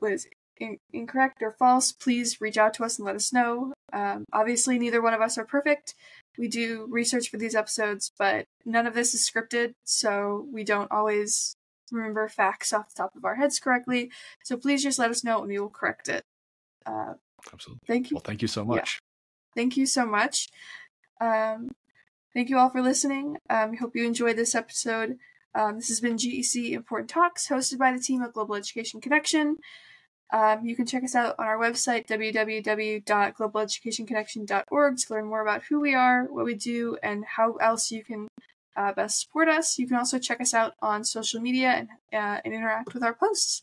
was 0.00 0.26
in- 0.58 0.78
incorrect 0.92 1.42
or 1.42 1.52
false, 1.58 1.92
please 1.92 2.40
reach 2.40 2.56
out 2.56 2.74
to 2.74 2.84
us 2.84 2.98
and 2.98 3.06
let 3.06 3.16
us 3.16 3.32
know. 3.32 3.72
Um, 3.92 4.24
obviously, 4.32 4.78
neither 4.78 5.02
one 5.02 5.14
of 5.14 5.20
us 5.20 5.38
are 5.38 5.44
perfect. 5.44 5.94
We 6.38 6.48
do 6.48 6.86
research 6.90 7.30
for 7.30 7.38
these 7.38 7.54
episodes, 7.54 8.12
but 8.18 8.46
none 8.64 8.86
of 8.86 8.94
this 8.94 9.14
is 9.14 9.28
scripted, 9.28 9.74
so 9.84 10.46
we 10.52 10.64
don't 10.64 10.90
always 10.90 11.56
remember 11.90 12.28
facts 12.28 12.72
off 12.72 12.88
the 12.88 13.02
top 13.02 13.16
of 13.16 13.24
our 13.24 13.36
heads 13.36 13.58
correctly. 13.58 14.10
So 14.44 14.56
please 14.56 14.82
just 14.82 14.98
let 14.98 15.10
us 15.10 15.24
know 15.24 15.38
and 15.38 15.48
we 15.48 15.58
will 15.58 15.70
correct 15.70 16.08
it. 16.08 16.24
Uh, 16.84 17.14
Absolutely. 17.52 17.80
Thank 17.86 18.10
you. 18.10 18.16
Well, 18.16 18.22
thank 18.24 18.42
you 18.42 18.48
so 18.48 18.64
much. 18.64 18.76
Yeah. 18.76 19.62
Thank 19.62 19.76
you 19.76 19.86
so 19.86 20.04
much. 20.04 20.48
Um, 21.20 21.70
thank 22.34 22.50
you 22.50 22.58
all 22.58 22.70
for 22.70 22.82
listening. 22.82 23.38
Um, 23.48 23.70
we 23.70 23.76
hope 23.76 23.96
you 23.96 24.04
enjoyed 24.04 24.36
this 24.36 24.54
episode. 24.54 25.16
Um, 25.54 25.76
this 25.76 25.88
has 25.88 26.00
been 26.00 26.16
GEC 26.16 26.72
Important 26.72 27.08
Talks, 27.08 27.48
hosted 27.48 27.78
by 27.78 27.92
the 27.92 27.98
team 27.98 28.22
at 28.22 28.34
Global 28.34 28.56
Education 28.56 29.00
Connection. 29.00 29.56
Um, 30.32 30.66
you 30.66 30.74
can 30.74 30.86
check 30.86 31.04
us 31.04 31.14
out 31.14 31.36
on 31.38 31.46
our 31.46 31.56
website, 31.56 32.08
www.globaleducationconnection.org, 32.08 34.98
to 34.98 35.12
learn 35.12 35.26
more 35.26 35.42
about 35.42 35.62
who 35.64 35.80
we 35.80 35.94
are, 35.94 36.24
what 36.24 36.44
we 36.44 36.54
do, 36.54 36.98
and 37.02 37.24
how 37.24 37.54
else 37.54 37.90
you 37.92 38.02
can 38.02 38.26
uh, 38.76 38.92
best 38.92 39.20
support 39.20 39.48
us. 39.48 39.78
You 39.78 39.86
can 39.86 39.96
also 39.96 40.18
check 40.18 40.40
us 40.40 40.52
out 40.52 40.74
on 40.82 41.04
social 41.04 41.40
media 41.40 41.68
and, 41.68 41.88
uh, 42.12 42.40
and 42.44 42.52
interact 42.52 42.92
with 42.92 43.04
our 43.04 43.14
posts. 43.14 43.62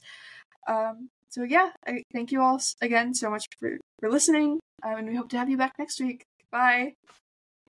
Um, 0.68 1.10
so, 1.30 1.44
yeah, 1.44 1.72
I 1.86 2.04
thank 2.14 2.32
you 2.32 2.42
all 2.42 2.62
again 2.82 3.14
so 3.14 3.30
much 3.30 3.46
for, 3.60 3.78
for 4.00 4.10
listening, 4.10 4.60
um, 4.84 4.98
and 4.98 5.08
we 5.08 5.16
hope 5.16 5.30
to 5.30 5.38
have 5.38 5.50
you 5.50 5.58
back 5.58 5.74
next 5.78 6.00
week. 6.00 6.26
Bye. 6.52 6.96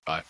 Bye. 0.05 0.22